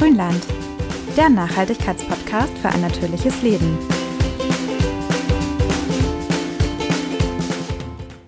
Grünland, 0.00 0.42
der 1.14 1.28
Nachhaltigkeitspodcast 1.28 2.56
für 2.56 2.70
ein 2.70 2.80
natürliches 2.80 3.42
Leben. 3.42 3.76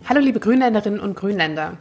Hallo 0.07 0.21
liebe 0.21 0.39
Grünländerinnen 0.39 1.01
und 1.01 1.17
Grünländer. 1.17 1.79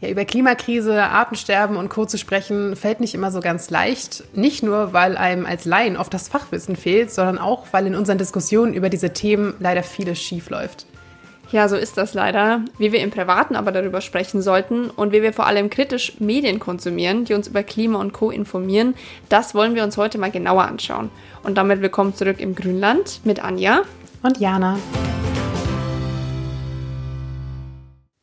Ja, 0.00 0.08
über 0.08 0.24
Klimakrise, 0.24 1.02
Artensterben 1.02 1.76
und 1.76 1.88
Co. 1.88 2.04
zu 2.04 2.16
sprechen, 2.16 2.76
fällt 2.76 3.00
nicht 3.00 3.16
immer 3.16 3.32
so 3.32 3.40
ganz 3.40 3.70
leicht. 3.70 4.22
Nicht 4.36 4.62
nur, 4.62 4.92
weil 4.92 5.16
einem 5.16 5.46
als 5.46 5.64
Laien 5.64 5.96
oft 5.96 6.14
das 6.14 6.28
Fachwissen 6.28 6.76
fehlt, 6.76 7.10
sondern 7.10 7.38
auch, 7.38 7.66
weil 7.72 7.88
in 7.88 7.96
unseren 7.96 8.18
Diskussionen 8.18 8.72
über 8.72 8.88
diese 8.88 9.14
Themen 9.14 9.54
leider 9.58 9.82
vieles 9.82 10.20
schiefläuft. 10.22 10.86
Ja, 11.54 11.68
so 11.68 11.76
ist 11.76 11.96
das 11.96 12.14
leider. 12.14 12.64
Wie 12.78 12.90
wir 12.90 12.98
im 12.98 13.12
Privaten 13.12 13.54
aber 13.54 13.70
darüber 13.70 14.00
sprechen 14.00 14.42
sollten 14.42 14.90
und 14.90 15.12
wie 15.12 15.22
wir 15.22 15.32
vor 15.32 15.46
allem 15.46 15.70
kritisch 15.70 16.14
Medien 16.18 16.58
konsumieren, 16.58 17.26
die 17.26 17.34
uns 17.34 17.46
über 17.46 17.62
Klima 17.62 18.00
und 18.00 18.12
Co. 18.12 18.32
informieren, 18.32 18.96
das 19.28 19.54
wollen 19.54 19.76
wir 19.76 19.84
uns 19.84 19.96
heute 19.96 20.18
mal 20.18 20.32
genauer 20.32 20.64
anschauen. 20.64 21.10
Und 21.44 21.56
damit 21.56 21.80
willkommen 21.80 22.12
zurück 22.12 22.40
im 22.40 22.56
Grünland 22.56 23.20
mit 23.22 23.38
Anja 23.38 23.82
und 24.24 24.40
Jana. 24.40 24.80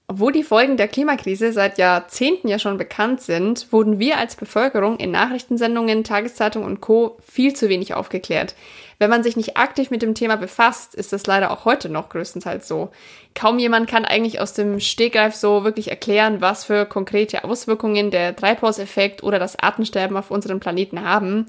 Obwohl 0.08 0.34
die 0.34 0.44
Folgen 0.44 0.76
der 0.76 0.90
Klimakrise 0.90 1.54
seit 1.54 1.78
Jahrzehnten 1.78 2.50
ja 2.50 2.60
schon 2.60 2.78
bekannt 2.78 3.22
sind, 3.22 3.72
wurden 3.72 3.98
wir 3.98 4.18
als 4.18 4.36
Bevölkerung 4.36 4.98
in 4.98 5.12
Nachrichtensendungen, 5.12 6.04
Tageszeitungen 6.04 6.68
und 6.68 6.82
Co. 6.82 7.18
viel 7.26 7.56
zu 7.56 7.70
wenig 7.70 7.94
aufgeklärt. 7.94 8.56
Wenn 9.02 9.10
man 9.10 9.24
sich 9.24 9.36
nicht 9.36 9.58
aktiv 9.58 9.90
mit 9.90 10.04
dem 10.04 10.14
Thema 10.14 10.36
befasst, 10.36 10.94
ist 10.94 11.12
das 11.12 11.26
leider 11.26 11.50
auch 11.50 11.66
heute 11.66 11.90
noch 11.90 12.10
größtenteils 12.10 12.68
so. 12.68 12.92
Kaum 13.34 13.58
jemand 13.58 13.90
kann 13.90 14.06
eigentlich 14.06 14.40
aus 14.40 14.54
dem 14.54 14.80
Stegreif 14.80 15.34
so 15.34 15.64
wirklich 15.64 15.90
erklären, 15.90 16.40
was 16.40 16.66
für 16.66 16.86
konkrete 16.86 17.44
Auswirkungen 17.44 18.12
der 18.12 18.36
Treibhauseffekt 18.36 19.24
oder 19.24 19.40
das 19.40 19.58
Artensterben 19.58 20.16
auf 20.16 20.30
unserem 20.30 20.60
Planeten 20.60 21.02
haben. 21.02 21.48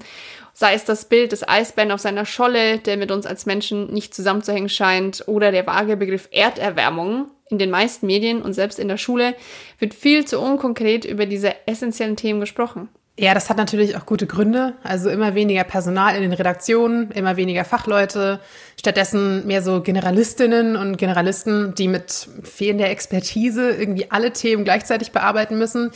Sei 0.53 0.73
es 0.73 0.83
das 0.83 1.05
Bild 1.05 1.31
des 1.31 1.47
Eisbären 1.47 1.91
auf 1.91 1.99
seiner 1.99 2.25
Scholle, 2.25 2.79
der 2.79 2.97
mit 2.97 3.11
uns 3.11 3.27
als 3.27 3.45
Menschen 3.45 3.93
nicht 3.93 4.15
zusammenzuhängen 4.15 4.69
scheint, 4.69 5.23
oder 5.27 5.51
der 5.51 5.67
vage 5.67 5.95
Begriff 5.95 6.29
Erderwärmung. 6.31 7.27
In 7.51 7.59
den 7.59 7.69
meisten 7.69 8.07
Medien 8.07 8.41
und 8.41 8.53
selbst 8.53 8.79
in 8.79 8.87
der 8.87 8.97
Schule 8.97 9.35
wird 9.77 9.93
viel 9.93 10.25
zu 10.25 10.39
unkonkret 10.39 11.05
über 11.05 11.27
diese 11.27 11.53
essentiellen 11.67 12.15
Themen 12.15 12.39
gesprochen. 12.39 12.89
Ja, 13.17 13.35
das 13.35 13.49
hat 13.49 13.57
natürlich 13.57 13.95
auch 13.95 14.07
gute 14.07 14.25
Gründe. 14.25 14.73
Also 14.81 15.09
immer 15.09 15.35
weniger 15.35 15.63
Personal 15.63 16.15
in 16.15 16.23
den 16.23 16.33
Redaktionen, 16.33 17.11
immer 17.11 17.37
weniger 17.37 17.63
Fachleute, 17.63 18.39
stattdessen 18.79 19.45
mehr 19.45 19.61
so 19.61 19.81
Generalistinnen 19.81 20.75
und 20.75 20.97
Generalisten, 20.97 21.75
die 21.75 21.87
mit 21.87 22.27
fehlender 22.43 22.89
Expertise 22.89 23.69
irgendwie 23.69 24.09
alle 24.09 24.33
Themen 24.33 24.63
gleichzeitig 24.63 25.11
bearbeiten 25.11 25.59
müssen 25.59 25.91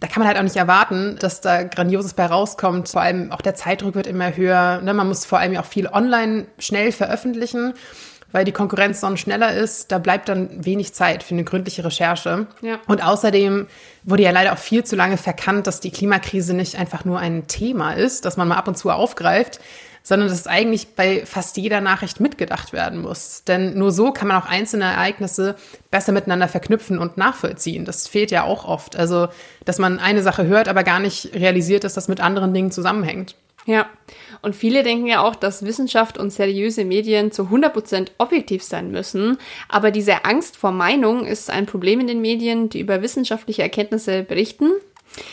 da 0.00 0.06
kann 0.06 0.20
man 0.20 0.28
halt 0.28 0.38
auch 0.38 0.42
nicht 0.42 0.56
erwarten, 0.56 1.16
dass 1.18 1.40
da 1.40 1.64
Grandioses 1.64 2.14
bei 2.14 2.26
rauskommt. 2.26 2.88
Vor 2.88 3.02
allem 3.02 3.32
auch 3.32 3.40
der 3.40 3.56
Zeitdruck 3.56 3.96
wird 3.96 4.06
immer 4.06 4.36
höher. 4.36 4.80
Ne? 4.80 4.94
Man 4.94 5.08
muss 5.08 5.24
vor 5.24 5.38
allem 5.38 5.56
auch 5.56 5.64
viel 5.64 5.88
online 5.88 6.46
schnell 6.58 6.92
veröffentlichen, 6.92 7.74
weil 8.32 8.44
die 8.44 8.52
Konkurrenz 8.52 9.00
dann 9.00 9.16
schneller 9.16 9.54
ist. 9.54 9.90
Da 9.90 9.98
bleibt 9.98 10.28
dann 10.28 10.64
wenig 10.64 10.92
Zeit 10.92 11.22
für 11.22 11.34
eine 11.34 11.44
gründliche 11.44 11.84
Recherche. 11.84 12.46
Ja. 12.60 12.78
Und 12.86 13.02
außerdem 13.02 13.66
wurde 14.04 14.22
ja 14.22 14.30
leider 14.30 14.52
auch 14.52 14.58
viel 14.58 14.84
zu 14.84 14.96
lange 14.96 15.16
verkannt, 15.16 15.66
dass 15.66 15.80
die 15.80 15.90
Klimakrise 15.90 16.54
nicht 16.54 16.76
einfach 16.76 17.04
nur 17.04 17.18
ein 17.18 17.46
Thema 17.46 17.92
ist, 17.92 18.24
das 18.24 18.36
man 18.36 18.48
mal 18.48 18.56
ab 18.56 18.68
und 18.68 18.76
zu 18.76 18.90
aufgreift, 18.90 19.60
sondern 20.02 20.28
dass 20.28 20.38
es 20.38 20.46
eigentlich 20.46 20.94
bei 20.94 21.24
fast 21.26 21.56
jeder 21.56 21.80
Nachricht 21.80 22.20
mitgedacht 22.20 22.72
werden 22.72 23.02
muss. 23.02 23.44
Denn 23.44 23.78
nur 23.78 23.92
so 23.92 24.12
kann 24.12 24.28
man 24.28 24.40
auch 24.42 24.46
einzelne 24.46 24.84
Ereignisse 24.84 25.56
besser 25.90 26.12
miteinander 26.12 26.48
verknüpfen 26.48 26.98
und 26.98 27.16
nachvollziehen. 27.16 27.84
Das 27.84 28.08
fehlt 28.08 28.30
ja 28.30 28.44
auch 28.44 28.64
oft. 28.64 28.96
Also, 28.96 29.28
dass 29.64 29.78
man 29.78 29.98
eine 29.98 30.22
Sache 30.22 30.46
hört, 30.46 30.68
aber 30.68 30.82
gar 30.82 30.98
nicht 30.98 31.34
realisiert, 31.34 31.84
dass 31.84 31.94
das 31.94 32.08
mit 32.08 32.20
anderen 32.20 32.54
Dingen 32.54 32.70
zusammenhängt. 32.70 33.34
Ja, 33.68 33.86
und 34.40 34.56
viele 34.56 34.82
denken 34.82 35.06
ja 35.06 35.20
auch, 35.22 35.36
dass 35.36 35.62
Wissenschaft 35.62 36.16
und 36.16 36.30
seriöse 36.30 36.86
Medien 36.86 37.32
zu 37.32 37.42
100% 37.42 38.12
objektiv 38.16 38.62
sein 38.62 38.90
müssen. 38.90 39.36
Aber 39.68 39.90
diese 39.90 40.24
Angst 40.24 40.56
vor 40.56 40.72
Meinung 40.72 41.26
ist 41.26 41.50
ein 41.50 41.66
Problem 41.66 42.00
in 42.00 42.06
den 42.06 42.22
Medien, 42.22 42.70
die 42.70 42.80
über 42.80 43.02
wissenschaftliche 43.02 43.60
Erkenntnisse 43.60 44.22
berichten, 44.22 44.70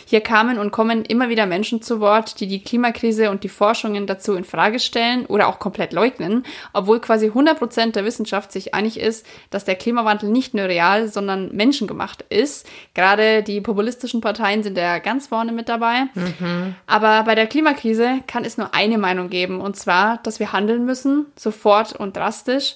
hier 0.06 0.22
kamen 0.22 0.58
und 0.58 0.72
kommen 0.72 1.06
immer 1.06 1.30
wieder 1.30 1.46
Menschen 1.46 1.82
zu 1.82 2.00
Wort, 2.00 2.40
die 2.40 2.48
die 2.48 2.64
Klimakrise 2.64 3.30
und 3.30 3.44
die 3.44 3.50
Forschungen 3.50 4.08
dazu 4.08 4.36
in 4.36 4.44
Frage 4.44 4.80
stellen 4.80 5.26
oder 5.26 5.48
auch 5.48 5.60
komplett 5.60 5.94
leugnen, 5.94 6.44
obwohl 6.74 7.00
quasi 7.00 7.28
100 7.28 7.58
Prozent 7.58 7.96
der 7.96 8.06
Wissenschaft 8.06 8.52
sich 8.52 8.74
einig 8.74 9.00
ist, 9.00 9.26
dass 9.50 9.66
der 9.66 9.76
Klimawandel 9.76 10.30
nicht 10.30 10.54
nur 10.54 10.66
real, 10.66 11.08
sondern 11.08 11.56
menschengemacht 11.56 12.24
ist. 12.30 12.68
Gerade 12.94 13.44
die 13.44 13.62
populistischen 13.62 14.22
Parteien 14.22 14.64
sind 14.64 14.78
da 14.78 15.00
ganz 15.00 15.28
vorne 15.28 15.52
mit 15.52 15.70
dabei. 15.70 16.04
Mhm. 16.14 16.76
Aber 16.88 17.24
bei 17.24 17.36
der 17.36 17.48
Klimakrise 17.48 18.22
kann 18.28 18.46
es 18.46 18.58
nur 18.58 18.74
eine 18.74 18.98
Meinung 18.98 19.30
geben, 19.30 19.62
und 19.62 19.76
zwar, 19.76 20.18
dass 20.24 20.40
wir 20.40 20.54
handeln 20.54 20.86
müssen, 20.86 21.28
sofort 21.36 21.94
und 21.94 22.16
drastisch. 22.16 22.76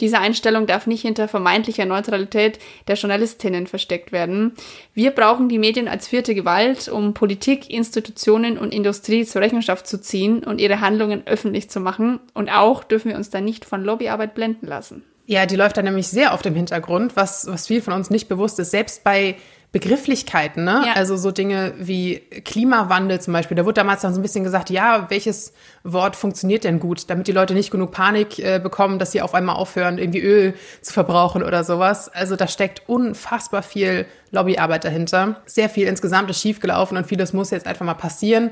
Diese 0.00 0.20
Einstellung 0.20 0.66
darf 0.66 0.86
nicht 0.86 1.02
hinter 1.02 1.26
vermeintlicher 1.26 1.84
Neutralität 1.84 2.58
der 2.86 2.94
Journalistinnen 2.94 3.66
versteckt 3.66 4.12
werden. 4.12 4.52
Wir 4.94 5.10
brauchen 5.10 5.48
die 5.48 5.58
Medien 5.58 5.88
als 5.88 6.06
vierte 6.06 6.34
Gewalt, 6.34 6.88
um 6.88 7.14
Politik, 7.14 7.68
Institutionen 7.68 8.58
und 8.58 8.72
Industrie 8.72 9.24
zur 9.24 9.42
Rechenschaft 9.42 9.86
zu 9.86 10.00
ziehen 10.00 10.44
und 10.44 10.60
ihre 10.60 10.80
Handlungen 10.80 11.26
öffentlich 11.26 11.68
zu 11.68 11.80
machen. 11.80 12.20
Und 12.32 12.48
auch 12.48 12.84
dürfen 12.84 13.10
wir 13.10 13.16
uns 13.16 13.30
da 13.30 13.40
nicht 13.40 13.64
von 13.64 13.84
Lobbyarbeit 13.84 14.34
blenden 14.34 14.66
lassen. 14.66 15.02
Ja, 15.26 15.44
die 15.44 15.56
läuft 15.56 15.76
da 15.76 15.82
nämlich 15.82 16.08
sehr 16.08 16.32
auf 16.32 16.40
dem 16.40 16.54
Hintergrund, 16.54 17.14
was, 17.14 17.46
was 17.48 17.66
viel 17.66 17.82
von 17.82 17.92
uns 17.92 18.08
nicht 18.08 18.28
bewusst 18.28 18.58
ist. 18.60 18.70
Selbst 18.70 19.04
bei 19.04 19.36
Begrifflichkeiten, 19.70 20.64
ne? 20.64 20.82
Ja. 20.86 20.92
Also 20.94 21.18
so 21.18 21.30
Dinge 21.30 21.74
wie 21.78 22.20
Klimawandel 22.44 23.20
zum 23.20 23.34
Beispiel. 23.34 23.54
Da 23.54 23.66
wurde 23.66 23.74
damals 23.74 24.00
dann 24.00 24.14
so 24.14 24.18
ein 24.18 24.22
bisschen 24.22 24.42
gesagt, 24.42 24.70
ja, 24.70 25.10
welches 25.10 25.52
Wort 25.84 26.16
funktioniert 26.16 26.64
denn 26.64 26.80
gut, 26.80 27.10
damit 27.10 27.26
die 27.26 27.32
Leute 27.32 27.52
nicht 27.52 27.70
genug 27.70 27.92
Panik 27.92 28.38
äh, 28.38 28.60
bekommen, 28.60 28.98
dass 28.98 29.12
sie 29.12 29.20
auf 29.20 29.34
einmal 29.34 29.56
aufhören, 29.56 29.98
irgendwie 29.98 30.20
Öl 30.20 30.54
zu 30.80 30.94
verbrauchen 30.94 31.42
oder 31.42 31.64
sowas. 31.64 32.08
Also 32.08 32.34
da 32.34 32.48
steckt 32.48 32.88
unfassbar 32.88 33.62
viel 33.62 34.06
Lobbyarbeit 34.30 34.84
dahinter. 34.84 35.42
Sehr 35.44 35.68
viel 35.68 35.86
insgesamt 35.86 36.30
ist 36.30 36.40
schiefgelaufen 36.40 36.96
und 36.96 37.06
vieles 37.06 37.34
muss 37.34 37.50
jetzt 37.50 37.66
einfach 37.66 37.84
mal 37.84 37.92
passieren. 37.92 38.50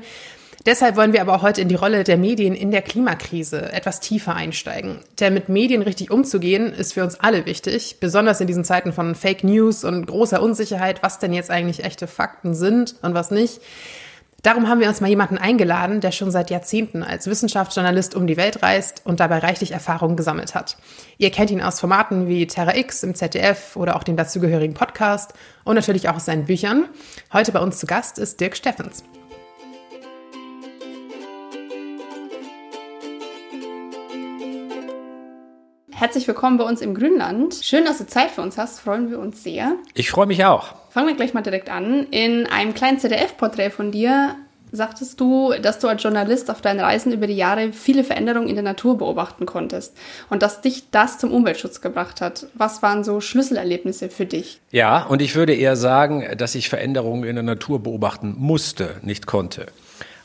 Deshalb 0.65 0.95
wollen 0.97 1.13
wir 1.13 1.21
aber 1.21 1.35
auch 1.35 1.43
heute 1.43 1.61
in 1.61 1.69
die 1.69 1.75
Rolle 1.75 2.03
der 2.03 2.17
Medien 2.17 2.55
in 2.55 2.71
der 2.71 2.81
Klimakrise 2.81 3.71
etwas 3.71 3.99
tiefer 3.99 4.35
einsteigen. 4.35 4.99
Denn 5.19 5.33
mit 5.33 5.49
Medien 5.49 5.81
richtig 5.81 6.11
umzugehen, 6.11 6.73
ist 6.73 6.93
für 6.93 7.03
uns 7.03 7.19
alle 7.19 7.45
wichtig, 7.45 7.97
besonders 7.99 8.41
in 8.41 8.47
diesen 8.47 8.65
Zeiten 8.65 8.91
von 8.91 9.15
Fake 9.15 9.43
News 9.43 9.83
und 9.83 10.07
großer 10.07 10.41
Unsicherheit, 10.41 11.03
was 11.03 11.19
denn 11.19 11.33
jetzt 11.33 11.51
eigentlich 11.51 11.83
echte 11.83 12.07
Fakten 12.07 12.53
sind 12.53 12.95
und 13.01 13.13
was 13.13 13.31
nicht. 13.31 13.61
Darum 14.43 14.69
haben 14.69 14.79
wir 14.79 14.87
uns 14.87 15.01
mal 15.01 15.09
jemanden 15.09 15.37
eingeladen, 15.37 15.99
der 15.99 16.11
schon 16.11 16.31
seit 16.31 16.51
Jahrzehnten 16.51 17.01
als 17.03 17.27
Wissenschaftsjournalist 17.27 18.15
um 18.15 18.27
die 18.27 18.37
Welt 18.37 18.61
reist 18.61 19.01
und 19.03 19.19
dabei 19.19 19.39
reichlich 19.39 19.71
Erfahrungen 19.71 20.15
gesammelt 20.15 20.53
hat. 20.53 20.77
Ihr 21.17 21.31
kennt 21.31 21.49
ihn 21.49 21.61
aus 21.61 21.79
Formaten 21.79 22.27
wie 22.27 22.45
Terra 22.45 22.75
X 22.75 23.03
im 23.03 23.15
ZDF 23.15 23.75
oder 23.75 23.95
auch 23.95 24.03
dem 24.03 24.15
dazugehörigen 24.15 24.75
Podcast 24.75 25.33
und 25.63 25.75
natürlich 25.75 26.07
auch 26.07 26.15
aus 26.15 26.25
seinen 26.25 26.45
Büchern. 26.45 26.85
Heute 27.33 27.51
bei 27.51 27.59
uns 27.59 27.79
zu 27.79 27.87
Gast 27.87 28.19
ist 28.19 28.39
Dirk 28.39 28.55
Steffens. 28.55 29.03
Herzlich 35.99 36.27
willkommen 36.27 36.59
bei 36.59 36.63
uns 36.63 36.81
im 36.81 36.93
Grünland. 36.93 37.55
Schön, 37.63 37.83
dass 37.83 37.97
du 37.97 38.05
Zeit 38.05 38.29
für 38.29 38.43
uns 38.43 38.59
hast, 38.59 38.79
freuen 38.79 39.09
wir 39.09 39.17
uns 39.17 39.43
sehr. 39.43 39.77
Ich 39.95 40.11
freue 40.11 40.27
mich 40.27 40.45
auch. 40.45 40.75
Fangen 40.91 41.07
wir 41.07 41.15
gleich 41.15 41.33
mal 41.33 41.41
direkt 41.41 41.71
an. 41.71 42.05
In 42.11 42.45
einem 42.45 42.75
kleinen 42.75 42.99
ZDF-Porträt 42.99 43.71
von 43.71 43.91
dir 43.91 44.35
sagtest 44.71 45.19
du, 45.19 45.53
dass 45.59 45.79
du 45.79 45.87
als 45.87 46.03
Journalist 46.03 46.51
auf 46.51 46.61
deinen 46.61 46.81
Reisen 46.81 47.11
über 47.13 47.25
die 47.25 47.35
Jahre 47.35 47.73
viele 47.73 48.03
Veränderungen 48.03 48.47
in 48.47 48.53
der 48.53 48.63
Natur 48.63 48.99
beobachten 48.99 49.47
konntest 49.47 49.97
und 50.29 50.43
dass 50.43 50.61
dich 50.61 50.91
das 50.91 51.17
zum 51.17 51.31
Umweltschutz 51.31 51.81
gebracht 51.81 52.21
hat. 52.21 52.45
Was 52.53 52.83
waren 52.83 53.03
so 53.03 53.19
Schlüsselerlebnisse 53.19 54.09
für 54.11 54.27
dich? 54.27 54.59
Ja, 54.69 55.03
und 55.03 55.19
ich 55.23 55.33
würde 55.33 55.55
eher 55.55 55.75
sagen, 55.75 56.23
dass 56.37 56.53
ich 56.53 56.69
Veränderungen 56.69 57.23
in 57.23 57.33
der 57.33 57.43
Natur 57.43 57.81
beobachten 57.81 58.35
musste, 58.37 58.97
nicht 59.01 59.25
konnte. 59.25 59.65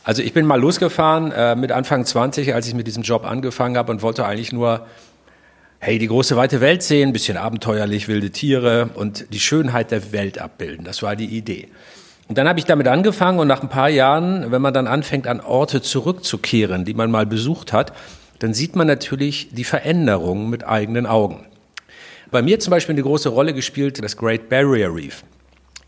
Also 0.04 0.20
ich 0.20 0.34
bin 0.34 0.44
mal 0.44 0.60
losgefahren 0.60 1.32
äh, 1.32 1.56
mit 1.56 1.72
Anfang 1.72 2.04
20, 2.04 2.52
als 2.54 2.66
ich 2.66 2.74
mit 2.74 2.86
diesem 2.86 3.04
Job 3.04 3.24
angefangen 3.24 3.78
habe 3.78 3.90
und 3.90 4.02
wollte 4.02 4.26
eigentlich 4.26 4.52
nur 4.52 4.86
hey, 5.84 5.98
die 5.98 6.06
große 6.06 6.36
weite 6.36 6.60
Welt 6.60 6.84
sehen, 6.84 7.12
bisschen 7.12 7.36
abenteuerlich, 7.36 8.06
wilde 8.06 8.30
Tiere 8.30 8.90
und 8.94 9.26
die 9.34 9.40
Schönheit 9.40 9.90
der 9.90 10.12
Welt 10.12 10.38
abbilden. 10.38 10.84
Das 10.84 11.02
war 11.02 11.16
die 11.16 11.26
Idee. 11.26 11.66
Und 12.28 12.38
dann 12.38 12.48
habe 12.48 12.60
ich 12.60 12.66
damit 12.66 12.86
angefangen 12.86 13.40
und 13.40 13.48
nach 13.48 13.62
ein 13.62 13.68
paar 13.68 13.88
Jahren, 13.88 14.52
wenn 14.52 14.62
man 14.62 14.72
dann 14.72 14.86
anfängt, 14.86 15.26
an 15.26 15.40
Orte 15.40 15.82
zurückzukehren, 15.82 16.84
die 16.84 16.94
man 16.94 17.10
mal 17.10 17.26
besucht 17.26 17.72
hat, 17.72 17.92
dann 18.38 18.54
sieht 18.54 18.76
man 18.76 18.86
natürlich 18.86 19.48
die 19.50 19.64
Veränderungen 19.64 20.48
mit 20.48 20.64
eigenen 20.64 21.04
Augen. 21.04 21.46
Bei 22.30 22.42
mir 22.42 22.60
zum 22.60 22.70
Beispiel 22.70 22.94
eine 22.94 23.02
große 23.02 23.30
Rolle 23.30 23.52
gespielt 23.52 24.00
das 24.04 24.16
Great 24.16 24.48
Barrier 24.48 24.94
Reef. 24.94 25.24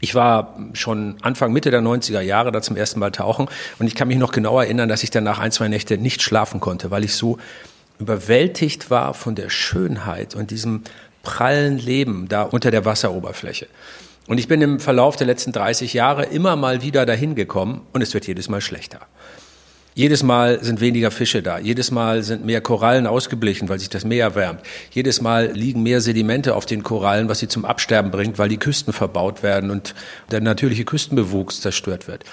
Ich 0.00 0.17
war 0.17 0.58
schon 0.73 1.19
Anfang, 1.23 1.52
Mitte 1.52 1.70
der 1.70 1.82
90er 1.82 2.20
Jahre 2.20 2.50
da 2.50 2.61
zum 2.62 2.76
ersten 2.76 2.99
Mal 2.99 3.12
tauchen 3.12 3.47
und 3.79 3.87
ich 3.87 3.94
kann 3.94 4.08
mich 4.08 4.19
noch 4.19 4.32
genau 4.32 4.58
erinnern, 4.58 4.88
dass 4.88 5.05
ich 5.05 5.11
dann 5.11 5.23
nach 5.23 5.38
ein, 5.38 5.52
zwei 5.52 5.69
Nächte 5.69 5.99
nicht 5.99 6.20
schlafen 6.20 6.58
konnte, 6.58 6.90
weil 6.90 7.05
ich 7.05 7.14
so 7.14 7.38
überwältigt 7.99 8.91
war 8.91 9.14
von 9.14 9.35
der 9.35 9.50
Schönheit 9.50 10.35
und 10.35 10.50
diesem 10.50 10.82
prallen 11.23 11.79
Leben 11.79 12.29
da 12.29 12.43
unter 12.43 12.70
der 12.70 12.85
Wasseroberfläche. 12.85 13.67
Und 14.26 14.38
ich 14.38 14.49
bin 14.49 14.62
im 14.62 14.81
Verlauf 14.81 15.17
der 15.17 15.26
letzten 15.26 15.52
30 15.52 15.93
Jahre 15.93 16.25
immer 16.25 16.56
mal 16.56 16.82
wieder 16.82 17.05
dahin 17.06 17.35
gekommen 17.35 17.82
und 17.93 18.02
es 18.02 18.14
wird 18.14 18.26
jedes 18.26 18.49
Mal 18.49 18.61
schlechter. 18.61 19.00
Jedes 19.96 20.25
Mal 20.25 20.62
sind 20.64 20.81
weniger 20.81 21.12
Fische 21.12 21.41
da. 21.41 21.58
Jedes 21.58 21.93
Mal 21.93 22.25
sind 22.25 22.44
mehr 22.44 22.61
Korallen 22.61 23.06
ausgeblichen, 23.06 23.69
weil 23.69 23.79
sich 23.79 23.91
das 23.91 24.05
Meer 24.05 24.25
erwärmt. 24.25 24.61
Jedes 24.90 25.20
Mal 25.20 25.52
liegen 25.52 25.85
mehr 25.85 26.00
Sedimente 26.00 26.56
auf 26.56 26.67
den 26.67 26.82
Korallen, 26.82 27.29
was 27.29 27.38
sie 27.38 27.47
zum 27.47 27.64
Absterben 27.64 28.11
bringt, 28.11 28.37
weil 28.37 28.49
die 28.49 28.56
Küsten 28.56 28.93
verbaut 28.93 29.44
werden 29.44 29.70
und 29.70 29.94
der 30.32 30.40
natürliche 30.40 30.85
Küstenbewuchs 30.85 31.61
zerstört 31.61 32.08
wird. 32.08 32.25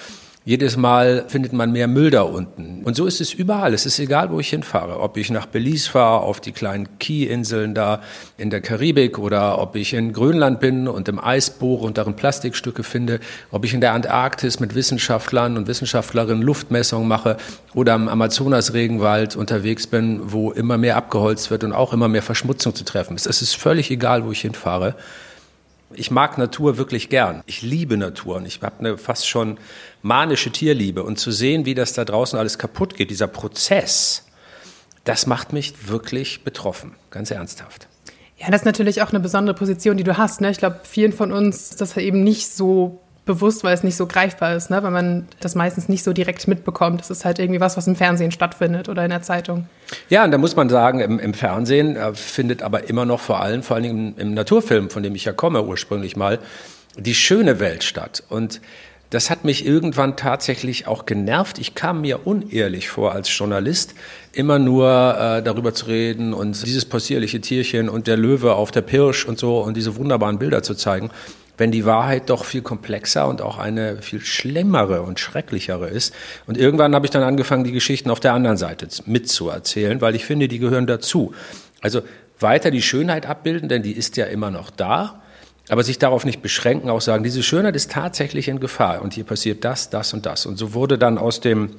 Jedes 0.44 0.76
Mal 0.76 1.24
findet 1.28 1.52
man 1.52 1.70
mehr 1.70 1.86
Müll 1.86 2.10
da 2.10 2.22
unten. 2.22 2.82
Und 2.82 2.96
so 2.96 3.06
ist 3.06 3.20
es 3.20 3.32
überall. 3.32 3.74
Es 3.74 3.86
ist 3.86 4.00
egal, 4.00 4.32
wo 4.32 4.40
ich 4.40 4.50
hinfahre. 4.50 4.98
Ob 4.98 5.16
ich 5.16 5.30
nach 5.30 5.46
Belize 5.46 5.88
fahre, 5.88 6.22
auf 6.22 6.40
die 6.40 6.50
kleinen 6.50 6.98
Key-Inseln 6.98 7.76
da 7.76 8.02
in 8.38 8.50
der 8.50 8.60
Karibik 8.60 9.20
oder 9.20 9.60
ob 9.60 9.76
ich 9.76 9.94
in 9.94 10.12
Grönland 10.12 10.58
bin 10.58 10.88
und 10.88 11.08
im 11.08 11.22
Eis 11.22 11.50
bohre 11.50 11.86
und 11.86 11.96
darin 11.96 12.16
Plastikstücke 12.16 12.82
finde, 12.82 13.20
ob 13.52 13.64
ich 13.64 13.72
in 13.72 13.80
der 13.80 13.92
Antarktis 13.92 14.58
mit 14.58 14.74
Wissenschaftlern 14.74 15.56
und 15.56 15.68
Wissenschaftlerinnen 15.68 16.42
Luftmessungen 16.42 17.06
mache 17.06 17.36
oder 17.72 17.94
am 17.94 18.08
Amazonas-Regenwald 18.08 19.36
unterwegs 19.36 19.86
bin, 19.86 20.32
wo 20.32 20.50
immer 20.50 20.76
mehr 20.76 20.96
abgeholzt 20.96 21.52
wird 21.52 21.62
und 21.62 21.72
auch 21.72 21.92
immer 21.92 22.08
mehr 22.08 22.22
Verschmutzung 22.22 22.74
zu 22.74 22.82
treffen 22.82 23.14
ist. 23.14 23.28
Es 23.28 23.42
ist 23.42 23.54
völlig 23.54 23.92
egal, 23.92 24.26
wo 24.26 24.32
ich 24.32 24.40
hinfahre. 24.40 24.96
Ich 25.96 26.10
mag 26.10 26.38
Natur 26.38 26.78
wirklich 26.78 27.08
gern. 27.08 27.42
Ich 27.46 27.62
liebe 27.62 27.96
Natur 27.96 28.36
und 28.36 28.46
ich 28.46 28.60
habe 28.62 28.78
eine 28.78 28.98
fast 28.98 29.28
schon 29.28 29.58
manische 30.02 30.50
Tierliebe. 30.50 31.02
Und 31.02 31.18
zu 31.18 31.30
sehen, 31.30 31.66
wie 31.66 31.74
das 31.74 31.92
da 31.92 32.04
draußen 32.04 32.38
alles 32.38 32.58
kaputt 32.58 32.96
geht, 32.96 33.10
dieser 33.10 33.28
Prozess, 33.28 34.26
das 35.04 35.26
macht 35.26 35.52
mich 35.52 35.88
wirklich 35.88 36.44
betroffen, 36.44 36.94
ganz 37.10 37.30
ernsthaft. 37.30 37.88
Ja, 38.38 38.50
das 38.50 38.62
ist 38.62 38.66
natürlich 38.66 39.02
auch 39.02 39.10
eine 39.10 39.20
besondere 39.20 39.54
Position, 39.54 39.96
die 39.96 40.04
du 40.04 40.16
hast. 40.16 40.40
Ne? 40.40 40.50
Ich 40.50 40.58
glaube, 40.58 40.80
vielen 40.82 41.12
von 41.12 41.30
uns 41.30 41.70
ist 41.70 41.80
das 41.80 41.96
eben 41.96 42.24
nicht 42.24 42.48
so 42.48 43.01
bewusst, 43.24 43.62
weil 43.62 43.74
es 43.74 43.84
nicht 43.84 43.96
so 43.96 44.06
greifbar 44.06 44.56
ist, 44.56 44.70
ne? 44.70 44.82
weil 44.82 44.90
man 44.90 45.28
das 45.40 45.54
meistens 45.54 45.88
nicht 45.88 46.02
so 46.02 46.12
direkt 46.12 46.48
mitbekommt. 46.48 47.00
Das 47.00 47.10
ist 47.10 47.24
halt 47.24 47.38
irgendwie 47.38 47.60
was, 47.60 47.76
was 47.76 47.86
im 47.86 47.94
Fernsehen 47.94 48.32
stattfindet 48.32 48.88
oder 48.88 49.04
in 49.04 49.10
der 49.10 49.22
Zeitung. 49.22 49.66
Ja, 50.08 50.24
und 50.24 50.32
da 50.32 50.38
muss 50.38 50.56
man 50.56 50.68
sagen, 50.68 51.00
im, 51.00 51.18
im 51.20 51.34
Fernsehen 51.34 51.94
äh, 51.96 52.14
findet 52.14 52.62
aber 52.62 52.88
immer 52.88 53.04
noch 53.04 53.20
vor 53.20 53.40
allem, 53.40 53.62
vor 53.62 53.76
allem 53.76 53.84
im, 53.84 54.14
im 54.16 54.34
Naturfilm, 54.34 54.90
von 54.90 55.02
dem 55.02 55.14
ich 55.14 55.24
ja 55.24 55.32
komme 55.32 55.62
ursprünglich 55.62 56.16
mal, 56.16 56.40
die 56.96 57.14
schöne 57.14 57.60
Welt 57.60 57.84
statt. 57.84 58.24
Und 58.28 58.60
das 59.10 59.30
hat 59.30 59.44
mich 59.44 59.66
irgendwann 59.66 60.16
tatsächlich 60.16 60.86
auch 60.88 61.06
genervt. 61.06 61.58
Ich 61.58 61.74
kam 61.74 62.00
mir 62.00 62.26
unehrlich 62.26 62.88
vor 62.88 63.12
als 63.12 63.36
Journalist, 63.36 63.94
immer 64.32 64.58
nur 64.58 64.88
äh, 64.88 65.42
darüber 65.42 65.74
zu 65.74 65.86
reden 65.86 66.32
und 66.32 66.64
dieses 66.66 66.86
possierliche 66.86 67.40
Tierchen 67.40 67.88
und 67.88 68.06
der 68.06 68.16
Löwe 68.16 68.54
auf 68.54 68.70
der 68.70 68.80
Pirsch 68.80 69.26
und 69.26 69.38
so 69.38 69.60
und 69.60 69.76
diese 69.76 69.96
wunderbaren 69.96 70.38
Bilder 70.38 70.62
zu 70.62 70.74
zeigen 70.74 71.10
wenn 71.62 71.70
die 71.70 71.84
Wahrheit 71.84 72.28
doch 72.28 72.44
viel 72.44 72.60
komplexer 72.60 73.28
und 73.28 73.40
auch 73.40 73.56
eine 73.56 74.02
viel 74.02 74.18
schlimmere 74.18 75.02
und 75.02 75.20
schrecklichere 75.20 75.86
ist. 75.86 76.12
Und 76.48 76.58
irgendwann 76.58 76.92
habe 76.92 77.06
ich 77.06 77.12
dann 77.12 77.22
angefangen, 77.22 77.62
die 77.62 77.70
Geschichten 77.70 78.10
auf 78.10 78.18
der 78.18 78.32
anderen 78.32 78.56
Seite 78.56 78.88
mitzuerzählen, 79.06 80.00
weil 80.00 80.16
ich 80.16 80.24
finde, 80.24 80.48
die 80.48 80.58
gehören 80.58 80.88
dazu. 80.88 81.32
Also 81.80 82.02
weiter 82.40 82.72
die 82.72 82.82
Schönheit 82.82 83.26
abbilden, 83.26 83.68
denn 83.68 83.84
die 83.84 83.92
ist 83.92 84.16
ja 84.16 84.26
immer 84.26 84.50
noch 84.50 84.70
da. 84.70 85.22
Aber 85.68 85.84
sich 85.84 86.00
darauf 86.00 86.24
nicht 86.24 86.42
beschränken, 86.42 86.90
auch 86.90 87.00
sagen, 87.00 87.22
diese 87.22 87.44
Schönheit 87.44 87.76
ist 87.76 87.92
tatsächlich 87.92 88.48
in 88.48 88.58
Gefahr 88.58 89.00
und 89.00 89.14
hier 89.14 89.22
passiert 89.22 89.64
das, 89.64 89.88
das 89.88 90.12
und 90.14 90.26
das. 90.26 90.46
Und 90.46 90.56
so 90.56 90.74
wurde 90.74 90.98
dann 90.98 91.16
aus 91.16 91.38
dem 91.38 91.76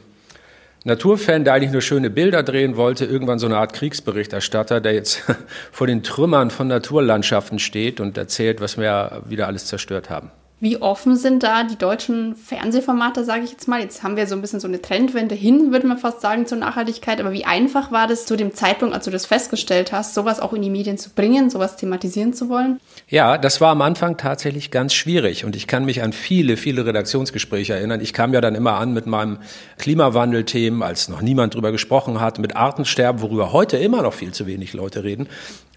Naturfan, 0.85 1.45
der 1.45 1.53
eigentlich 1.53 1.71
nur 1.71 1.81
schöne 1.81 2.09
Bilder 2.09 2.43
drehen 2.43 2.75
wollte, 2.75 3.05
irgendwann 3.05 3.39
so 3.39 3.45
eine 3.45 3.57
Art 3.57 3.71
Kriegsberichterstatter, 3.73 4.81
der 4.81 4.93
jetzt 4.93 5.23
vor 5.71 5.87
den 5.87 6.03
Trümmern 6.03 6.49
von 6.49 6.67
Naturlandschaften 6.67 7.59
steht 7.59 8.01
und 8.01 8.17
erzählt, 8.17 8.59
was 8.59 8.77
wir 8.77 9.23
wieder 9.25 9.47
alles 9.47 9.65
zerstört 9.65 10.09
haben. 10.09 10.31
Wie 10.63 10.81
offen 10.81 11.17
sind 11.17 11.43
da 11.43 11.65
die 11.65 11.75
deutschen 11.75 12.37
Fernsehformate, 12.37 13.25
sage 13.25 13.43
ich 13.43 13.51
jetzt 13.51 13.67
mal? 13.67 13.81
Jetzt 13.81 14.01
haben 14.01 14.15
wir 14.15 14.27
so 14.27 14.35
ein 14.35 14.39
bisschen 14.39 14.61
so 14.61 14.67
eine 14.69 14.81
Trendwende 14.81 15.35
hin, 15.35 15.73
würde 15.73 15.85
man 15.85 15.97
fast 15.97 16.21
sagen, 16.21 16.45
zur 16.45 16.57
Nachhaltigkeit. 16.57 17.19
Aber 17.19 17.33
wie 17.33 17.43
einfach 17.43 17.91
war 17.91 18.07
das 18.07 18.25
zu 18.25 18.37
dem 18.37 18.53
Zeitpunkt, 18.53 18.95
als 18.95 19.03
du 19.03 19.11
das 19.11 19.25
festgestellt 19.25 19.91
hast, 19.91 20.13
sowas 20.13 20.39
auch 20.39 20.53
in 20.53 20.61
die 20.61 20.69
Medien 20.69 20.97
zu 20.97 21.09
bringen, 21.09 21.49
sowas 21.49 21.75
thematisieren 21.75 22.31
zu 22.31 22.47
wollen? 22.47 22.79
Ja, 23.09 23.37
das 23.37 23.59
war 23.59 23.71
am 23.71 23.81
Anfang 23.81 24.15
tatsächlich 24.15 24.71
ganz 24.71 24.93
schwierig. 24.93 25.43
Und 25.43 25.57
ich 25.57 25.67
kann 25.67 25.83
mich 25.83 26.01
an 26.01 26.13
viele, 26.13 26.55
viele 26.55 26.85
Redaktionsgespräche 26.85 27.73
erinnern. 27.73 27.99
Ich 27.99 28.13
kam 28.13 28.33
ja 28.33 28.39
dann 28.39 28.55
immer 28.55 28.75
an 28.75 28.93
mit 28.93 29.05
meinem 29.05 29.39
Klimawandelthemen, 29.79 30.81
als 30.81 31.09
noch 31.09 31.21
niemand 31.21 31.55
drüber 31.55 31.73
gesprochen 31.73 32.21
hat, 32.21 32.39
mit 32.39 32.55
Artensterben, 32.55 33.21
worüber 33.21 33.51
heute 33.51 33.75
immer 33.75 34.01
noch 34.01 34.13
viel 34.13 34.31
zu 34.31 34.47
wenig 34.47 34.71
Leute 34.71 35.03
reden. 35.03 35.27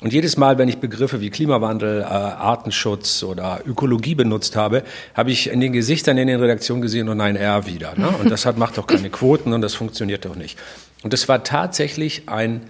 Und 0.02 0.12
jedes 0.12 0.36
Mal, 0.36 0.58
wenn 0.58 0.68
ich 0.68 0.78
Begriffe 0.78 1.22
wie 1.22 1.30
Klimawandel, 1.30 2.02
äh, 2.02 2.04
Artenschutz 2.04 3.22
oder 3.22 3.60
Ökologie 3.64 4.14
benutzt 4.14 4.54
habe, 4.54 4.82
habe 5.14 5.30
ich 5.30 5.48
in 5.50 5.60
den 5.60 5.72
Gesichtern 5.72 6.18
in 6.18 6.28
den 6.28 6.38
Redaktionen 6.38 6.82
gesehen, 6.82 7.08
oh 7.08 7.14
nein, 7.14 7.34
er 7.34 7.66
wieder. 7.66 7.94
Ne? 7.96 8.08
Und 8.08 8.30
das 8.30 8.44
hat, 8.44 8.58
macht 8.58 8.76
doch 8.76 8.86
keine 8.86 9.08
Quoten 9.08 9.54
und 9.54 9.62
das 9.62 9.74
funktioniert 9.74 10.26
doch 10.26 10.36
nicht. 10.36 10.58
Und 11.02 11.14
es 11.14 11.28
war 11.28 11.44
tatsächlich 11.44 12.28
ein, 12.28 12.62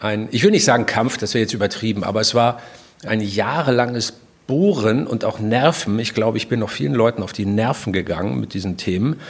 ein, 0.00 0.28
ich 0.30 0.42
will 0.44 0.50
nicht 0.50 0.64
sagen 0.64 0.86
Kampf, 0.86 1.18
das 1.18 1.34
wäre 1.34 1.42
jetzt 1.42 1.52
übertrieben, 1.52 2.04
aber 2.04 2.22
es 2.22 2.34
war 2.34 2.62
ein 3.04 3.20
jahrelanges 3.20 4.14
Bohren 4.46 5.06
und 5.06 5.26
auch 5.26 5.40
Nerven. 5.40 5.98
Ich 5.98 6.14
glaube, 6.14 6.38
ich 6.38 6.48
bin 6.48 6.60
noch 6.60 6.70
vielen 6.70 6.94
Leuten 6.94 7.22
auf 7.22 7.34
die 7.34 7.44
Nerven 7.46 7.92
gegangen 7.92 8.40
mit 8.40 8.54
diesen 8.54 8.78
Themen. 8.78 9.20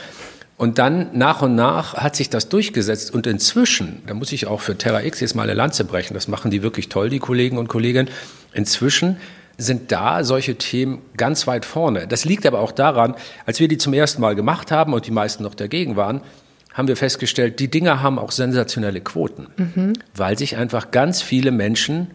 Und 0.62 0.78
dann 0.78 1.08
nach 1.12 1.42
und 1.42 1.56
nach 1.56 1.94
hat 1.94 2.14
sich 2.14 2.30
das 2.30 2.48
durchgesetzt. 2.48 3.12
Und 3.12 3.26
inzwischen, 3.26 4.00
da 4.06 4.14
muss 4.14 4.30
ich 4.30 4.46
auch 4.46 4.60
für 4.60 4.78
Terra 4.78 5.02
X 5.02 5.18
jetzt 5.18 5.34
mal 5.34 5.42
eine 5.42 5.54
Lanze 5.54 5.84
brechen, 5.84 6.14
das 6.14 6.28
machen 6.28 6.52
die 6.52 6.62
wirklich 6.62 6.88
toll, 6.88 7.10
die 7.10 7.18
Kollegen 7.18 7.58
und 7.58 7.66
Kolleginnen. 7.66 8.08
Inzwischen 8.52 9.16
sind 9.58 9.90
da 9.90 10.22
solche 10.22 10.54
Themen 10.54 11.02
ganz 11.16 11.48
weit 11.48 11.64
vorne. 11.64 12.06
Das 12.06 12.24
liegt 12.24 12.46
aber 12.46 12.60
auch 12.60 12.70
daran, 12.70 13.16
als 13.44 13.58
wir 13.58 13.66
die 13.66 13.76
zum 13.76 13.92
ersten 13.92 14.22
Mal 14.22 14.36
gemacht 14.36 14.70
haben 14.70 14.94
und 14.94 15.04
die 15.04 15.10
meisten 15.10 15.42
noch 15.42 15.56
dagegen 15.56 15.96
waren, 15.96 16.20
haben 16.72 16.86
wir 16.86 16.96
festgestellt, 16.96 17.58
die 17.58 17.68
Dinger 17.68 18.00
haben 18.00 18.20
auch 18.20 18.30
sensationelle 18.30 19.00
Quoten, 19.00 19.48
mhm. 19.56 19.94
weil 20.14 20.38
sich 20.38 20.58
einfach 20.58 20.92
ganz 20.92 21.22
viele 21.22 21.50
Menschen 21.50 22.12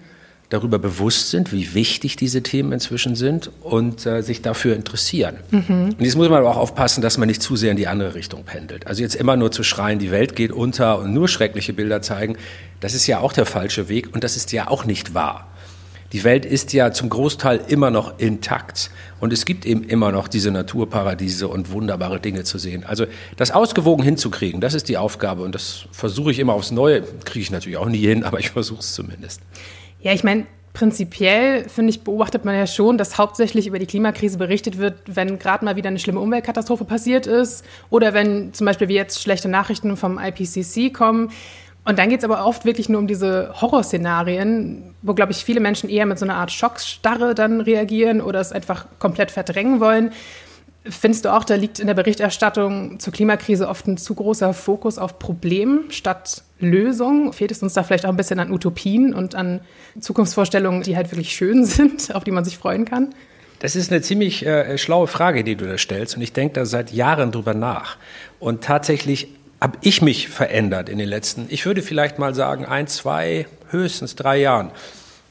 darüber 0.49 0.79
bewusst 0.79 1.29
sind, 1.29 1.51
wie 1.51 1.73
wichtig 1.73 2.15
diese 2.15 2.41
Themen 2.41 2.71
inzwischen 2.71 3.15
sind 3.15 3.51
und 3.61 4.05
äh, 4.05 4.21
sich 4.21 4.41
dafür 4.41 4.75
interessieren. 4.75 5.35
Mhm. 5.51 5.95
Und 5.97 6.01
jetzt 6.01 6.15
muss 6.15 6.29
man 6.29 6.39
aber 6.39 6.51
auch 6.51 6.57
aufpassen, 6.57 7.01
dass 7.01 7.17
man 7.17 7.27
nicht 7.27 7.41
zu 7.41 7.55
sehr 7.57 7.71
in 7.71 7.77
die 7.77 7.87
andere 7.87 8.15
Richtung 8.15 8.43
pendelt. 8.43 8.87
Also 8.87 9.01
jetzt 9.01 9.15
immer 9.15 9.35
nur 9.35 9.51
zu 9.51 9.63
schreien, 9.63 9.99
die 9.99 10.11
Welt 10.11 10.35
geht 10.35 10.53
unter 10.53 10.99
und 10.99 11.13
nur 11.13 11.27
schreckliche 11.27 11.73
Bilder 11.73 12.01
zeigen, 12.01 12.37
das 12.79 12.93
ist 12.93 13.07
ja 13.07 13.19
auch 13.19 13.33
der 13.33 13.45
falsche 13.45 13.89
Weg 13.89 14.13
und 14.13 14.23
das 14.23 14.37
ist 14.37 14.51
ja 14.53 14.69
auch 14.69 14.85
nicht 14.85 15.13
wahr. 15.13 15.47
Die 16.13 16.23
Welt 16.23 16.45
ist 16.45 16.71
ja 16.71 16.93
zum 16.93 17.09
Großteil 17.09 17.59
immer 17.67 17.91
noch 17.91 18.17
intakt 18.17 18.91
und 19.19 19.33
es 19.33 19.43
gibt 19.43 19.65
eben 19.65 19.83
immer 19.83 20.13
noch 20.13 20.29
diese 20.29 20.51
Naturparadiese 20.51 21.49
und 21.49 21.71
wunderbare 21.71 22.21
Dinge 22.21 22.45
zu 22.45 22.57
sehen. 22.57 22.85
Also 22.85 23.07
das 23.35 23.51
ausgewogen 23.51 24.05
hinzukriegen, 24.05 24.61
das 24.61 24.73
ist 24.73 24.87
die 24.87 24.95
Aufgabe 24.95 25.43
und 25.43 25.53
das 25.53 25.87
versuche 25.91 26.31
ich 26.31 26.39
immer 26.39 26.53
aufs 26.53 26.71
Neue. 26.71 27.01
Kriege 27.25 27.41
ich 27.41 27.51
natürlich 27.51 27.77
auch 27.77 27.89
nie 27.89 28.05
hin, 28.07 28.23
aber 28.23 28.39
ich 28.39 28.51
versuche 28.51 28.79
es 28.79 28.93
zumindest. 28.93 29.41
Ja, 30.07 30.13
ich 30.13 30.23
meine, 30.23 30.45
prinzipiell, 30.71 31.67
finde 31.67 31.89
ich, 31.89 32.05
beobachtet 32.05 32.45
man 32.45 32.55
ja 32.55 32.65
schon, 32.65 32.97
dass 32.97 33.17
hauptsächlich 33.17 33.67
über 33.67 33.77
die 33.77 33.87
Klimakrise 33.87 34.37
berichtet 34.37 34.77
wird, 34.77 34.95
wenn 35.05 35.37
gerade 35.37 35.65
mal 35.65 35.75
wieder 35.75 35.89
eine 35.89 35.99
schlimme 35.99 36.21
Umweltkatastrophe 36.21 36.85
passiert 36.85 37.27
ist 37.27 37.65
oder 37.89 38.13
wenn 38.13 38.53
zum 38.53 38.63
Beispiel 38.63 38.87
wie 38.87 38.93
jetzt 38.93 39.21
schlechte 39.21 39.49
Nachrichten 39.49 39.97
vom 39.97 40.17
IPCC 40.17 40.93
kommen. 40.93 41.31
Und 41.83 41.99
dann 41.99 42.07
geht 42.07 42.19
es 42.19 42.23
aber 42.23 42.45
oft 42.45 42.63
wirklich 42.63 42.87
nur 42.87 43.01
um 43.01 43.07
diese 43.07 43.53
Horrorszenarien, 43.59 44.95
wo, 45.01 45.13
glaube 45.13 45.33
ich, 45.33 45.43
viele 45.43 45.59
Menschen 45.59 45.89
eher 45.89 46.05
mit 46.05 46.17
so 46.17 46.23
einer 46.23 46.35
Art 46.35 46.53
Schockstarre 46.53 47.35
dann 47.35 47.59
reagieren 47.59 48.21
oder 48.21 48.39
es 48.39 48.53
einfach 48.53 48.85
komplett 48.99 49.29
verdrängen 49.29 49.81
wollen. 49.81 50.13
Findest 50.85 51.25
du 51.25 51.33
auch, 51.33 51.43
da 51.43 51.55
liegt 51.55 51.79
in 51.79 51.87
der 51.87 51.93
Berichterstattung 51.93 52.99
zur 52.99 53.11
Klimakrise 53.11 53.67
oft 53.67 53.87
ein 53.87 53.97
zu 53.97 54.15
großer 54.15 54.53
Fokus 54.53 54.97
auf 54.97 55.19
Problem 55.19 55.85
statt 55.89 56.43
Lösung? 56.59 57.33
Fehlt 57.33 57.51
es 57.51 57.61
uns 57.61 57.73
da 57.73 57.83
vielleicht 57.83 58.05
auch 58.05 58.09
ein 58.09 58.17
bisschen 58.17 58.39
an 58.39 58.51
Utopien 58.51 59.13
und 59.13 59.35
an 59.35 59.59
Zukunftsvorstellungen, 59.99 60.83
die 60.83 60.95
halt 60.95 61.11
wirklich 61.11 61.35
schön 61.35 61.65
sind, 61.65 62.15
auf 62.15 62.23
die 62.23 62.31
man 62.31 62.45
sich 62.45 62.57
freuen 62.57 62.85
kann? 62.85 63.13
Das 63.59 63.75
ist 63.75 63.91
eine 63.91 64.01
ziemlich 64.01 64.45
äh, 64.45 64.77
schlaue 64.77 65.07
Frage, 65.07 65.43
die 65.43 65.55
du 65.55 65.65
da 65.65 65.77
stellst. 65.77 66.15
Und 66.15 66.21
ich 66.21 66.31
denke 66.31 66.53
da 66.53 66.65
seit 66.65 66.91
Jahren 66.91 67.31
drüber 67.31 67.53
nach. 67.53 67.97
Und 68.39 68.63
tatsächlich 68.63 69.29
habe 69.59 69.77
ich 69.81 70.01
mich 70.01 70.29
verändert 70.29 70.89
in 70.89 70.99
den 70.99 71.09
letzten, 71.09 71.47
ich 71.49 71.65
würde 71.65 71.81
vielleicht 71.81 72.19
mal 72.19 72.35
sagen, 72.35 72.65
ein, 72.65 72.87
zwei, 72.87 73.47
höchstens 73.69 74.15
drei 74.15 74.37
Jahren. 74.37 74.71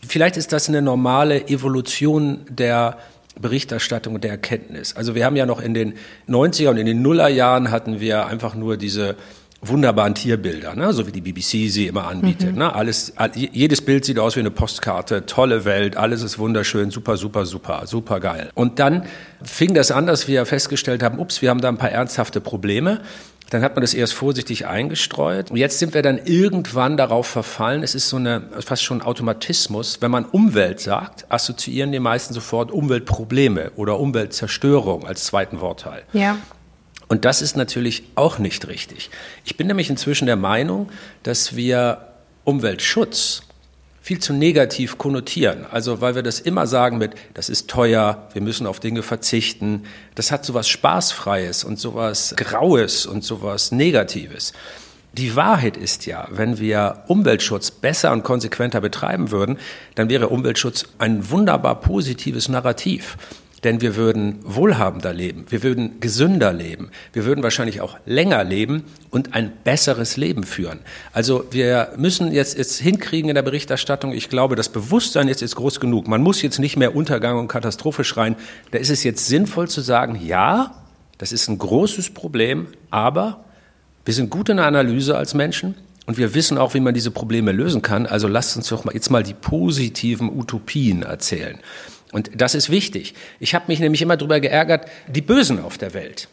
Vielleicht 0.06 0.36
ist 0.36 0.52
das 0.52 0.68
eine 0.68 0.82
normale 0.82 1.48
Evolution 1.48 2.40
der 2.48 2.98
Berichterstattung 3.40 4.14
und 4.14 4.24
der 4.24 4.30
Erkenntnis. 4.30 4.96
Also 4.96 5.14
wir 5.14 5.24
haben 5.24 5.36
ja 5.36 5.46
noch 5.46 5.60
in 5.60 5.74
den 5.74 5.94
90er 6.28 6.70
und 6.70 6.78
in 6.78 6.86
den 6.86 7.02
Nullerjahren 7.02 7.70
hatten 7.70 8.00
wir 8.00 8.26
einfach 8.26 8.54
nur 8.54 8.76
diese 8.76 9.16
wunderbaren 9.62 10.14
Tierbilder, 10.14 10.74
ne? 10.74 10.92
so 10.92 11.06
wie 11.06 11.12
die 11.12 11.20
BBC 11.20 11.70
sie 11.70 11.86
immer 11.86 12.06
anbietet. 12.06 12.52
Mhm. 12.52 12.58
Ne? 12.58 12.74
Alles, 12.74 13.14
jedes 13.34 13.80
Bild 13.80 14.04
sieht 14.04 14.18
aus 14.18 14.36
wie 14.36 14.40
eine 14.40 14.50
Postkarte, 14.50 15.26
tolle 15.26 15.64
Welt, 15.64 15.96
alles 15.96 16.22
ist 16.22 16.38
wunderschön, 16.38 16.90
super, 16.90 17.16
super, 17.16 17.46
super, 17.46 17.82
super 17.86 18.20
geil. 18.20 18.50
Und 18.54 18.78
dann 18.78 19.04
fing 19.42 19.74
das 19.74 19.90
an, 19.90 20.06
dass 20.06 20.28
wir 20.28 20.44
festgestellt 20.46 21.02
haben, 21.02 21.18
ups, 21.18 21.42
wir 21.42 21.50
haben 21.50 21.60
da 21.60 21.68
ein 21.68 21.78
paar 21.78 21.90
ernsthafte 21.90 22.40
Probleme. 22.40 23.00
Dann 23.50 23.62
hat 23.62 23.76
man 23.76 23.82
das 23.82 23.94
erst 23.94 24.14
vorsichtig 24.14 24.66
eingestreut. 24.66 25.50
Und 25.50 25.56
jetzt 25.56 25.78
sind 25.78 25.94
wir 25.94 26.02
dann 26.02 26.18
irgendwann 26.24 26.96
darauf 26.96 27.26
verfallen. 27.26 27.82
Es 27.82 27.94
ist 27.94 28.08
so 28.08 28.16
eine, 28.16 28.42
fast 28.60 28.82
schon 28.82 29.02
Automatismus. 29.02 29.98
Wenn 30.00 30.10
man 30.10 30.24
Umwelt 30.24 30.80
sagt, 30.80 31.26
assoziieren 31.28 31.92
die 31.92 32.00
meisten 32.00 32.34
sofort 32.34 32.72
Umweltprobleme 32.72 33.70
oder 33.76 34.00
Umweltzerstörung 34.00 35.06
als 35.06 35.24
zweiten 35.24 35.60
Wortteil. 35.60 36.02
Ja. 36.12 36.38
Und 37.08 37.24
das 37.24 37.40
ist 37.40 37.56
natürlich 37.56 38.02
auch 38.16 38.38
nicht 38.38 38.66
richtig. 38.66 39.10
Ich 39.44 39.56
bin 39.56 39.68
nämlich 39.68 39.90
inzwischen 39.90 40.26
der 40.26 40.36
Meinung, 40.36 40.90
dass 41.22 41.54
wir 41.54 42.08
Umweltschutz 42.42 43.45
viel 44.06 44.20
zu 44.20 44.32
negativ 44.32 44.98
konnotieren. 44.98 45.66
Also 45.68 46.00
weil 46.00 46.14
wir 46.14 46.22
das 46.22 46.38
immer 46.38 46.68
sagen 46.68 46.96
mit, 46.96 47.16
das 47.34 47.48
ist 47.48 47.68
teuer, 47.68 48.28
wir 48.32 48.40
müssen 48.40 48.68
auf 48.68 48.78
Dinge 48.78 49.02
verzichten. 49.02 49.82
Das 50.14 50.30
hat 50.30 50.44
sowas 50.44 50.68
Spaßfreies 50.68 51.64
und 51.64 51.80
sowas 51.80 52.32
Graues 52.36 53.04
und 53.04 53.24
sowas 53.24 53.72
Negatives. 53.72 54.52
Die 55.12 55.34
Wahrheit 55.34 55.76
ist 55.76 56.06
ja, 56.06 56.28
wenn 56.30 56.60
wir 56.60 57.02
Umweltschutz 57.08 57.72
besser 57.72 58.12
und 58.12 58.22
konsequenter 58.22 58.80
betreiben 58.80 59.32
würden, 59.32 59.58
dann 59.96 60.08
wäre 60.08 60.28
Umweltschutz 60.28 60.84
ein 60.98 61.28
wunderbar 61.28 61.80
positives 61.80 62.48
Narrativ. 62.48 63.16
Denn 63.64 63.80
wir 63.80 63.96
würden 63.96 64.38
wohlhabender 64.42 65.14
leben, 65.14 65.46
wir 65.48 65.62
würden 65.62 65.98
gesünder 65.98 66.52
leben, 66.52 66.90
wir 67.14 67.24
würden 67.24 67.42
wahrscheinlich 67.42 67.80
auch 67.80 67.96
länger 68.04 68.44
leben 68.44 68.84
und 69.10 69.34
ein 69.34 69.50
besseres 69.64 70.18
Leben 70.18 70.44
führen. 70.44 70.80
Also 71.12 71.46
wir 71.50 71.92
müssen 71.96 72.32
jetzt, 72.32 72.58
jetzt 72.58 72.78
hinkriegen 72.78 73.30
in 73.30 73.34
der 73.34 73.42
Berichterstattung, 73.42 74.12
ich 74.12 74.28
glaube, 74.28 74.56
das 74.56 74.68
Bewusstsein 74.68 75.26
jetzt 75.26 75.40
ist 75.40 75.56
groß 75.56 75.80
genug. 75.80 76.06
Man 76.06 76.22
muss 76.22 76.42
jetzt 76.42 76.58
nicht 76.58 76.76
mehr 76.76 76.94
Untergang 76.94 77.38
und 77.38 77.48
Katastrophe 77.48 78.04
schreien. 78.04 78.36
Da 78.72 78.78
ist 78.78 78.90
es 78.90 79.04
jetzt 79.04 79.26
sinnvoll 79.26 79.68
zu 79.68 79.80
sagen, 79.80 80.20
ja, 80.22 80.74
das 81.16 81.32
ist 81.32 81.48
ein 81.48 81.56
großes 81.56 82.10
Problem, 82.10 82.68
aber 82.90 83.44
wir 84.04 84.12
sind 84.12 84.28
gut 84.28 84.50
in 84.50 84.58
der 84.58 84.66
Analyse 84.66 85.16
als 85.16 85.32
Menschen. 85.32 85.74
Und 86.04 86.18
wir 86.18 86.34
wissen 86.34 86.56
auch, 86.56 86.74
wie 86.74 86.80
man 86.80 86.94
diese 86.94 87.10
Probleme 87.10 87.50
lösen 87.50 87.82
kann. 87.82 88.06
Also 88.06 88.28
lasst 88.28 88.56
uns 88.56 88.68
doch 88.68 88.84
mal 88.84 88.94
jetzt 88.94 89.10
mal 89.10 89.24
die 89.24 89.34
positiven 89.34 90.30
Utopien 90.30 91.02
erzählen. 91.02 91.58
Und 92.16 92.30
das 92.34 92.54
ist 92.54 92.70
wichtig. 92.70 93.12
Ich 93.40 93.54
habe 93.54 93.66
mich 93.68 93.78
nämlich 93.78 94.00
immer 94.00 94.16
darüber 94.16 94.40
geärgert, 94.40 94.88
die 95.06 95.20
Bösen 95.20 95.62
auf 95.62 95.76
der 95.76 95.92
Welt. 95.92 96.28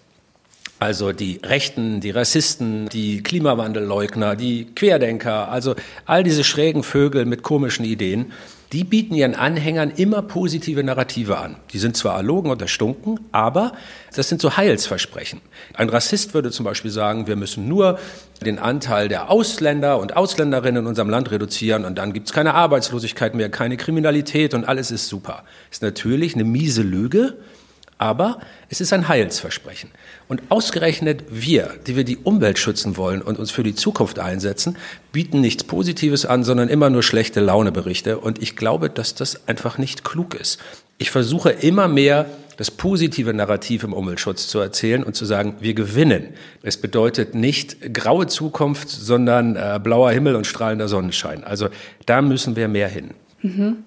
Also 0.79 1.11
die 1.11 1.41
Rechten, 1.43 1.99
die 1.99 2.11
Rassisten, 2.11 2.87
die 2.87 3.21
Klimawandelleugner, 3.21 4.37
die 4.37 4.67
Querdenker, 4.73 5.51
also 5.51 5.75
all 6.05 6.23
diese 6.23 6.45
schrägen 6.45 6.83
Vögel 6.83 7.25
mit 7.25 7.43
komischen 7.43 7.83
Ideen, 7.83 8.31
die 8.73 8.83
bieten 8.83 9.13
ihren 9.13 9.35
Anhängern 9.35 9.91
immer 9.91 10.23
positive 10.23 10.83
Narrative 10.83 11.37
an. 11.37 11.57
Die 11.71 11.77
sind 11.77 11.95
zwar 11.95 12.17
erlogen 12.17 12.49
und 12.49 12.59
erstunken, 12.59 13.19
aber 13.31 13.73
das 14.15 14.29
sind 14.29 14.41
so 14.41 14.57
Heilsversprechen. 14.57 15.41
Ein 15.75 15.89
Rassist 15.89 16.33
würde 16.33 16.49
zum 16.49 16.65
Beispiel 16.65 16.89
sagen, 16.89 17.27
wir 17.27 17.35
müssen 17.35 17.67
nur 17.67 17.99
den 18.43 18.57
Anteil 18.57 19.09
der 19.09 19.29
Ausländer 19.29 19.99
und 19.99 20.17
Ausländerinnen 20.17 20.83
in 20.83 20.87
unserem 20.87 21.09
Land 21.09 21.29
reduzieren 21.29 21.85
und 21.85 21.99
dann 21.99 22.13
gibt 22.13 22.27
es 22.27 22.33
keine 22.33 22.55
Arbeitslosigkeit 22.55 23.35
mehr, 23.35 23.49
keine 23.49 23.77
Kriminalität 23.77 24.55
und 24.55 24.65
alles 24.65 24.89
ist 24.89 25.07
super. 25.07 25.43
Ist 25.71 25.83
natürlich 25.83 26.33
eine 26.33 26.43
miese 26.43 26.81
Lüge, 26.81 27.37
aber 28.03 28.39
es 28.67 28.81
ist 28.81 28.91
ein 28.91 29.07
Heilsversprechen. 29.07 29.89
Und 30.27 30.41
ausgerechnet 30.49 31.23
wir, 31.29 31.69
die 31.87 31.95
wir 31.95 32.03
die 32.03 32.17
Umwelt 32.17 32.59
schützen 32.59 32.97
wollen 32.97 33.21
und 33.21 33.39
uns 33.39 33.49
für 33.49 33.63
die 33.63 33.75
Zukunft 33.75 34.19
einsetzen, 34.19 34.75
bieten 35.13 35.39
nichts 35.39 35.63
Positives 35.63 36.25
an, 36.25 36.43
sondern 36.43 36.67
immer 36.67 36.89
nur 36.89 37.01
schlechte 37.01 37.39
Launeberichte. 37.39 38.19
Und 38.19 38.41
ich 38.41 38.57
glaube, 38.57 38.89
dass 38.89 39.15
das 39.15 39.47
einfach 39.47 39.77
nicht 39.77 40.03
klug 40.03 40.35
ist. 40.35 40.59
Ich 40.97 41.11
versuche 41.11 41.51
immer 41.51 41.87
mehr 41.87 42.25
das 42.57 42.71
positive 42.71 43.33
Narrativ 43.33 43.85
im 43.85 43.93
Umweltschutz 43.93 44.47
zu 44.47 44.59
erzählen 44.59 45.03
und 45.03 45.15
zu 45.15 45.23
sagen, 45.23 45.55
wir 45.61 45.73
gewinnen. 45.73 46.33
Es 46.61 46.75
bedeutet 46.75 47.35
nicht 47.35 47.93
graue 47.93 48.27
Zukunft, 48.27 48.89
sondern 48.89 49.55
äh, 49.55 49.79
blauer 49.81 50.11
Himmel 50.11 50.35
und 50.35 50.45
strahlender 50.45 50.89
Sonnenschein. 50.89 51.45
Also 51.45 51.69
da 52.05 52.21
müssen 52.21 52.57
wir 52.57 52.67
mehr 52.67 52.89
hin. 52.89 53.11
Mhm. 53.41 53.77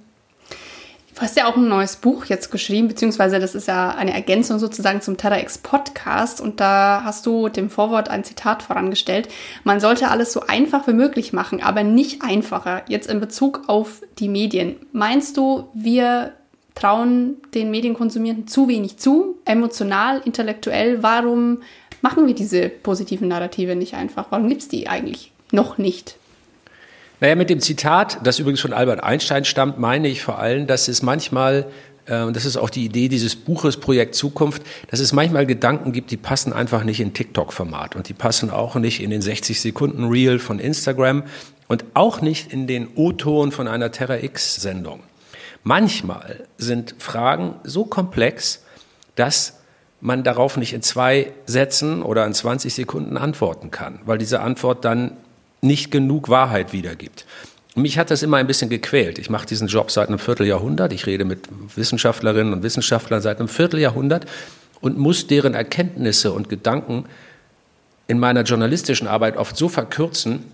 Du 1.16 1.22
hast 1.22 1.34
ja 1.34 1.46
auch 1.46 1.56
ein 1.56 1.66
neues 1.66 1.96
Buch 1.96 2.26
jetzt 2.26 2.50
geschrieben, 2.50 2.88
beziehungsweise 2.88 3.40
das 3.40 3.54
ist 3.54 3.68
ja 3.68 3.88
eine 3.88 4.12
Ergänzung 4.12 4.58
sozusagen 4.58 5.00
zum 5.00 5.16
TEDx 5.16 5.56
Podcast 5.56 6.42
und 6.42 6.60
da 6.60 7.00
hast 7.04 7.24
du 7.24 7.48
dem 7.48 7.70
Vorwort 7.70 8.10
ein 8.10 8.22
Zitat 8.22 8.62
vorangestellt. 8.62 9.30
Man 9.64 9.80
sollte 9.80 10.08
alles 10.08 10.34
so 10.34 10.42
einfach 10.42 10.86
wie 10.86 10.92
möglich 10.92 11.32
machen, 11.32 11.62
aber 11.62 11.84
nicht 11.84 12.20
einfacher. 12.20 12.82
Jetzt 12.86 13.08
in 13.08 13.18
Bezug 13.18 13.62
auf 13.66 14.02
die 14.18 14.28
Medien. 14.28 14.76
Meinst 14.92 15.38
du, 15.38 15.70
wir 15.72 16.34
trauen 16.74 17.36
den 17.54 17.70
Medienkonsumierenden 17.70 18.46
zu 18.46 18.68
wenig 18.68 18.98
zu, 18.98 19.38
emotional, 19.46 20.20
intellektuell? 20.22 21.02
Warum 21.02 21.62
machen 22.02 22.26
wir 22.26 22.34
diese 22.34 22.68
positiven 22.68 23.28
Narrative 23.28 23.74
nicht 23.74 23.94
einfach? 23.94 24.26
Warum 24.28 24.50
gibt 24.50 24.60
es 24.60 24.68
die 24.68 24.86
eigentlich 24.86 25.32
noch 25.50 25.78
nicht? 25.78 26.18
Naja, 27.20 27.34
mit 27.34 27.48
dem 27.48 27.60
Zitat, 27.60 28.18
das 28.24 28.38
übrigens 28.38 28.60
von 28.60 28.74
Albert 28.74 29.02
Einstein 29.02 29.46
stammt, 29.46 29.78
meine 29.78 30.08
ich 30.08 30.22
vor 30.22 30.38
allem, 30.38 30.66
dass 30.66 30.86
es 30.86 31.02
manchmal, 31.02 31.66
äh, 32.04 32.20
und 32.20 32.36
das 32.36 32.44
ist 32.44 32.58
auch 32.58 32.68
die 32.68 32.84
Idee 32.84 33.08
dieses 33.08 33.36
Buches 33.36 33.78
Projekt 33.78 34.14
Zukunft, 34.14 34.62
dass 34.90 35.00
es 35.00 35.14
manchmal 35.14 35.46
Gedanken 35.46 35.92
gibt, 35.92 36.10
die 36.10 36.18
passen 36.18 36.52
einfach 36.52 36.84
nicht 36.84 37.00
in 37.00 37.14
TikTok-Format 37.14 37.96
und 37.96 38.10
die 38.10 38.14
passen 38.14 38.50
auch 38.50 38.74
nicht 38.74 39.02
in 39.02 39.08
den 39.08 39.22
60 39.22 39.58
Sekunden 39.58 40.04
Reel 40.04 40.38
von 40.38 40.58
Instagram 40.58 41.22
und 41.68 41.84
auch 41.94 42.20
nicht 42.20 42.52
in 42.52 42.66
den 42.66 42.88
O-Ton 42.94 43.50
von 43.50 43.66
einer 43.66 43.90
Terra 43.92 44.18
X-Sendung. 44.18 45.00
Manchmal 45.64 46.44
sind 46.58 46.94
Fragen 46.98 47.54
so 47.64 47.86
komplex, 47.86 48.62
dass 49.14 49.60
man 50.02 50.22
darauf 50.22 50.58
nicht 50.58 50.74
in 50.74 50.82
zwei 50.82 51.32
Sätzen 51.46 52.02
oder 52.02 52.26
in 52.26 52.34
20 52.34 52.74
Sekunden 52.74 53.16
antworten 53.16 53.70
kann, 53.70 54.00
weil 54.04 54.18
diese 54.18 54.40
Antwort 54.40 54.84
dann 54.84 55.16
nicht 55.66 55.90
genug 55.90 56.28
Wahrheit 56.28 56.72
wiedergibt. 56.72 57.26
Mich 57.74 57.98
hat 57.98 58.10
das 58.10 58.22
immer 58.22 58.38
ein 58.38 58.46
bisschen 58.46 58.70
gequält. 58.70 59.18
Ich 59.18 59.28
mache 59.28 59.46
diesen 59.46 59.68
Job 59.68 59.90
seit 59.90 60.08
einem 60.08 60.18
Vierteljahrhundert. 60.18 60.94
Ich 60.94 61.06
rede 61.06 61.26
mit 61.26 61.46
Wissenschaftlerinnen 61.74 62.54
und 62.54 62.62
Wissenschaftlern 62.62 63.20
seit 63.20 63.38
einem 63.38 63.48
Vierteljahrhundert 63.48 64.24
und 64.80 64.96
muss 64.96 65.26
deren 65.26 65.52
Erkenntnisse 65.52 66.32
und 66.32 66.48
Gedanken 66.48 67.04
in 68.08 68.18
meiner 68.18 68.42
journalistischen 68.42 69.06
Arbeit 69.06 69.36
oft 69.36 69.56
so 69.56 69.68
verkürzen, 69.68 70.44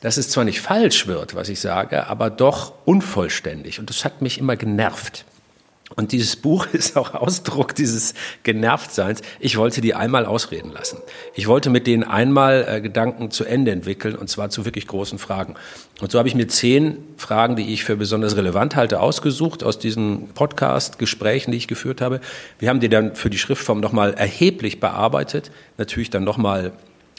dass 0.00 0.16
es 0.16 0.30
zwar 0.30 0.44
nicht 0.44 0.60
falsch 0.60 1.06
wird, 1.06 1.34
was 1.34 1.48
ich 1.48 1.60
sage, 1.60 2.06
aber 2.06 2.30
doch 2.30 2.72
unvollständig. 2.84 3.78
Und 3.78 3.90
das 3.90 4.04
hat 4.04 4.22
mich 4.22 4.38
immer 4.38 4.56
genervt. 4.56 5.24
Und 5.98 6.12
dieses 6.12 6.36
Buch 6.36 6.66
ist 6.72 6.96
auch 6.96 7.12
Ausdruck 7.12 7.74
dieses 7.74 8.14
Genervtseins. 8.44 9.20
Ich 9.40 9.58
wollte 9.58 9.80
die 9.80 9.94
einmal 9.94 10.26
ausreden 10.26 10.70
lassen. 10.70 10.98
Ich 11.34 11.48
wollte 11.48 11.70
mit 11.70 11.88
denen 11.88 12.04
einmal 12.04 12.64
äh, 12.68 12.80
Gedanken 12.80 13.32
zu 13.32 13.44
Ende 13.44 13.72
entwickeln 13.72 14.14
und 14.14 14.28
zwar 14.30 14.48
zu 14.48 14.64
wirklich 14.64 14.86
großen 14.86 15.18
Fragen. 15.18 15.56
Und 16.00 16.12
so 16.12 16.18
habe 16.20 16.28
ich 16.28 16.36
mir 16.36 16.46
zehn 16.46 16.98
Fragen, 17.16 17.56
die 17.56 17.72
ich 17.74 17.82
für 17.82 17.96
besonders 17.96 18.36
relevant 18.36 18.76
halte, 18.76 19.00
ausgesucht 19.00 19.64
aus 19.64 19.80
diesen 19.80 20.28
Podcast-Gesprächen, 20.34 21.50
die 21.50 21.56
ich 21.56 21.66
geführt 21.66 22.00
habe. 22.00 22.20
Wir 22.60 22.68
haben 22.68 22.78
die 22.78 22.88
dann 22.88 23.16
für 23.16 23.28
die 23.28 23.38
Schriftform 23.38 23.80
nochmal 23.80 24.14
erheblich 24.14 24.78
bearbeitet, 24.78 25.50
natürlich 25.78 26.10
dann 26.10 26.22
nochmal 26.22 26.70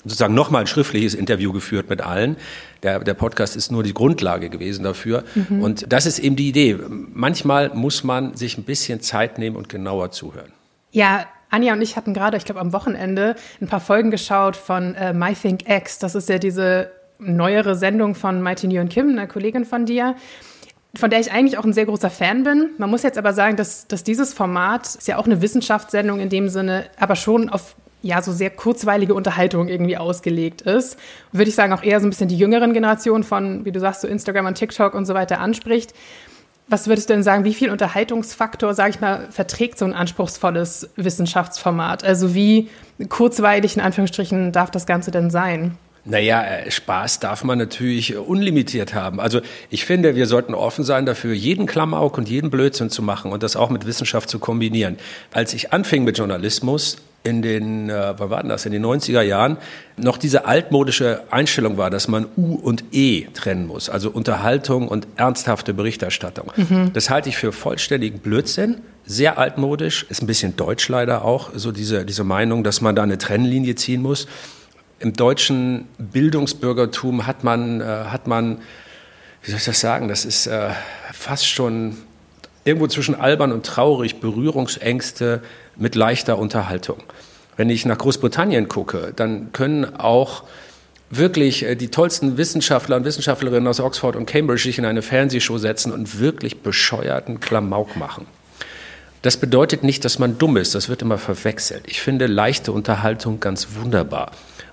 sozusagen 0.04 0.34
nochmal 0.34 0.62
ein 0.62 0.68
schriftliches 0.68 1.14
Interview 1.14 1.52
geführt 1.52 1.90
mit 1.90 2.02
allen. 2.02 2.38
Der, 2.84 3.00
der 3.00 3.14
Podcast 3.14 3.56
ist 3.56 3.72
nur 3.72 3.84
die 3.84 3.94
Grundlage 3.94 4.50
gewesen 4.50 4.84
dafür. 4.84 5.24
Mhm. 5.36 5.62
Und 5.62 5.92
das 5.92 6.06
ist 6.06 6.20
eben 6.20 6.36
die 6.36 6.50
Idee. 6.50 6.78
Manchmal 7.14 7.70
muss 7.74 8.04
man 8.04 8.36
sich 8.36 8.58
ein 8.58 8.64
bisschen 8.64 9.02
Zeit 9.02 9.38
nehmen 9.38 9.56
und 9.56 9.70
genauer 9.70 10.12
zuhören. 10.12 10.52
Ja, 10.92 11.26
Anja 11.50 11.74
und 11.74 11.82
ich 11.82 11.96
hatten 11.96 12.14
gerade, 12.14 12.38
ich 12.38 12.46
glaube 12.46 12.62
am 12.62 12.74
Wochenende, 12.74 13.36
ein 13.60 13.68
paar 13.68 13.80
Folgen 13.80 14.12
geschaut 14.12 14.56
von 14.56 14.96
äh, 14.96 15.14
My 15.14 15.34
Think 15.34 15.68
X. 15.68 16.00
Das 16.00 16.16
ist 16.16 16.30
ja 16.30 16.38
diese 16.38 16.92
neuere 17.18 17.76
Sendung 17.76 18.16
von 18.16 18.42
Mighty 18.42 18.68
Nguyen 18.68 18.88
Kim, 18.90 19.10
einer 19.10 19.28
Kollegin 19.28 19.66
von 19.66 19.86
dir 19.86 20.16
von 20.96 21.10
der 21.10 21.20
ich 21.20 21.32
eigentlich 21.32 21.58
auch 21.58 21.66
ein 21.66 21.74
sehr 21.74 21.86
großer 21.86 22.10
Fan 22.10 22.44
bin. 22.44 22.72
Man 22.78 22.90
muss 22.90 23.04
jetzt 23.04 23.18
aber 23.18 23.34
sagen, 23.34 23.58
dass, 23.58 23.88
dass 23.88 24.04
dieses 24.04 24.34
Format 24.34 24.88
ist 24.88 25.08
ja 25.08 25.18
auch 25.18 25.26
eine 25.26 25.42
Wissenschaftssendung 25.42 26.20
in 26.20 26.30
dem 26.30 26.50
Sinne, 26.50 26.86
aber 26.98 27.16
schon 27.16 27.50
auf 27.50 27.76
ja, 28.02 28.22
so 28.22 28.32
sehr 28.32 28.50
kurzweilige 28.50 29.14
Unterhaltung 29.14 29.68
irgendwie 29.68 29.98
ausgelegt 29.98 30.62
ist. 30.62 30.98
Würde 31.32 31.50
ich 31.50 31.56
sagen, 31.56 31.74
auch 31.74 31.84
eher 31.84 32.00
so 32.00 32.08
ein 32.08 32.10
bisschen 32.10 32.30
die 32.30 32.38
jüngeren 32.38 32.74
Generationen 32.74 33.24
von, 33.24 33.66
wie 33.66 33.72
du 33.72 33.80
sagst, 33.80 34.02
so 34.02 34.08
Instagram 34.08 34.46
und 34.46 34.56
TikTok 34.56 34.94
und 34.94 35.06
so 35.06 35.14
weiter 35.14 35.40
anspricht. 35.40 35.94
Was 36.68 36.88
würdest 36.88 37.10
du 37.10 37.16
denn 37.16 37.24
sagen, 37.24 37.46
wie 37.46 37.54
viel 37.54 37.72
Unterhaltungsfaktor, 37.72 38.76
sage 38.76 38.92
ich 38.92 39.02
mal, 39.02 39.28
verträgt 39.32 39.80
so 39.80 39.86
ein 39.86 39.94
anspruchsvolles 39.94 40.92
Wissenschaftsformat? 40.96 42.04
Also 42.04 42.36
wie 42.36 42.70
kurzweilig 43.10 43.76
in 43.76 43.82
Anführungsstrichen 43.82 44.52
darf 44.52 44.70
das 44.70 44.86
Ganze 44.86 45.10
denn 45.10 45.32
sein? 45.32 45.78
Naja, 46.06 46.44
äh, 46.44 46.72
Spaß 46.72 47.20
darf 47.20 47.44
man 47.44 47.58
natürlich 47.58 48.16
unlimitiert 48.16 48.94
haben. 48.94 49.20
Also 49.20 49.42
ich 49.70 49.84
finde, 49.84 50.16
wir 50.16 50.28
sollten 50.28 50.54
offen 50.54 50.84
sein 50.84 51.06
dafür, 51.06 51.34
jeden 51.34 51.66
Klamauk 51.66 52.18
und 52.18 52.30
jeden 52.30 52.50
Blödsinn 52.50 52.90
zu 52.90 53.02
machen 53.02 53.32
und 53.32 53.44
das 53.44 53.56
auch 53.56 53.70
mit 53.70 53.86
Wissenschaft 53.86 54.30
zu 54.30 54.40
kombinieren. 54.40 54.98
Als 55.34 55.54
ich 55.54 55.74
anfing 55.74 56.04
mit 56.04 56.18
Journalismus, 56.18 56.98
in 57.24 57.42
den, 57.42 57.90
äh, 57.90 58.14
wann 58.18 58.30
war 58.30 58.42
denn 58.42 58.50
das, 58.50 58.66
in 58.66 58.72
den 58.72 58.86
90er 58.86 59.22
Jahren 59.22 59.58
noch 59.98 60.18
diese 60.18 60.46
altmodische 60.46 61.24
Einstellung 61.32 61.78
war, 61.78 61.90
dass 61.90 62.08
man 62.08 62.28
U 62.38 62.56
und 62.56 62.86
E 62.92 63.26
trennen 63.34 63.68
muss, 63.68 63.90
also 63.90 64.10
Unterhaltung 64.10 64.88
und 64.88 65.08
ernsthafte 65.18 65.74
Berichterstattung. 65.74 66.52
Mhm. 66.56 66.92
Das 66.94 67.10
halte 67.10 67.30
ich 67.30 67.38
für 67.38 67.52
vollständigen 67.52 68.20
Blödsinn, 68.20 68.82
sehr 69.06 69.38
altmodisch, 69.38 70.06
ist 70.10 70.22
ein 70.22 70.28
bisschen 70.28 70.56
deutsch 70.56 70.88
leider 70.88 71.26
auch, 71.26 71.52
so 71.54 71.72
diese, 71.72 72.06
diese 72.06 72.24
Meinung, 72.24 72.64
dass 72.64 72.80
man 72.80 72.96
da 72.96 73.04
eine 73.04 73.18
Trennlinie 73.18 73.76
ziehen 73.76 74.02
muss. 74.02 74.28
Im 75.00 75.14
deutschen 75.14 75.88
Bildungsbürgertum 75.98 77.26
hat 77.26 77.44
man, 77.44 77.82
äh, 77.82 77.84
hat 77.84 78.28
man, 78.28 78.60
wie 79.42 79.52
soll 79.52 79.60
ich 79.60 79.66
das 79.66 79.80
sagen, 79.80 80.08
das 80.08 80.26
ist 80.26 80.48
äh, 80.48 80.70
fast 81.12 81.48
schon 81.48 81.98
irgendwo 82.64 82.88
zwischen 82.88 83.16
albern 83.16 83.52
und 83.52 83.66
traurig, 83.66 84.20
Berührungsängste 84.20 85.42
mit 85.80 85.96
leichter 85.96 86.38
Unterhaltung. 86.38 86.98
Wenn 87.58 87.70
ich 87.70 87.86
nach 87.86 87.98
Großbritannien 87.98 88.68
gucke, 88.70 89.14
dann 89.16 89.52
können 89.52 89.96
auch 90.00 90.44
wirklich 91.10 91.64
äh, 91.64 91.76
die 91.76 91.90
tollsten 91.90 92.38
Wissenschaftler 92.38 92.96
und 92.96 93.06
Wissenschaftlerinnen 93.06 93.68
aus 93.68 93.80
Oxford 93.80 94.16
und 94.16 94.26
Cambridge 94.26 94.64
sich 94.64 94.78
in 94.78 94.86
eine 94.86 95.02
Fernsehshow 95.02 95.58
setzen 95.58 95.92
und 95.92 96.20
wirklich 96.20 96.62
bescheuerten 96.62 97.40
Klamauk 97.40 97.96
machen. 97.96 98.28
Das 99.22 99.36
bedeutet 99.36 99.84
nicht, 99.84 100.06
dass 100.06 100.20
man 100.20 100.38
dumm 100.38 100.56
ist, 100.56 100.76
das 100.76 100.88
wird 100.88 101.02
immer 101.02 101.18
verwechselt. 101.18 101.84
Ich 101.88 102.00
finde 102.00 102.28
leichte 102.28 102.72
Unterhaltung 102.72 103.40
ganz 103.40 103.68
wunderbar. 103.82 104.32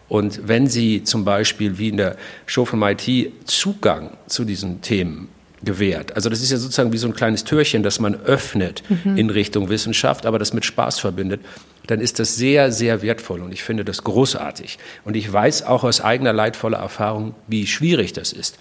Und 0.08 0.46
wenn 0.46 0.68
Sie 0.68 1.02
zum 1.02 1.24
Beispiel 1.24 1.78
wie 1.78 1.88
in 1.88 1.96
der 1.96 2.16
Show 2.46 2.64
von 2.64 2.78
MIT 2.78 3.32
Zugang 3.44 4.16
zu 4.28 4.44
diesen 4.44 4.82
Themen 4.82 5.28
gewährt, 5.62 6.14
also 6.14 6.28
das 6.28 6.42
ist 6.42 6.50
ja 6.50 6.58
sozusagen 6.58 6.92
wie 6.92 6.98
so 6.98 7.06
ein 7.06 7.14
kleines 7.14 7.44
Türchen, 7.44 7.82
das 7.82 7.98
man 7.98 8.14
öffnet 8.14 8.82
mhm. 8.88 9.16
in 9.16 9.30
Richtung 9.30 9.68
Wissenschaft, 9.68 10.26
aber 10.26 10.38
das 10.38 10.52
mit 10.52 10.64
Spaß 10.64 10.98
verbindet, 11.00 11.40
dann 11.86 12.00
ist 12.00 12.18
das 12.18 12.36
sehr, 12.36 12.72
sehr 12.72 13.02
wertvoll 13.02 13.40
und 13.40 13.52
ich 13.52 13.62
finde 13.62 13.84
das 13.84 14.04
großartig. 14.04 14.78
Und 15.04 15.16
ich 15.16 15.32
weiß 15.32 15.62
auch 15.62 15.84
aus 15.84 16.00
eigener 16.00 16.32
leidvoller 16.32 16.78
Erfahrung, 16.78 17.34
wie 17.46 17.66
schwierig 17.66 18.12
das 18.12 18.32
ist. 18.32 18.58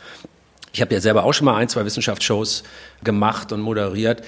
Ich 0.74 0.82
habe 0.82 0.94
ja 0.94 1.02
selber 1.02 1.24
auch 1.24 1.34
schon 1.34 1.46
mal 1.46 1.56
ein, 1.56 1.70
zwei 1.70 1.86
Wissenschaftsshows 1.86 2.64
gemacht 3.04 3.52
und 3.52 3.62
moderiert. 3.62 4.24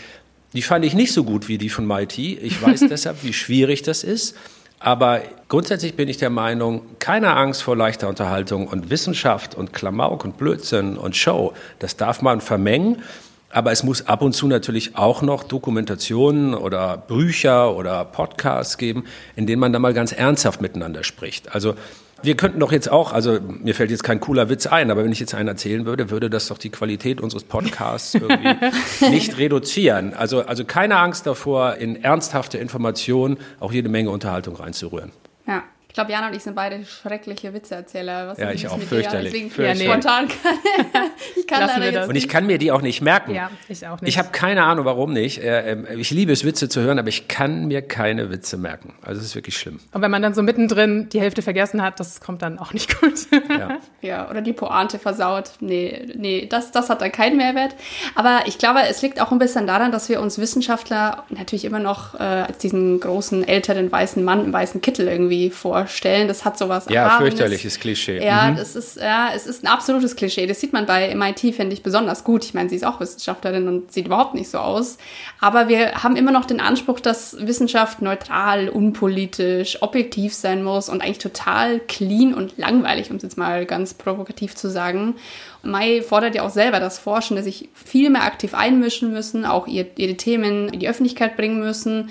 Die 0.53 0.61
fand 0.61 0.85
ich 0.85 0.93
nicht 0.93 1.11
so 1.11 1.23
gut 1.23 1.47
wie 1.49 1.57
die 1.57 1.69
von 1.69 1.85
MIT. 1.85 2.17
Ich 2.17 2.61
weiß 2.61 2.85
deshalb, 2.89 3.23
wie 3.23 3.33
schwierig 3.33 3.81
das 3.81 4.03
ist. 4.03 4.35
Aber 4.79 5.21
grundsätzlich 5.47 5.95
bin 5.95 6.07
ich 6.07 6.17
der 6.17 6.29
Meinung, 6.29 6.83
keine 6.99 7.35
Angst 7.35 7.63
vor 7.63 7.75
leichter 7.75 8.07
Unterhaltung 8.07 8.67
und 8.67 8.89
Wissenschaft 8.89 9.55
und 9.55 9.73
Klamauk 9.73 10.23
und 10.23 10.37
Blödsinn 10.37 10.97
und 10.97 11.15
Show, 11.15 11.53
das 11.79 11.97
darf 11.97 12.21
man 12.21 12.41
vermengen. 12.41 13.01
Aber 13.49 13.71
es 13.71 13.83
muss 13.83 14.07
ab 14.07 14.21
und 14.21 14.33
zu 14.33 14.47
natürlich 14.47 14.97
auch 14.97 15.21
noch 15.21 15.43
Dokumentationen 15.43 16.53
oder 16.53 16.97
Bücher 16.97 17.75
oder 17.75 18.03
Podcasts 18.05 18.77
geben, 18.77 19.05
in 19.35 19.47
denen 19.47 19.61
man 19.61 19.73
dann 19.73 19.81
mal 19.81 19.93
ganz 19.93 20.11
ernsthaft 20.11 20.61
miteinander 20.61 21.03
spricht. 21.03 21.55
Also 21.55 21.75
wir 22.21 22.35
könnten 22.35 22.59
doch 22.59 22.71
jetzt 22.71 22.89
auch, 22.89 23.13
also 23.13 23.39
mir 23.41 23.75
fällt 23.75 23.91
jetzt 23.91 24.03
kein 24.03 24.19
cooler 24.19 24.49
Witz 24.49 24.67
ein, 24.67 24.91
aber 24.91 25.03
wenn 25.03 25.11
ich 25.11 25.19
jetzt 25.19 25.35
einen 25.35 25.47
erzählen 25.47 25.85
würde, 25.85 26.09
würde 26.09 26.29
das 26.29 26.47
doch 26.47 26.57
die 26.57 26.69
Qualität 26.69 27.21
unseres 27.21 27.43
Podcasts 27.43 28.15
irgendwie 28.15 28.55
nicht 29.09 29.37
reduzieren. 29.37 30.13
Also, 30.13 30.41
also 30.41 30.65
keine 30.65 30.97
Angst 30.97 31.27
davor, 31.27 31.75
in 31.75 32.03
ernsthafte 32.03 32.57
Informationen 32.57 33.37
auch 33.59 33.71
jede 33.71 33.89
Menge 33.89 34.09
Unterhaltung 34.09 34.55
reinzurühren. 34.55 35.11
Ja 35.45 35.63
glaube, 35.97 36.11
Jana 36.11 36.27
und 36.27 36.35
ich 36.35 36.43
sind 36.43 36.55
beide 36.55 36.85
schreckliche 36.85 37.55
Witzeerzähler. 37.55 38.27
Was 38.27 38.37
ja, 38.37 38.51
ich 38.51 38.67
auch 38.67 38.79
fürchterlich. 38.79 39.31
Deswegen 39.31 39.49
fürchterlich. 39.49 39.87
spontan 39.87 40.27
kann. 40.43 40.55
ich 41.35 41.47
kann 41.47 41.61
leider 41.61 41.91
jetzt 41.91 42.09
Und 42.09 42.15
ich 42.15 42.29
kann 42.29 42.45
mir 42.45 42.59
die 42.59 42.71
auch 42.71 42.83
nicht 42.83 43.01
merken. 43.01 43.33
Ja, 43.33 43.49
ich 43.67 43.85
auch 43.87 43.99
nicht. 43.99 44.09
Ich 44.09 44.19
habe 44.19 44.29
keine 44.29 44.63
Ahnung, 44.63 44.85
warum 44.85 45.11
nicht. 45.11 45.41
Äh, 45.41 45.71
ähm, 45.71 45.87
ich 45.97 46.11
liebe 46.11 46.31
es, 46.31 46.45
Witze 46.45 46.69
zu 46.69 46.81
hören, 46.81 46.99
aber 46.99 47.07
ich 47.07 47.27
kann 47.27 47.65
mir 47.65 47.81
keine 47.81 48.29
Witze 48.29 48.57
merken. 48.57 48.93
Also 49.01 49.21
es 49.21 49.27
ist 49.27 49.35
wirklich 49.35 49.57
schlimm. 49.57 49.79
Und 49.91 50.03
wenn 50.03 50.11
man 50.11 50.21
dann 50.21 50.35
so 50.35 50.43
mittendrin 50.43 51.09
die 51.09 51.19
Hälfte 51.19 51.41
vergessen 51.41 51.81
hat, 51.81 51.99
das 51.99 52.21
kommt 52.21 52.43
dann 52.43 52.59
auch 52.59 52.73
nicht 52.73 53.01
gut. 53.01 53.15
ja. 53.49 53.79
ja, 54.01 54.29
oder 54.29 54.41
die 54.41 54.53
Pointe 54.53 54.99
versaut. 54.99 55.49
Nee, 55.61 56.09
nee, 56.15 56.45
das, 56.47 56.71
das 56.71 56.91
hat 56.91 57.01
dann 57.01 57.11
keinen 57.11 57.37
Mehrwert. 57.37 57.73
Aber 58.13 58.41
ich 58.45 58.59
glaube, 58.59 58.81
es 58.87 59.01
liegt 59.01 59.19
auch 59.19 59.31
ein 59.31 59.39
bisschen 59.39 59.65
daran, 59.65 59.91
dass 59.91 60.09
wir 60.09 60.21
uns 60.21 60.37
Wissenschaftler 60.37 61.23
natürlich 61.29 61.65
immer 61.65 61.79
noch 61.79 62.13
äh, 62.13 62.17
als 62.17 62.59
diesen 62.59 62.99
großen, 62.99 63.47
älteren, 63.47 63.91
weißen 63.91 64.23
Mann 64.23 64.45
im 64.45 64.53
weißen 64.53 64.79
Kittel 64.81 65.07
irgendwie 65.07 65.49
vorstellen 65.49 65.86
vorstellen. 65.87 66.27
Das 66.27 66.45
hat 66.45 66.57
sowas. 66.57 66.85
Ja, 66.89 67.03
Erhabenes. 67.03 67.33
fürchterliches 67.33 67.79
Klischee. 67.79 68.23
Ja, 68.23 68.51
mhm. 68.51 68.57
das 68.57 68.75
ist, 68.75 68.97
ja, 68.97 69.29
es 69.33 69.47
ist 69.47 69.63
ein 69.63 69.67
absolutes 69.67 70.15
Klischee. 70.15 70.45
Das 70.45 70.59
sieht 70.59 70.73
man 70.73 70.85
bei 70.85 71.15
MIT, 71.15 71.55
finde 71.55 71.73
ich, 71.73 71.83
besonders 71.83 72.23
gut. 72.23 72.43
Ich 72.45 72.53
meine, 72.53 72.69
sie 72.69 72.75
ist 72.75 72.85
auch 72.85 72.99
Wissenschaftlerin 72.99 73.67
und 73.67 73.91
sieht 73.91 74.05
überhaupt 74.07 74.35
nicht 74.35 74.49
so 74.49 74.59
aus. 74.59 74.97
Aber 75.39 75.67
wir 75.67 76.03
haben 76.03 76.15
immer 76.15 76.31
noch 76.31 76.45
den 76.45 76.59
Anspruch, 76.59 76.99
dass 76.99 77.37
Wissenschaft 77.39 78.01
neutral, 78.01 78.69
unpolitisch, 78.69 79.81
objektiv 79.81 80.33
sein 80.33 80.63
muss 80.63 80.89
und 80.89 81.01
eigentlich 81.01 81.19
total 81.19 81.79
clean 81.79 82.33
und 82.33 82.57
langweilig, 82.57 83.09
um 83.09 83.17
es 83.17 83.23
jetzt 83.23 83.37
mal 83.37 83.65
ganz 83.65 83.93
provokativ 83.93 84.55
zu 84.55 84.69
sagen. 84.69 85.15
Mai 85.63 86.01
fordert 86.01 86.35
ja 86.35 86.43
auch 86.43 86.49
selber, 86.49 86.79
dass 86.79 86.99
Forschende 86.99 87.43
sich 87.43 87.69
viel 87.73 88.09
mehr 88.09 88.23
aktiv 88.23 88.53
einmischen 88.53 89.11
müssen, 89.11 89.45
auch 89.45 89.67
ihre 89.67 90.15
Themen 90.15 90.69
in 90.69 90.79
die 90.79 90.87
Öffentlichkeit 90.87 91.35
bringen 91.35 91.59
müssen 91.59 92.09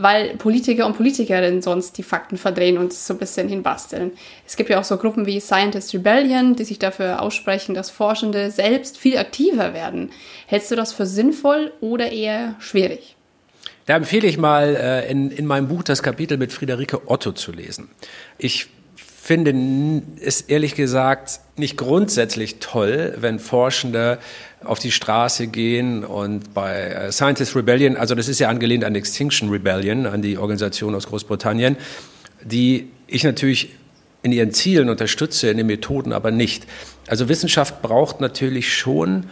weil 0.00 0.36
Politiker 0.36 0.86
und 0.86 0.96
Politikerinnen 0.96 1.60
sonst 1.60 1.98
die 1.98 2.02
Fakten 2.02 2.38
verdrehen 2.38 2.78
und 2.78 2.92
so 2.92 3.14
ein 3.14 3.18
bisschen 3.18 3.48
hinbasteln. 3.48 4.12
Es 4.46 4.56
gibt 4.56 4.70
ja 4.70 4.80
auch 4.80 4.84
so 4.84 4.96
Gruppen 4.96 5.26
wie 5.26 5.40
Scientist 5.40 5.92
Rebellion, 5.92 6.56
die 6.56 6.64
sich 6.64 6.78
dafür 6.78 7.20
aussprechen, 7.20 7.74
dass 7.74 7.90
Forschende 7.90 8.50
selbst 8.50 8.96
viel 8.96 9.18
aktiver 9.18 9.74
werden. 9.74 10.10
Hältst 10.46 10.70
du 10.70 10.76
das 10.76 10.94
für 10.94 11.04
sinnvoll 11.04 11.72
oder 11.80 12.10
eher 12.10 12.54
schwierig? 12.60 13.16
Da 13.84 13.96
empfehle 13.96 14.26
ich 14.26 14.38
mal 14.38 14.74
äh, 14.76 15.10
in, 15.10 15.30
in 15.30 15.46
meinem 15.46 15.68
Buch 15.68 15.82
das 15.82 16.02
Kapitel 16.02 16.38
mit 16.38 16.52
Friederike 16.52 17.08
Otto 17.08 17.32
zu 17.32 17.52
lesen. 17.52 17.90
Ich 18.38 18.68
finde 18.94 20.02
es 20.20 20.40
ehrlich 20.40 20.74
gesagt 20.74 21.40
nicht 21.56 21.76
grundsätzlich 21.76 22.58
toll, 22.58 23.14
wenn 23.18 23.38
Forschende 23.38 24.18
auf 24.64 24.78
die 24.78 24.90
Straße 24.90 25.46
gehen 25.46 26.04
und 26.04 26.52
bei 26.52 26.80
äh, 26.80 27.12
Scientist 27.12 27.56
Rebellion, 27.56 27.96
also 27.96 28.14
das 28.14 28.28
ist 28.28 28.38
ja 28.40 28.48
angelehnt 28.48 28.84
an 28.84 28.94
Extinction 28.94 29.48
Rebellion, 29.48 30.06
an 30.06 30.22
die 30.22 30.36
Organisation 30.36 30.94
aus 30.94 31.06
Großbritannien, 31.06 31.76
die 32.42 32.90
ich 33.06 33.24
natürlich 33.24 33.70
in 34.22 34.32
ihren 34.32 34.52
Zielen 34.52 34.90
unterstütze, 34.90 35.50
in 35.50 35.56
den 35.56 35.66
Methoden 35.66 36.12
aber 36.12 36.30
nicht. 36.30 36.66
Also 37.06 37.28
Wissenschaft 37.28 37.80
braucht 37.80 38.20
natürlich 38.20 38.74
schon 38.76 39.24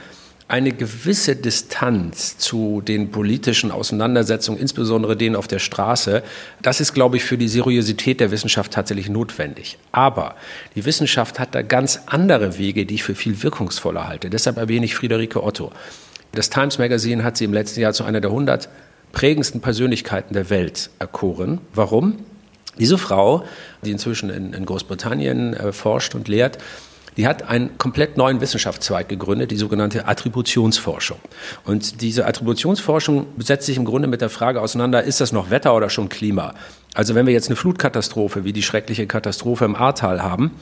eine 0.48 0.72
gewisse 0.72 1.36
Distanz 1.36 2.38
zu 2.38 2.80
den 2.80 3.10
politischen 3.10 3.70
Auseinandersetzungen, 3.70 4.58
insbesondere 4.58 5.14
denen 5.14 5.36
auf 5.36 5.46
der 5.46 5.58
Straße, 5.58 6.22
das 6.62 6.80
ist, 6.80 6.94
glaube 6.94 7.18
ich, 7.18 7.24
für 7.24 7.36
die 7.36 7.48
Seriosität 7.48 8.18
der 8.18 8.30
Wissenschaft 8.30 8.72
tatsächlich 8.72 9.10
notwendig. 9.10 9.78
Aber 9.92 10.36
die 10.74 10.86
Wissenschaft 10.86 11.38
hat 11.38 11.54
da 11.54 11.60
ganz 11.60 12.00
andere 12.06 12.56
Wege, 12.56 12.86
die 12.86 12.94
ich 12.94 13.02
für 13.02 13.14
viel 13.14 13.42
wirkungsvoller 13.42 14.08
halte. 14.08 14.30
Deshalb 14.30 14.56
erwähne 14.56 14.86
ich 14.86 14.94
Friederike 14.94 15.42
Otto. 15.42 15.70
Das 16.32 16.48
Times 16.48 16.78
Magazine 16.78 17.24
hat 17.24 17.36
sie 17.36 17.44
im 17.44 17.52
letzten 17.52 17.80
Jahr 17.80 17.92
zu 17.92 18.04
einer 18.04 18.22
der 18.22 18.30
100 18.30 18.70
prägendsten 19.12 19.60
Persönlichkeiten 19.60 20.32
der 20.32 20.48
Welt 20.48 20.88
erkoren. 20.98 21.60
Warum? 21.74 22.20
Diese 22.78 22.96
Frau, 22.96 23.44
die 23.84 23.90
inzwischen 23.90 24.30
in, 24.30 24.54
in 24.54 24.64
Großbritannien 24.64 25.54
äh, 25.54 25.72
forscht 25.72 26.14
und 26.14 26.28
lehrt, 26.28 26.58
die 27.18 27.26
hat 27.26 27.42
einen 27.42 27.76
komplett 27.78 28.16
neuen 28.16 28.40
Wissenschaftszweig 28.40 29.08
gegründet, 29.08 29.50
die 29.50 29.56
sogenannte 29.56 30.06
Attributionsforschung. 30.06 31.18
Und 31.64 32.00
diese 32.00 32.26
Attributionsforschung 32.26 33.26
setzt 33.38 33.66
sich 33.66 33.76
im 33.76 33.84
Grunde 33.84 34.06
mit 34.06 34.20
der 34.20 34.30
Frage 34.30 34.60
auseinander, 34.60 35.02
ist 35.02 35.20
das 35.20 35.32
noch 35.32 35.50
Wetter 35.50 35.74
oder 35.74 35.90
schon 35.90 36.08
Klima? 36.08 36.54
Also 36.94 37.16
wenn 37.16 37.26
wir 37.26 37.32
jetzt 37.32 37.48
eine 37.48 37.56
Flutkatastrophe 37.56 38.44
wie 38.44 38.52
die 38.52 38.62
schreckliche 38.62 39.08
Katastrophe 39.08 39.64
im 39.64 39.74
Ahrtal 39.74 40.22
haben, 40.22 40.52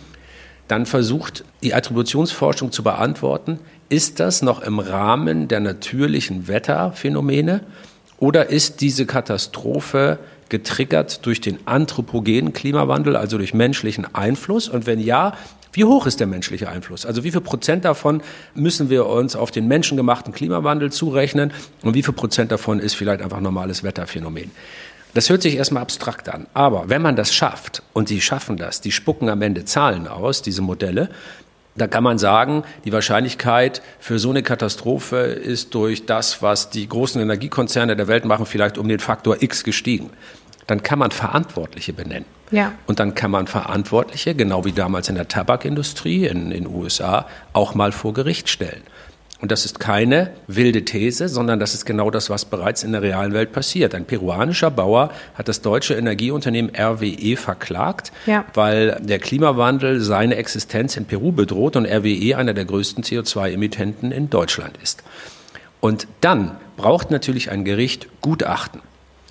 dann 0.67 0.87
versucht 0.87 1.45
die 1.63 1.75
Attributionsforschung 1.75 2.73
zu 2.73 2.83
beantworten, 2.83 3.61
ist 3.91 4.19
das 4.19 4.41
noch 4.41 4.63
im 4.63 4.79
Rahmen 4.79 5.49
der 5.49 5.61
natürlichen 5.61 6.49
Wetterphänomene 6.49 7.61
oder 8.19 8.49
ist 8.49 8.81
diese 8.81 9.05
Katastrophe 9.05 10.19
getriggert 10.49 11.27
durch 11.27 11.41
den 11.41 11.59
anthropogenen 11.67 12.53
Klimawandel, 12.53 13.17
also 13.17 13.37
durch 13.37 13.53
menschlichen 13.53 14.15
Einfluss? 14.15 14.69
Und 14.69 14.87
wenn 14.87 15.01
ja, 15.01 15.35
wie 15.77 15.85
hoch 15.85 16.07
ist 16.07 16.21
der 16.21 16.27
menschliche 16.27 16.71
Einfluss? 16.71 17.05
Also 17.05 17.23
wie 17.23 17.31
viel 17.31 17.43
Prozent 17.43 17.85
davon 17.85 18.23
müssen 18.55 18.89
wir 18.89 19.05
uns 19.07 19.37
auf 19.37 19.51
den 19.51 19.69
menschengemachten 19.69 20.33
Klimawandel 20.33 20.91
zurechnen 20.91 21.53
und 21.83 21.95
wie 21.95 22.03
viel 22.03 22.15
Prozent 22.15 22.51
davon 22.51 22.81
ist 22.81 22.95
vielleicht 22.95 23.21
einfach 23.21 23.41
normales 23.41 23.83
Wetterphänomen? 23.83 24.51
Das 25.13 25.29
hört 25.29 25.43
sich 25.43 25.57
erstmal 25.57 25.83
abstrakt 25.83 26.31
an. 26.31 26.47
Aber 26.55 26.89
wenn 26.89 27.03
man 27.03 27.15
das 27.15 27.35
schafft, 27.35 27.83
und 27.93 28.09
die 28.09 28.23
schaffen 28.23 28.57
das, 28.57 28.81
die 28.81 28.91
spucken 28.91 29.29
am 29.29 29.43
Ende 29.43 29.67
Zahlen 29.67 30.09
aus, 30.09 30.41
diese 30.41 30.63
Modelle, 30.63 31.11
da 31.75 31.87
kann 31.87 32.03
man 32.03 32.17
sagen, 32.17 32.65
die 32.87 32.93
Wahrscheinlichkeit 32.93 33.83
für 34.01 34.19
so 34.19 34.31
eine 34.31 34.43
Katastrophe 34.43 35.17
ist 35.17 35.75
durch 35.75 36.07
das, 36.07 36.41
was 36.41 36.71
die 36.71 36.89
großen 36.89 37.21
Energiekonzerne 37.21 37.97
der 37.97 38.09
Welt 38.09 38.25
machen, 38.25 38.47
vielleicht 38.47 38.79
um 38.79 38.89
den 38.89 38.99
Faktor 38.99 39.43
X 39.43 39.63
gestiegen. 39.63 40.09
Dann 40.67 40.83
kann 40.83 40.99
man 40.99 41.11
Verantwortliche 41.11 41.93
benennen. 41.93 42.27
Ja. 42.51 42.73
Und 42.87 43.01
dann 43.01 43.15
kann 43.15 43.31
man 43.31 43.47
Verantwortliche, 43.47 44.35
genau 44.35 44.65
wie 44.65 44.73
damals 44.73 45.09
in 45.09 45.15
der 45.15 45.29
Tabakindustrie 45.29 46.27
in 46.27 46.51
den 46.51 46.67
USA, 46.67 47.27
auch 47.53 47.75
mal 47.75 47.93
vor 47.93 48.15
Gericht 48.15 48.49
stellen. 48.49 48.83
Und 49.39 49.53
das 49.53 49.67
ist 49.67 49.81
keine 49.81 50.31
wilde 50.47 50.87
These, 50.87 51.29
sondern 51.29 51.59
das 51.59 51.75
ist 51.75 51.85
genau 51.85 52.11
das, 52.11 52.31
was 52.31 52.47
bereits 52.47 52.83
in 52.83 52.93
der 52.93 53.03
realen 53.03 53.35
Welt 53.35 53.53
passiert. 53.53 53.95
Ein 53.95 54.07
peruanischer 54.07 54.71
Bauer 54.71 55.11
hat 55.35 55.49
das 55.49 55.61
deutsche 55.61 55.95
Energieunternehmen 55.95 56.73
RWE 56.75 57.37
verklagt, 57.37 58.13
ja. 58.25 58.47
weil 58.55 58.99
der 59.03 59.19
Klimawandel 59.19 60.01
seine 60.01 60.37
Existenz 60.37 60.97
in 60.97 61.05
Peru 61.05 61.33
bedroht 61.33 61.77
und 61.77 61.85
RWE 61.85 62.35
einer 62.37 62.55
der 62.55 62.65
größten 62.65 63.05
CO2-Emittenten 63.05 64.11
in 64.11 64.31
Deutschland 64.31 64.79
ist. 64.83 65.03
Und 65.81 66.09
dann 66.23 66.57
braucht 66.79 67.11
natürlich 67.11 67.51
ein 67.51 67.67
Gericht 67.67 68.09
Gutachten. 68.23 68.81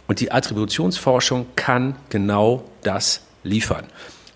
Und 0.07 0.19
die 0.19 0.31
Attributionsforschung 0.31 1.47
kann 1.55 1.95
genau 2.09 2.63
das 2.83 3.21
liefern. 3.43 3.85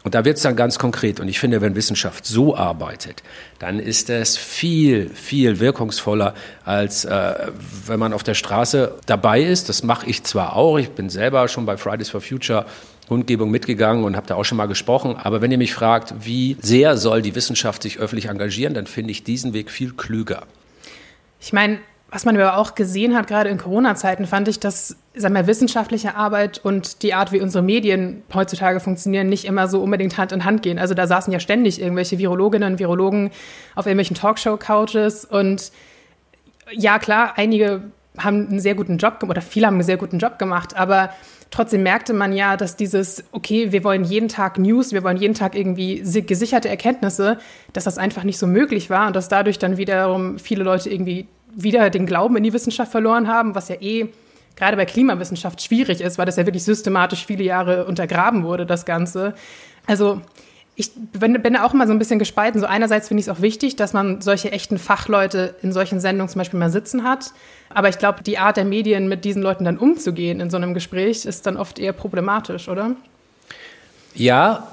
Und 0.04 0.16
da 0.16 0.24
wird 0.24 0.38
es 0.38 0.44
dann 0.44 0.56
ganz 0.56 0.80
konkret. 0.80 1.20
Und 1.20 1.28
ich 1.28 1.40
finde, 1.40 1.60
wenn 1.62 1.76
Wissenschaft 1.76 2.26
so 2.26 2.56
arbeitet, 2.56 3.22
dann 3.60 3.80
ist 3.80 4.10
es 4.10 4.38
viel, 4.38 5.10
viel 5.10 5.60
wirkungsvoller, 5.60 6.34
als 6.64 7.04
äh, 7.06 7.52
wenn 7.86 8.00
man 8.00 8.14
auf 8.14 8.24
der 8.24 8.34
Straße 8.34 8.96
dabei 9.06 9.42
ist. 9.42 9.68
Das 9.68 9.84
mache 9.84 10.10
ich 10.10 10.24
zwar 10.24 10.56
auch. 10.56 10.78
Ich 10.78 10.90
bin 10.92 11.10
selber 11.10 11.48
schon 11.50 11.66
bei 11.66 11.76
Fridays 11.76 12.10
for 12.10 12.22
Future 12.22 12.66
Kundgebung 13.10 13.52
mitgegangen 13.52 14.04
und 14.06 14.16
habe 14.16 14.28
da 14.28 14.36
auch 14.36 14.46
schon 14.46 14.58
mal 14.58 14.68
gesprochen. 14.68 15.18
Aber 15.18 15.42
wenn 15.42 15.52
ihr 15.52 15.58
mich 15.58 15.74
fragt, 15.74 16.14
wie 16.22 16.56
sehr 16.62 16.96
soll 16.96 17.22
die 17.22 17.36
Wissenschaft 17.36 17.84
sich 17.84 18.00
öffentlich 18.00 18.28
engagieren, 18.28 18.74
dann 18.74 18.88
finde 18.88 19.12
ich 19.12 19.24
diesen 19.24 19.54
Weg 19.54 19.70
viel 19.70 19.94
klüger. 19.94 20.44
Ich 21.42 21.52
meine, 21.52 21.80
was 22.12 22.26
man 22.26 22.36
aber 22.36 22.58
auch 22.58 22.76
gesehen 22.76 23.16
hat, 23.16 23.28
gerade 23.28 23.50
in 23.50 23.58
Corona-Zeiten, 23.58 24.26
fand 24.26 24.48
ich, 24.48 24.60
dass 24.60 24.98
sagen 25.16 25.36
wir, 25.36 25.48
wissenschaftliche 25.48 26.16
Arbeit 26.16 26.60
und 26.64 27.04
die 27.04 27.14
Art, 27.14 27.32
wie 27.32 27.42
unsere 27.42 27.64
Medien 27.64 28.24
heutzutage 28.34 28.80
funktionieren, 28.80 29.30
nicht 29.30 29.46
immer 29.46 29.68
so 29.68 29.82
unbedingt 29.82 30.18
Hand 30.18 30.32
in 30.32 30.46
Hand 30.46 30.64
gehen. 30.64 30.80
Also 30.80 30.94
da 30.94 31.08
saßen 31.08 31.32
ja 31.32 31.40
ständig 31.40 31.82
irgendwelche 31.82 32.18
Virologinnen 32.18 32.74
und 32.74 32.80
Virologen 32.80 33.32
auf 33.76 33.86
irgendwelchen 33.86 34.16
Talkshow-Couches 34.16 35.26
und 35.26 35.72
ja, 36.72 37.00
klar, 37.00 37.34
einige 37.36 37.84
haben 38.18 38.48
einen 38.48 38.60
sehr 38.60 38.76
guten 38.76 38.98
Job 38.98 39.20
gemacht 39.20 39.38
oder 39.38 39.42
viele 39.42 39.68
haben 39.68 39.76
einen 39.76 39.84
sehr 39.84 39.98
guten 39.98 40.20
Job 40.20 40.40
gemacht, 40.40 40.76
aber 40.76 41.12
trotzdem 41.52 41.84
merkte 41.84 42.14
man 42.14 42.34
ja, 42.34 42.58
dass 42.58 42.76
dieses, 42.76 43.24
okay, 43.32 43.72
wir 43.72 43.84
wollen 43.84 44.04
jeden 44.04 44.30
Tag 44.30 44.58
News, 44.58 44.94
wir 44.94 45.04
wollen 45.04 45.18
jeden 45.18 45.34
Tag 45.34 45.56
irgendwie 45.56 46.02
gesicherte 46.22 46.70
Erkenntnisse, 46.70 47.38
dass 47.74 47.86
das 47.86 47.98
einfach 47.98 48.24
nicht 48.24 48.38
so 48.38 48.48
möglich 48.48 48.90
war 48.90 49.08
und 49.08 49.16
dass 49.16 49.30
dadurch 49.30 49.58
dann 49.58 49.78
wiederum 49.78 50.38
viele 50.38 50.64
Leute 50.64 50.90
irgendwie 50.90 51.28
wieder 51.56 51.90
den 51.90 52.06
Glauben 52.06 52.38
in 52.38 52.44
die 52.44 52.54
Wissenschaft 52.54 52.92
verloren 52.92 53.28
haben, 53.28 53.56
was 53.56 53.70
ja 53.70 53.76
eh 53.82 54.10
gerade 54.56 54.78
bei 54.78 54.86
Klimawissenschaft 54.86 55.62
schwierig 55.62 56.02
ist, 56.02 56.18
weil 56.18 56.26
das 56.26 56.36
ja 56.36 56.46
wirklich 56.46 56.64
systematisch 56.64 57.26
viele 57.26 57.44
Jahre 57.44 57.86
untergraben 57.86 58.44
wurde, 58.44 58.66
das 58.66 58.86
Ganze. 58.86 59.34
Also 59.88 60.22
ich 60.76 60.92
bin, 60.94 61.42
bin 61.42 61.58
auch 61.58 61.74
immer 61.74 61.88
so 61.88 61.94
ein 61.94 62.00
bisschen 62.00 62.20
gespalten. 62.20 62.62
So 62.62 62.68
einerseits 62.68 63.10
finde 63.10 63.20
ich 63.20 63.28
es 63.28 63.36
auch 63.36 63.42
wichtig, 63.42 63.76
dass 63.76 63.92
man 63.92 64.22
solche 64.22 64.52
echten 64.52 64.78
Fachleute 64.78 65.56
in 65.62 65.74
solchen 65.74 66.00
Sendungen 66.00 66.30
zum 66.30 66.40
Beispiel 66.40 66.60
mal 66.60 66.70
sitzen 66.70 67.04
hat. 67.04 67.34
Aber 67.70 67.90
ich 67.90 67.98
glaube, 67.98 68.24
die 68.24 68.38
Art 68.38 68.56
der 68.56 68.64
Medien, 68.66 69.10
mit 69.10 69.26
diesen 69.26 69.42
Leuten 69.42 69.66
dann 69.66 69.78
umzugehen 69.78 70.40
in 70.40 70.50
so 70.50 70.58
einem 70.58 70.74
Gespräch, 70.74 71.26
ist 71.26 71.46
dann 71.46 71.58
oft 71.58 71.80
eher 71.80 71.92
problematisch, 71.92 72.70
oder? 72.70 72.96
Ja, 74.16 74.68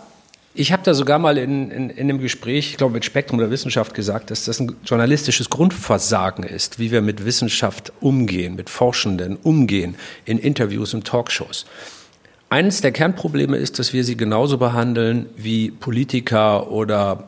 ich 0.56 0.72
habe 0.72 0.82
da 0.82 0.94
sogar 0.94 1.18
mal 1.18 1.38
in, 1.38 1.70
in, 1.70 1.90
in 1.90 2.10
einem 2.10 2.18
Gespräch, 2.18 2.70
ich 2.70 2.76
glaube 2.76 2.94
mit 2.94 3.04
Spektrum 3.04 3.38
der 3.38 3.50
Wissenschaft 3.50 3.94
gesagt, 3.94 4.30
dass 4.30 4.44
das 4.46 4.58
ein 4.58 4.74
journalistisches 4.84 5.50
Grundversagen 5.50 6.44
ist, 6.44 6.78
wie 6.78 6.90
wir 6.90 7.02
mit 7.02 7.24
Wissenschaft 7.24 7.92
umgehen, 8.00 8.56
mit 8.56 8.70
Forschenden 8.70 9.36
umgehen 9.36 9.96
in 10.24 10.38
Interviews 10.38 10.94
und 10.94 11.06
Talkshows. 11.06 11.66
Eines 12.48 12.80
der 12.80 12.92
Kernprobleme 12.92 13.56
ist, 13.56 13.78
dass 13.78 13.92
wir 13.92 14.04
sie 14.04 14.16
genauso 14.16 14.56
behandeln 14.56 15.26
wie 15.36 15.70
Politiker 15.70 16.70
oder 16.70 17.24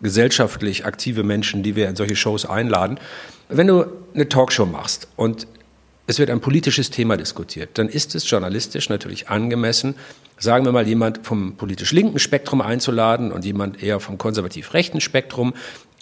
gesellschaftlich 0.00 0.86
aktive 0.86 1.22
Menschen, 1.22 1.62
die 1.62 1.76
wir 1.76 1.88
in 1.88 1.96
solche 1.96 2.16
Shows 2.16 2.46
einladen. 2.46 2.98
Wenn 3.48 3.66
du 3.66 3.84
eine 4.14 4.28
Talkshow 4.28 4.64
machst 4.64 5.08
und 5.16 5.46
es 6.10 6.18
wird 6.18 6.30
ein 6.30 6.40
politisches 6.40 6.90
Thema 6.90 7.16
diskutiert, 7.16 7.70
dann 7.74 7.88
ist 7.88 8.16
es 8.16 8.28
journalistisch 8.28 8.88
natürlich 8.88 9.28
angemessen, 9.28 9.94
sagen 10.38 10.64
wir 10.64 10.72
mal, 10.72 10.86
jemand 10.86 11.24
vom 11.24 11.54
politisch 11.54 11.92
linken 11.92 12.18
Spektrum 12.18 12.60
einzuladen 12.60 13.30
und 13.30 13.44
jemand 13.44 13.80
eher 13.80 14.00
vom 14.00 14.18
konservativ 14.18 14.74
rechten 14.74 15.00
Spektrum 15.00 15.54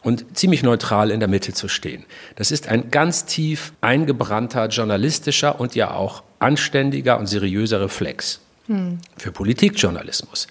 und 0.03 0.39
ziemlich 0.39 0.63
neutral 0.63 1.11
in 1.11 1.21
der 1.21 1.29
Mitte 1.29 1.53
zu 1.53 1.69
stehen. 1.69 2.07
Das 2.37 2.51
ist 2.51 2.69
ein 2.69 2.91
ganz 2.91 3.27
tief 3.27 3.75
eingebrannter 3.83 4.69
journalistischer 4.69 5.61
und 5.61 5.75
ja 5.75 5.91
auch 5.91 6.23
anständiger 6.39 7.19
und 7.19 7.27
seriöser 7.27 7.83
Reflex 7.83 8.41
hm. 8.67 9.01
für 9.19 9.31
Politikjournalismus. 9.31 10.47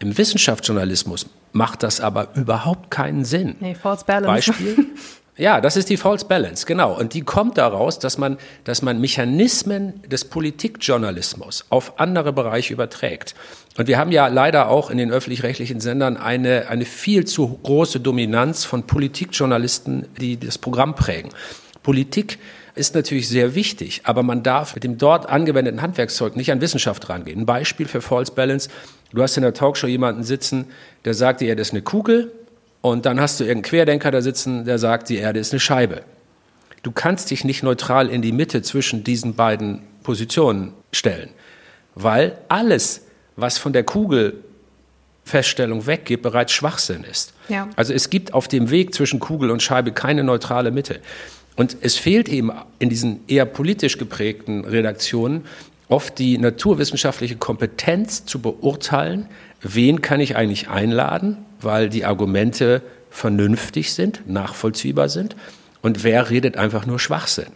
Im 0.00 0.18
Wissenschaftsjournalismus 0.18 1.26
macht 1.52 1.82
das 1.82 2.02
aber 2.02 2.28
überhaupt 2.34 2.90
keinen 2.90 3.24
Sinn. 3.24 3.56
Nee, 3.60 3.74
false 3.74 4.04
balance. 4.04 4.50
Beispiel, 4.52 4.86
Ja, 5.38 5.60
das 5.60 5.76
ist 5.76 5.88
die 5.88 5.96
False 5.96 6.26
Balance, 6.26 6.66
genau. 6.66 6.98
Und 6.98 7.14
die 7.14 7.20
kommt 7.20 7.58
daraus, 7.58 8.00
dass 8.00 8.18
man, 8.18 8.38
dass 8.64 8.82
man 8.82 9.00
Mechanismen 9.00 10.02
des 10.02 10.24
Politikjournalismus 10.24 11.64
auf 11.70 12.00
andere 12.00 12.32
Bereiche 12.32 12.72
überträgt. 12.72 13.36
Und 13.76 13.86
wir 13.86 13.98
haben 13.98 14.10
ja 14.10 14.26
leider 14.26 14.68
auch 14.68 14.90
in 14.90 14.98
den 14.98 15.12
öffentlich-rechtlichen 15.12 15.78
Sendern 15.78 16.16
eine, 16.16 16.66
eine 16.68 16.84
viel 16.84 17.24
zu 17.24 17.56
große 17.62 18.00
Dominanz 18.00 18.64
von 18.64 18.82
Politikjournalisten, 18.82 20.06
die 20.20 20.40
das 20.40 20.58
Programm 20.58 20.96
prägen. 20.96 21.30
Politik 21.84 22.40
ist 22.74 22.96
natürlich 22.96 23.28
sehr 23.28 23.54
wichtig, 23.54 24.00
aber 24.02 24.24
man 24.24 24.42
darf 24.42 24.74
mit 24.74 24.82
dem 24.82 24.98
dort 24.98 25.28
angewendeten 25.28 25.82
Handwerkszeug 25.82 26.34
nicht 26.34 26.50
an 26.50 26.60
Wissenschaft 26.60 27.08
rangehen. 27.08 27.40
Ein 27.40 27.46
Beispiel 27.46 27.86
für 27.86 28.00
False 28.00 28.32
Balance. 28.32 28.68
Du 29.12 29.22
hast 29.22 29.36
in 29.36 29.44
der 29.44 29.54
Talkshow 29.54 29.86
jemanden 29.86 30.24
sitzen, 30.24 30.66
der 31.04 31.14
sagt 31.14 31.40
dir, 31.42 31.54
das 31.54 31.68
ist 31.68 31.74
eine 31.74 31.82
Kugel, 31.82 32.32
und 32.80 33.06
dann 33.06 33.20
hast 33.20 33.40
du 33.40 33.44
irgendeinen 33.44 33.70
Querdenker 33.70 34.10
da 34.10 34.22
sitzen, 34.22 34.64
der 34.64 34.78
sagt, 34.78 35.08
die 35.08 35.16
Erde 35.16 35.40
ist 35.40 35.52
eine 35.52 35.60
Scheibe. 35.60 36.02
Du 36.82 36.92
kannst 36.92 37.30
dich 37.30 37.44
nicht 37.44 37.62
neutral 37.62 38.08
in 38.08 38.22
die 38.22 38.32
Mitte 38.32 38.62
zwischen 38.62 39.04
diesen 39.04 39.34
beiden 39.34 39.82
Positionen 40.02 40.72
stellen, 40.92 41.30
weil 41.94 42.38
alles, 42.48 43.02
was 43.36 43.58
von 43.58 43.72
der 43.72 43.82
Kugelfeststellung 43.82 45.86
weggeht, 45.86 46.22
bereits 46.22 46.52
Schwachsinn 46.52 47.04
ist. 47.04 47.34
Ja. 47.48 47.68
Also 47.76 47.92
es 47.92 48.10
gibt 48.10 48.32
auf 48.32 48.48
dem 48.48 48.70
Weg 48.70 48.94
zwischen 48.94 49.18
Kugel 49.18 49.50
und 49.50 49.62
Scheibe 49.62 49.92
keine 49.92 50.22
neutrale 50.22 50.70
Mitte. 50.70 51.00
Und 51.56 51.76
es 51.80 51.96
fehlt 51.96 52.28
eben 52.28 52.52
in 52.78 52.88
diesen 52.88 53.26
eher 53.26 53.44
politisch 53.44 53.98
geprägten 53.98 54.64
Redaktionen 54.64 55.44
oft 55.88 56.18
die 56.18 56.38
naturwissenschaftliche 56.38 57.36
Kompetenz 57.36 58.24
zu 58.24 58.40
beurteilen, 58.40 59.26
wen 59.60 60.02
kann 60.02 60.20
ich 60.20 60.36
eigentlich 60.36 60.68
einladen, 60.68 61.38
weil 61.60 61.88
die 61.88 62.04
Argumente 62.04 62.82
vernünftig 63.10 63.92
sind, 63.92 64.22
nachvollziehbar 64.28 65.08
sind 65.08 65.36
und 65.82 66.04
wer 66.04 66.30
redet 66.30 66.56
einfach 66.56 66.86
nur 66.86 66.98
Schwachsinn. 66.98 67.52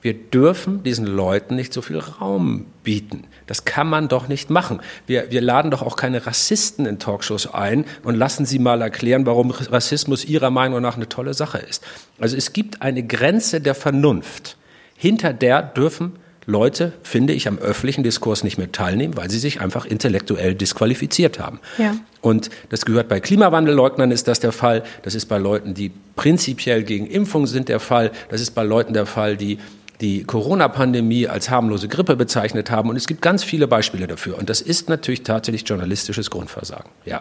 Wir 0.00 0.14
dürfen 0.14 0.84
diesen 0.84 1.06
Leuten 1.06 1.56
nicht 1.56 1.72
so 1.72 1.82
viel 1.82 1.98
Raum 1.98 2.66
bieten. 2.84 3.24
Das 3.46 3.64
kann 3.64 3.88
man 3.88 4.06
doch 4.06 4.28
nicht 4.28 4.48
machen. 4.48 4.80
Wir, 5.06 5.32
wir 5.32 5.40
laden 5.40 5.72
doch 5.72 5.82
auch 5.82 5.96
keine 5.96 6.24
Rassisten 6.24 6.86
in 6.86 7.00
Talkshows 7.00 7.52
ein 7.52 7.84
und 8.04 8.14
lassen 8.14 8.46
sie 8.46 8.60
mal 8.60 8.80
erklären, 8.80 9.26
warum 9.26 9.50
Rassismus 9.50 10.24
ihrer 10.24 10.50
Meinung 10.50 10.82
nach 10.82 10.94
eine 10.94 11.08
tolle 11.08 11.34
Sache 11.34 11.58
ist. 11.58 11.82
Also 12.20 12.36
es 12.36 12.52
gibt 12.52 12.80
eine 12.80 13.02
Grenze 13.02 13.60
der 13.60 13.74
Vernunft. 13.74 14.56
Hinter 14.96 15.32
der 15.32 15.62
dürfen 15.62 16.12
Leute, 16.48 16.94
finde 17.02 17.34
ich, 17.34 17.46
am 17.46 17.58
öffentlichen 17.58 18.02
Diskurs 18.02 18.42
nicht 18.42 18.56
mehr 18.56 18.72
teilnehmen, 18.72 19.18
weil 19.18 19.28
sie 19.28 19.38
sich 19.38 19.60
einfach 19.60 19.84
intellektuell 19.84 20.54
disqualifiziert 20.54 21.38
haben. 21.38 21.60
Ja. 21.76 21.94
Und 22.22 22.48
das 22.70 22.86
gehört 22.86 23.10
bei 23.10 23.20
Klimawandelleugnern 23.20 24.10
ist 24.10 24.28
das 24.28 24.40
der 24.40 24.52
Fall. 24.52 24.82
Das 25.02 25.14
ist 25.14 25.26
bei 25.26 25.36
Leuten, 25.36 25.74
die 25.74 25.92
prinzipiell 26.16 26.84
gegen 26.84 27.06
Impfung 27.06 27.46
sind, 27.46 27.68
der 27.68 27.80
Fall. 27.80 28.12
Das 28.30 28.40
ist 28.40 28.52
bei 28.52 28.62
Leuten 28.62 28.94
der 28.94 29.04
Fall, 29.04 29.36
die 29.36 29.58
die 30.00 30.24
Corona-Pandemie 30.24 31.28
als 31.28 31.50
harmlose 31.50 31.86
Grippe 31.86 32.16
bezeichnet 32.16 32.70
haben. 32.70 32.88
Und 32.88 32.96
es 32.96 33.06
gibt 33.06 33.20
ganz 33.20 33.44
viele 33.44 33.68
Beispiele 33.68 34.06
dafür. 34.06 34.38
Und 34.38 34.48
das 34.48 34.62
ist 34.62 34.88
natürlich 34.88 35.24
tatsächlich 35.24 35.68
journalistisches 35.68 36.30
Grundversagen. 36.30 36.88
Ja. 37.04 37.20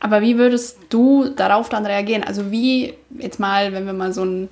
Aber 0.00 0.22
wie 0.22 0.38
würdest 0.38 0.78
du 0.88 1.28
darauf 1.28 1.68
dann 1.68 1.84
reagieren? 1.84 2.24
Also 2.24 2.50
wie, 2.50 2.94
jetzt 3.18 3.38
mal, 3.38 3.74
wenn 3.74 3.84
wir 3.84 3.92
mal 3.92 4.14
so 4.14 4.24
ein 4.24 4.48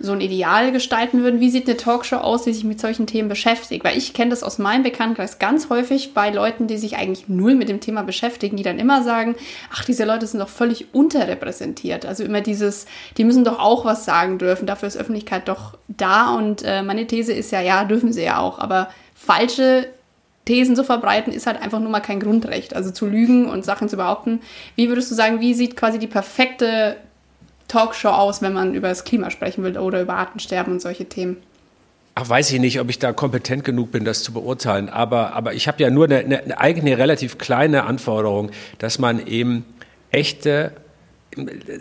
so 0.00 0.12
ein 0.12 0.20
Ideal 0.20 0.72
gestalten 0.72 1.22
würden, 1.22 1.40
wie 1.40 1.50
sieht 1.50 1.66
eine 1.66 1.76
Talkshow 1.76 2.16
aus, 2.16 2.44
die 2.44 2.52
sich 2.52 2.64
mit 2.64 2.80
solchen 2.80 3.06
Themen 3.06 3.28
beschäftigt? 3.28 3.84
Weil 3.84 3.98
ich 3.98 4.14
kenne 4.14 4.30
das 4.30 4.42
aus 4.42 4.58
meinem 4.58 4.82
Bekanntenkreis 4.82 5.38
ganz 5.38 5.70
häufig 5.70 6.14
bei 6.14 6.30
Leuten, 6.30 6.66
die 6.66 6.78
sich 6.78 6.96
eigentlich 6.96 7.28
null 7.28 7.54
mit 7.54 7.68
dem 7.68 7.80
Thema 7.80 8.02
beschäftigen, 8.02 8.56
die 8.56 8.62
dann 8.62 8.78
immer 8.78 9.02
sagen, 9.02 9.34
ach, 9.72 9.84
diese 9.84 10.04
Leute 10.04 10.26
sind 10.26 10.40
doch 10.40 10.48
völlig 10.48 10.94
unterrepräsentiert. 10.94 12.06
Also 12.06 12.24
immer 12.24 12.40
dieses, 12.40 12.86
die 13.16 13.24
müssen 13.24 13.44
doch 13.44 13.58
auch 13.58 13.84
was 13.84 14.04
sagen 14.04 14.38
dürfen, 14.38 14.66
dafür 14.66 14.88
ist 14.88 14.96
Öffentlichkeit 14.96 15.48
doch 15.48 15.76
da. 15.88 16.34
Und 16.34 16.62
äh, 16.64 16.82
meine 16.82 17.06
These 17.06 17.32
ist 17.32 17.50
ja, 17.50 17.60
ja, 17.60 17.84
dürfen 17.84 18.12
sie 18.12 18.22
ja 18.22 18.38
auch, 18.38 18.58
aber 18.58 18.88
falsche 19.14 19.88
Thesen 20.48 20.76
zu 20.76 20.82
verbreiten, 20.82 21.30
ist 21.30 21.46
halt 21.46 21.60
einfach 21.60 21.78
nur 21.78 21.90
mal 21.90 22.00
kein 22.00 22.20
Grundrecht. 22.20 22.74
Also 22.74 22.90
zu 22.90 23.06
lügen 23.06 23.50
und 23.50 23.66
Sachen 23.66 23.90
zu 23.90 23.96
behaupten. 23.96 24.40
Wie 24.76 24.88
würdest 24.88 25.10
du 25.10 25.14
sagen, 25.14 25.40
wie 25.40 25.52
sieht 25.52 25.76
quasi 25.76 25.98
die 25.98 26.06
perfekte 26.06 26.96
Talkshow 27.68 28.08
aus, 28.08 28.42
wenn 28.42 28.52
man 28.52 28.74
über 28.74 28.88
das 28.88 29.04
Klima 29.04 29.30
sprechen 29.30 29.62
will 29.62 29.78
oder 29.78 30.02
über 30.02 30.14
Artensterben 30.14 30.72
und 30.72 30.80
solche 30.80 31.06
Themen? 31.06 31.36
Ach, 32.14 32.28
weiß 32.28 32.50
ich 32.50 32.58
nicht, 32.58 32.80
ob 32.80 32.90
ich 32.90 32.98
da 32.98 33.12
kompetent 33.12 33.62
genug 33.62 33.92
bin, 33.92 34.04
das 34.04 34.24
zu 34.24 34.32
beurteilen. 34.32 34.88
Aber, 34.88 35.34
aber 35.34 35.54
ich 35.54 35.68
habe 35.68 35.80
ja 35.80 35.90
nur 35.90 36.06
eine, 36.06 36.18
eine, 36.18 36.58
eigene 36.58 36.98
relativ 36.98 37.38
kleine 37.38 37.84
Anforderung, 37.84 38.50
dass 38.78 38.98
man 38.98 39.24
eben 39.24 39.64
echte 40.10 40.72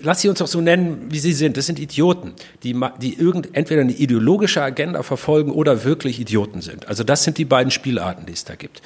lass 0.04 0.22
sie 0.22 0.30
uns 0.30 0.40
doch 0.40 0.48
so 0.48 0.62
nennen, 0.62 1.08
wie 1.10 1.20
sie 1.20 1.34
sind. 1.34 1.58
Das 1.58 1.66
sind 1.66 1.80
Idioten, 1.80 2.34
die, 2.64 2.80
die 3.02 3.20
irgend, 3.20 3.56
entweder 3.56 3.82
eine 3.82 3.94
ideologische 3.94 4.62
Agenda 4.62 5.04
verfolgen 5.04 5.52
oder 5.52 5.84
wirklich 5.84 6.20
Idioten 6.20 6.62
sind. 6.62 6.88
Also 6.88 7.04
das 7.04 7.24
sind 7.24 7.38
die 7.38 7.46
beiden 7.46 7.72
Spielarten, 7.72 8.26
die 8.26 8.34
es 8.34 8.44
da 8.44 8.56
gibt. 8.56 8.82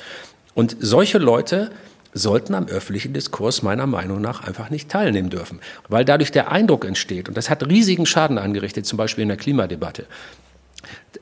Und 0.54 0.78
solche 0.80 1.18
Leute 1.18 1.72
sollten 2.13 2.54
am 2.54 2.67
öffentlichen 2.67 3.13
Diskurs 3.13 3.62
meiner 3.62 3.88
Meinung 3.88 4.21
nach 4.21 4.43
einfach 4.43 4.69
nicht 4.69 4.89
teilnehmen 4.89 5.30
dürfen, 5.30 5.60
weil 5.88 6.06
dadurch 6.06 6.32
der 6.32 6.52
Eindruck 6.52 6.86
entsteht, 6.86 7.30
und 7.30 7.38
das 7.38 7.50
hat 7.50 7.67
riesigen 7.67 8.06
Schaden 8.06 8.38
angerichtet, 8.38 8.86
zum 8.86 8.97
Beispiel 8.97 9.21
in 9.21 9.30
der 9.30 9.38
Klimadebatte, 9.38 10.06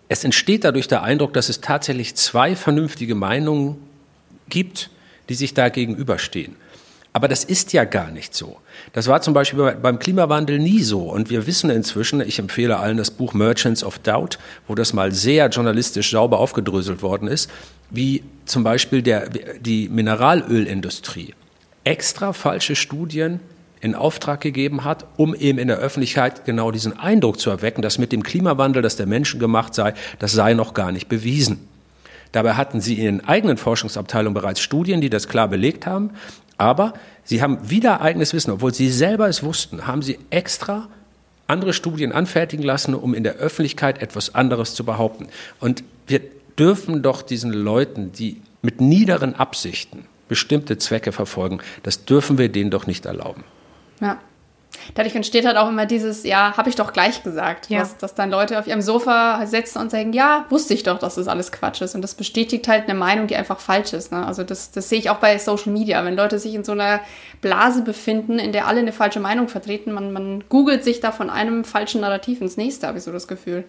es 0.08 0.23
entsteht 0.23 0.63
dadurch 0.63 0.88
der 0.88 1.04
Eindruck, 1.04 1.34
dass 1.34 1.49
es 1.49 1.62
tatsächlich 1.62 2.15
zwei 2.15 2.56
vernünftige 2.56 3.15
Meinungen 3.15 3.78
gibt, 4.49 4.89
die 5.30 5.36
sich 5.36 5.54
da 5.54 5.69
gegenüberstehen. 5.69 6.56
Aber 7.12 7.28
das 7.28 7.43
ist 7.43 7.73
ja 7.73 7.86
gar 7.86 8.12
nicht 8.12 8.36
so. 8.36 8.58
Das 8.93 9.08
war 9.08 9.21
zum 9.21 9.34
Beispiel 9.34 9.75
beim 9.82 9.99
Klimawandel 9.99 10.60
nie 10.60 10.84
so. 10.84 11.10
Und 11.10 11.30
wir 11.30 11.47
wissen 11.47 11.69
inzwischen, 11.69 12.21
ich 12.21 12.39
empfehle 12.39 12.78
allen 12.78 12.97
das 12.97 13.12
Buch 13.12 13.34
Merchants 13.34 13.84
of 13.84 13.99
Doubt, 13.99 14.38
wo 14.67 14.75
das 14.75 14.93
mal 14.93 15.12
sehr 15.12 15.47
journalistisch 15.49 16.12
sauber 16.12 16.39
aufgedröselt 16.39 17.02
worden 17.02 17.28
ist, 17.28 17.49
wie 17.89 18.23
zum 18.45 18.63
Beispiel 18.63 19.02
der, 19.02 19.30
die 19.60 19.89
Mineralölindustrie 19.89 21.34
extra 21.84 22.34
falsche 22.34 22.75
Studien 22.75 23.39
in 23.82 23.95
Auftrag 23.95 24.41
gegeben 24.41 24.84
hat, 24.84 25.06
um 25.15 25.34
eben 25.34 25.58
in 25.58 25.67
der 25.67 25.78
Öffentlichkeit 25.78 26.45
genau 26.45 26.71
diesen 26.71 26.99
Eindruck 26.99 27.39
zu 27.39 27.49
erwecken, 27.49 27.82
dass 27.82 27.97
mit 27.97 28.12
dem 28.12 28.23
Klimawandel, 28.23 28.82
dass 28.82 28.97
der 28.97 29.06
Menschen 29.06 29.39
gemacht 29.39 29.73
sei, 29.73 29.93
das 30.19 30.34
sei 30.34 30.54
noch 30.54 30.73
gar 30.73 30.91
nicht 30.91 31.08
bewiesen. 31.08 31.67
Dabei 32.32 32.54
hatten 32.56 32.82
sie 32.82 32.95
in 32.95 33.04
ihren 33.04 33.28
eigenen 33.28 33.58
Forschungsabteilungen 33.58 34.34
bereits 34.34 34.60
Studien, 34.60 35.02
die 35.02 35.10
das 35.10 35.28
klar 35.28 35.47
belegt 35.47 35.88
haben. 35.88 36.12
Aber 36.58 36.93
sie 37.23 37.41
haben 37.41 37.69
wieder 37.69 38.02
eigenes 38.02 38.34
Wissen, 38.34 38.52
obwohl 38.52 38.73
sie 38.73 38.89
selber 38.89 39.30
es 39.30 39.41
wussten, 39.43 39.88
haben 39.88 40.02
sie 40.02 40.19
extra 40.30 40.89
andere 41.47 41.73
Studien 41.73 42.12
anfertigen 42.12 42.63
lassen, 42.63 42.93
um 42.93 43.15
in 43.15 43.23
der 43.23 43.36
Öffentlichkeit 43.36 44.02
etwas 44.02 44.36
anderes 44.36 44.75
zu 44.75 44.84
behaupten. 44.84 45.30
Und 45.60 45.84
wir 46.06 46.21
dürfen 46.60 47.02
doch 47.02 47.22
diesen 47.22 47.54
Leuten, 47.54 48.12
die 48.12 48.41
mit 48.62 48.82
niederen 48.82 49.36
Absichten 49.36 50.06
bestimmte 50.28 50.78
Zwecke 50.78 51.12
verfolgen, 51.12 51.60
das 51.84 52.06
dürfen 52.06 52.38
wir 52.38 52.50
denen 52.50 52.69
doch 52.69 52.86
nicht 52.86 53.06
erlauben. 53.06 53.43
Ja. 54.00 54.19
Dadurch 54.93 55.15
entsteht 55.15 55.45
halt 55.45 55.58
auch 55.58 55.67
immer 55.69 55.88
dieses, 55.88 56.24
ja, 56.24 56.56
habe 56.56 56.69
ich 56.69 56.76
doch 56.76 56.93
gleich 56.93 57.24
gesagt, 57.24 57.69
ja. 57.69 57.80
dass, 57.80 57.98
dass 57.98 58.13
dann 58.13 58.30
Leute 58.30 58.60
auf 58.60 58.67
ihrem 58.67 58.82
Sofa 58.82 59.45
sitzen 59.48 59.80
und 59.80 59.89
sagen, 59.89 60.13
ja, 60.13 60.45
wusste 60.50 60.74
ich 60.74 60.84
doch, 60.84 61.00
dass 61.00 61.15
das 61.15 61.28
alles 61.28 61.52
Quatsch 61.52 61.82
ist. 61.82 61.95
Und 61.95 62.02
das 62.02 62.13
bestätigt 62.13 62.67
halt 62.67 62.84
eine 62.84 62.93
Meinung, 62.93 63.28
die 63.28 63.36
einfach 63.36 63.60
falsch 63.60 63.93
ist. 63.93 64.12
Ne? 64.12 64.26
Also 64.26 64.43
das, 64.43 64.72
das 64.72 64.89
sehe 64.89 65.00
ich 65.00 65.10
auch 65.10 65.17
bei 65.17 65.38
Social 65.39 65.74
Media. 65.74 66.04
Wenn 66.06 66.15
Leute 66.15 66.38
sich 66.38 66.54
in 66.54 66.63
so 66.63 66.74
einer 66.74 67.02
Blase 67.41 67.82
befinden, 67.82 68.38
in 68.38 68.52
der 68.52 68.67
alle 68.67 68.80
eine 68.80 68.93
falsche 68.93 69.19
Meinung 69.19 69.48
vertreten, 69.48 69.91
man, 69.91 70.13
man 70.13 70.43
googelt 70.50 70.84
sich 70.84 71.00
da 71.00 71.12
von 71.12 71.30
einem 71.30 71.63
falschen 71.63 72.02
Narrativ 72.02 72.39
ins 72.41 72.58
nächste, 72.58 72.88
habe 72.88 73.00
ich 73.00 73.04
so 73.04 73.12
das 73.12 73.28
Gefühl. 73.28 73.63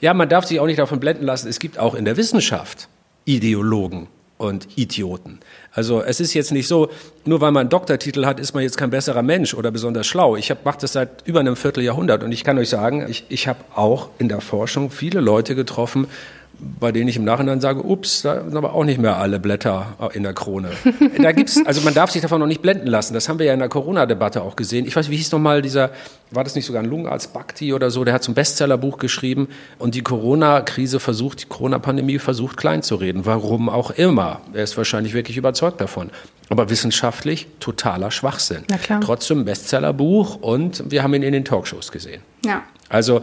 Ja, 0.00 0.14
man 0.14 0.28
darf 0.28 0.46
sich 0.46 0.60
auch 0.60 0.66
nicht 0.66 0.78
davon 0.78 1.00
blenden 1.00 1.24
lassen. 1.24 1.48
Es 1.48 1.58
gibt 1.58 1.78
auch 1.78 1.94
in 1.94 2.04
der 2.04 2.16
Wissenschaft 2.16 2.88
Ideologen 3.24 4.08
und 4.40 4.66
Idioten. 4.76 5.38
Also 5.72 6.02
es 6.02 6.18
ist 6.18 6.32
jetzt 6.32 6.50
nicht 6.50 6.66
so, 6.66 6.90
nur 7.26 7.42
weil 7.42 7.52
man 7.52 7.62
einen 7.62 7.70
Doktortitel 7.70 8.24
hat, 8.24 8.40
ist 8.40 8.54
man 8.54 8.62
jetzt 8.62 8.78
kein 8.78 8.88
besserer 8.88 9.22
Mensch 9.22 9.52
oder 9.52 9.70
besonders 9.70 10.06
schlau. 10.06 10.34
Ich 10.34 10.52
mache 10.64 10.78
das 10.80 10.94
seit 10.94 11.26
über 11.26 11.40
einem 11.40 11.56
Vierteljahrhundert 11.56 12.22
und 12.22 12.32
ich 12.32 12.42
kann 12.42 12.56
euch 12.58 12.70
sagen, 12.70 13.06
ich, 13.08 13.26
ich 13.28 13.48
habe 13.48 13.60
auch 13.74 14.08
in 14.18 14.28
der 14.30 14.40
Forschung 14.40 14.90
viele 14.90 15.20
Leute 15.20 15.54
getroffen, 15.54 16.06
bei 16.78 16.92
denen 16.92 17.08
ich 17.08 17.16
im 17.16 17.24
Nachhinein 17.24 17.60
sage, 17.60 17.84
ups, 17.84 18.22
da 18.22 18.42
sind 18.42 18.56
aber 18.56 18.74
auch 18.74 18.84
nicht 18.84 19.00
mehr 19.00 19.16
alle 19.16 19.40
Blätter 19.40 19.96
in 20.12 20.22
der 20.22 20.32
Krone. 20.32 20.70
Da 21.20 21.32
gibt's, 21.32 21.60
also 21.66 21.80
man 21.82 21.94
darf 21.94 22.10
sich 22.10 22.22
davon 22.22 22.40
noch 22.40 22.46
nicht 22.46 22.62
blenden 22.62 22.86
lassen. 22.86 23.14
Das 23.14 23.28
haben 23.28 23.38
wir 23.38 23.46
ja 23.46 23.54
in 23.54 23.58
der 23.58 23.68
Corona-Debatte 23.68 24.42
auch 24.42 24.56
gesehen. 24.56 24.86
Ich 24.86 24.96
weiß, 24.96 25.10
wie 25.10 25.16
hieß 25.16 25.32
nochmal 25.32 25.62
dieser, 25.62 25.90
war 26.30 26.44
das 26.44 26.54
nicht 26.54 26.66
sogar 26.66 26.82
ein 26.82 26.88
Lungenarzt 26.88 27.32
Bhakti 27.32 27.72
oder 27.72 27.90
so, 27.90 28.04
der 28.04 28.14
hat 28.14 28.22
so 28.22 28.32
ein 28.32 28.34
Bestsellerbuch 28.34 28.98
geschrieben 28.98 29.48
und 29.78 29.94
die 29.94 30.02
Corona-Krise 30.02 31.00
versucht, 31.00 31.42
die 31.42 31.46
Corona-Pandemie 31.46 32.18
versucht 32.18 32.56
klein 32.56 32.82
zu 32.82 32.96
reden. 32.96 33.26
Warum 33.26 33.68
auch 33.68 33.90
immer. 33.90 34.40
Er 34.52 34.64
ist 34.64 34.76
wahrscheinlich 34.76 35.14
wirklich 35.14 35.36
überzeugt 35.36 35.80
davon. 35.80 36.10
Aber 36.48 36.68
wissenschaftlich 36.68 37.46
totaler 37.60 38.10
Schwachsinn. 38.10 38.64
Na 38.68 38.76
klar. 38.76 39.00
Trotzdem 39.00 39.44
Bestsellerbuch 39.44 40.36
und 40.36 40.90
wir 40.90 41.02
haben 41.02 41.14
ihn 41.14 41.22
in 41.22 41.32
den 41.32 41.44
Talkshows 41.44 41.92
gesehen. 41.92 42.22
Ja. 42.44 42.64
Also 42.88 43.22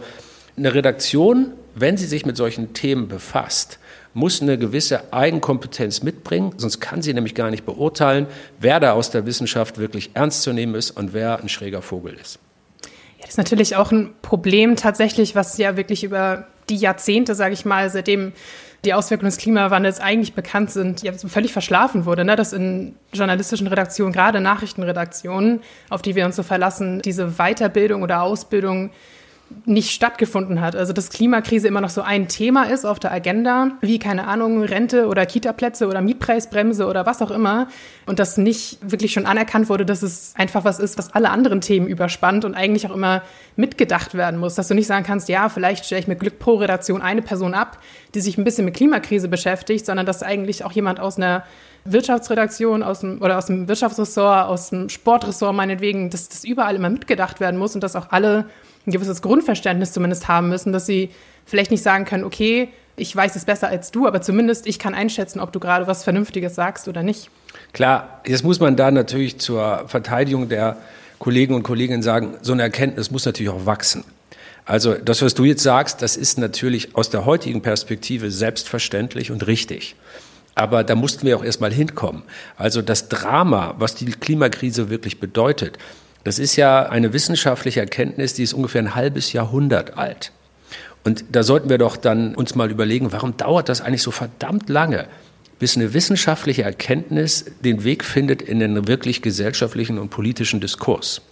eine 0.58 0.74
Redaktion 0.74 1.52
wenn 1.80 1.96
sie 1.96 2.06
sich 2.06 2.26
mit 2.26 2.36
solchen 2.36 2.72
Themen 2.72 3.08
befasst, 3.08 3.78
muss 4.14 4.42
eine 4.42 4.58
gewisse 4.58 5.12
Eigenkompetenz 5.12 6.02
mitbringen, 6.02 6.54
sonst 6.56 6.80
kann 6.80 7.02
sie 7.02 7.14
nämlich 7.14 7.34
gar 7.34 7.50
nicht 7.50 7.64
beurteilen, 7.64 8.26
wer 8.58 8.80
da 8.80 8.92
aus 8.92 9.10
der 9.10 9.26
Wissenschaft 9.26 9.78
wirklich 9.78 10.10
ernst 10.14 10.42
zu 10.42 10.52
nehmen 10.52 10.74
ist 10.74 10.90
und 10.90 11.12
wer 11.12 11.40
ein 11.40 11.48
schräger 11.48 11.82
Vogel 11.82 12.14
ist. 12.14 12.38
Ja, 12.82 13.22
das 13.22 13.30
ist 13.30 13.38
natürlich 13.38 13.76
auch 13.76 13.92
ein 13.92 14.10
Problem 14.22 14.76
tatsächlich, 14.76 15.34
was 15.34 15.58
ja 15.58 15.76
wirklich 15.76 16.04
über 16.04 16.46
die 16.68 16.76
Jahrzehnte, 16.76 17.34
sage 17.34 17.54
ich 17.54 17.64
mal, 17.64 17.90
seitdem 17.90 18.32
die 18.84 18.94
Auswirkungen 18.94 19.30
des 19.30 19.38
Klimawandels 19.38 19.98
eigentlich 19.98 20.34
bekannt 20.34 20.70
sind, 20.70 21.02
ja 21.02 21.12
völlig 21.12 21.52
verschlafen 21.52 22.04
wurde, 22.04 22.24
ne? 22.24 22.36
dass 22.36 22.52
in 22.52 22.94
journalistischen 23.12 23.66
Redaktionen, 23.66 24.12
gerade 24.12 24.40
Nachrichtenredaktionen, 24.40 25.62
auf 25.90 26.00
die 26.00 26.14
wir 26.14 26.24
uns 26.24 26.36
so 26.36 26.44
verlassen, 26.44 27.02
diese 27.02 27.32
Weiterbildung 27.38 28.02
oder 28.02 28.22
Ausbildung 28.22 28.90
nicht 29.64 29.90
stattgefunden 29.90 30.60
hat. 30.60 30.76
Also 30.76 30.92
dass 30.92 31.10
Klimakrise 31.10 31.68
immer 31.68 31.80
noch 31.80 31.90
so 31.90 32.02
ein 32.02 32.28
Thema 32.28 32.64
ist 32.64 32.84
auf 32.84 32.98
der 32.98 33.12
Agenda, 33.12 33.72
wie 33.80 33.98
keine 33.98 34.26
Ahnung, 34.26 34.62
Rente 34.62 35.06
oder 35.06 35.26
Kitaplätze 35.26 35.86
oder 35.86 36.00
Mietpreisbremse 36.00 36.86
oder 36.86 37.06
was 37.06 37.22
auch 37.22 37.30
immer. 37.30 37.68
Und 38.06 38.18
dass 38.18 38.36
nicht 38.36 38.78
wirklich 38.82 39.12
schon 39.12 39.26
anerkannt 39.26 39.68
wurde, 39.68 39.86
dass 39.86 40.02
es 40.02 40.34
einfach 40.36 40.64
was 40.64 40.78
ist, 40.78 40.98
was 40.98 41.14
alle 41.14 41.30
anderen 41.30 41.60
Themen 41.60 41.86
überspannt 41.86 42.44
und 42.44 42.54
eigentlich 42.54 42.86
auch 42.86 42.94
immer 42.94 43.22
mitgedacht 43.56 44.14
werden 44.14 44.38
muss. 44.38 44.54
Dass 44.54 44.68
du 44.68 44.74
nicht 44.74 44.86
sagen 44.86 45.04
kannst, 45.04 45.28
ja, 45.28 45.48
vielleicht 45.48 45.84
stelle 45.84 46.00
ich 46.00 46.08
mit 46.08 46.20
Glück 46.20 46.38
pro 46.38 46.54
Redaktion 46.54 47.02
eine 47.02 47.22
Person 47.22 47.54
ab, 47.54 47.78
die 48.14 48.20
sich 48.20 48.38
ein 48.38 48.44
bisschen 48.44 48.64
mit 48.64 48.74
Klimakrise 48.74 49.28
beschäftigt, 49.28 49.86
sondern 49.86 50.06
dass 50.06 50.22
eigentlich 50.22 50.64
auch 50.64 50.72
jemand 50.72 51.00
aus 51.00 51.16
einer 51.16 51.44
Wirtschaftsredaktion 51.84 52.82
aus 52.82 53.00
dem, 53.00 53.22
oder 53.22 53.38
aus 53.38 53.46
dem 53.46 53.68
Wirtschaftsressort, 53.68 54.48
aus 54.48 54.70
dem 54.70 54.88
Sportressort 54.88 55.54
meinetwegen, 55.54 56.10
dass 56.10 56.28
das 56.28 56.44
überall 56.44 56.76
immer 56.76 56.90
mitgedacht 56.90 57.40
werden 57.40 57.58
muss 57.58 57.74
und 57.74 57.82
dass 57.82 57.96
auch 57.96 58.10
alle 58.10 58.46
ein 58.88 58.92
gewisses 58.92 59.22
Grundverständnis 59.22 59.92
zumindest 59.92 60.28
haben 60.28 60.48
müssen, 60.48 60.72
dass 60.72 60.86
sie 60.86 61.10
vielleicht 61.44 61.70
nicht 61.70 61.82
sagen 61.82 62.04
können, 62.04 62.24
okay, 62.24 62.68
ich 62.96 63.14
weiß 63.14 63.36
es 63.36 63.44
besser 63.44 63.68
als 63.68 63.90
du, 63.90 64.06
aber 64.06 64.20
zumindest 64.20 64.66
ich 64.66 64.78
kann 64.78 64.94
einschätzen, 64.94 65.40
ob 65.40 65.52
du 65.52 65.60
gerade 65.60 65.86
was 65.86 66.02
Vernünftiges 66.02 66.54
sagst 66.54 66.88
oder 66.88 67.02
nicht. 67.02 67.30
Klar, 67.72 68.20
jetzt 68.26 68.42
muss 68.42 68.60
man 68.60 68.76
da 68.76 68.90
natürlich 68.90 69.38
zur 69.38 69.84
Verteidigung 69.86 70.48
der 70.48 70.78
Kollegen 71.18 71.54
und 71.54 71.62
Kolleginnen 71.62 72.02
sagen, 72.02 72.34
so 72.42 72.52
eine 72.52 72.62
Erkenntnis 72.62 73.10
muss 73.10 73.24
natürlich 73.24 73.50
auch 73.50 73.66
wachsen. 73.66 74.04
Also 74.64 74.94
das, 74.94 75.22
was 75.22 75.34
du 75.34 75.44
jetzt 75.44 75.62
sagst, 75.62 76.02
das 76.02 76.16
ist 76.16 76.38
natürlich 76.38 76.94
aus 76.94 77.08
der 77.08 77.24
heutigen 77.24 77.62
Perspektive 77.62 78.30
selbstverständlich 78.30 79.30
und 79.30 79.46
richtig. 79.46 79.96
Aber 80.54 80.84
da 80.84 80.94
mussten 80.94 81.26
wir 81.26 81.36
auch 81.36 81.44
erstmal 81.44 81.72
hinkommen. 81.72 82.22
Also 82.56 82.82
das 82.82 83.08
Drama, 83.08 83.74
was 83.78 83.94
die 83.94 84.06
Klimakrise 84.06 84.90
wirklich 84.90 85.20
bedeutet, 85.20 85.78
das 86.28 86.38
ist 86.38 86.56
ja 86.56 86.82
eine 86.82 87.14
wissenschaftliche 87.14 87.80
Erkenntnis, 87.80 88.34
die 88.34 88.42
ist 88.42 88.52
ungefähr 88.52 88.82
ein 88.82 88.94
halbes 88.94 89.32
Jahrhundert 89.32 89.96
alt. 89.96 90.30
Und 91.02 91.24
da 91.32 91.42
sollten 91.42 91.70
wir 91.70 91.78
doch 91.78 91.96
dann 91.96 92.34
uns 92.34 92.54
mal 92.54 92.70
überlegen, 92.70 93.12
warum 93.12 93.38
dauert 93.38 93.70
das 93.70 93.80
eigentlich 93.80 94.02
so 94.02 94.10
verdammt 94.10 94.68
lange, 94.68 95.06
bis 95.58 95.74
eine 95.74 95.94
wissenschaftliche 95.94 96.64
Erkenntnis 96.64 97.46
den 97.64 97.82
Weg 97.82 98.04
findet 98.04 98.42
in 98.42 98.58
den 98.58 98.86
wirklich 98.86 99.22
gesellschaftlichen 99.22 99.98
und 99.98 100.10
politischen 100.10 100.60
Diskurs. 100.60 101.22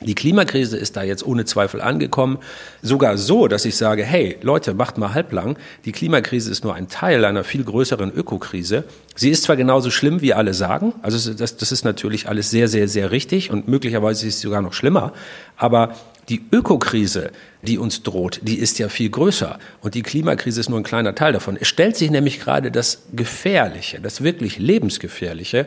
Die 0.00 0.14
Klimakrise 0.14 0.76
ist 0.76 0.96
da 0.96 1.02
jetzt 1.02 1.26
ohne 1.26 1.44
Zweifel 1.44 1.80
angekommen. 1.80 2.38
Sogar 2.82 3.18
so, 3.18 3.48
dass 3.48 3.64
ich 3.64 3.76
sage, 3.76 4.04
hey 4.04 4.38
Leute, 4.42 4.74
macht 4.74 4.96
mal 4.96 5.12
halblang. 5.12 5.58
Die 5.84 5.92
Klimakrise 5.92 6.52
ist 6.52 6.62
nur 6.62 6.74
ein 6.74 6.88
Teil 6.88 7.24
einer 7.24 7.42
viel 7.42 7.64
größeren 7.64 8.12
Ökokrise. 8.12 8.84
Sie 9.16 9.30
ist 9.30 9.42
zwar 9.42 9.56
genauso 9.56 9.90
schlimm, 9.90 10.20
wie 10.20 10.34
alle 10.34 10.54
sagen. 10.54 10.94
Also 11.02 11.34
das, 11.34 11.56
das 11.56 11.72
ist 11.72 11.84
natürlich 11.84 12.28
alles 12.28 12.50
sehr, 12.50 12.68
sehr, 12.68 12.86
sehr 12.86 13.10
richtig 13.10 13.50
und 13.50 13.66
möglicherweise 13.66 14.28
ist 14.28 14.36
sie 14.40 14.46
sogar 14.46 14.62
noch 14.62 14.72
schlimmer. 14.72 15.12
Aber 15.56 15.96
die 16.28 16.42
Ökokrise, 16.52 17.32
die 17.62 17.78
uns 17.78 18.04
droht, 18.04 18.40
die 18.42 18.58
ist 18.58 18.78
ja 18.78 18.88
viel 18.88 19.10
größer. 19.10 19.58
Und 19.80 19.94
die 19.94 20.02
Klimakrise 20.02 20.60
ist 20.60 20.68
nur 20.68 20.78
ein 20.78 20.84
kleiner 20.84 21.16
Teil 21.16 21.32
davon. 21.32 21.56
Es 21.60 21.66
stellt 21.66 21.96
sich 21.96 22.10
nämlich 22.10 22.38
gerade 22.38 22.70
das 22.70 23.02
Gefährliche, 23.12 24.00
das 24.00 24.22
wirklich 24.22 24.58
Lebensgefährliche 24.58 25.66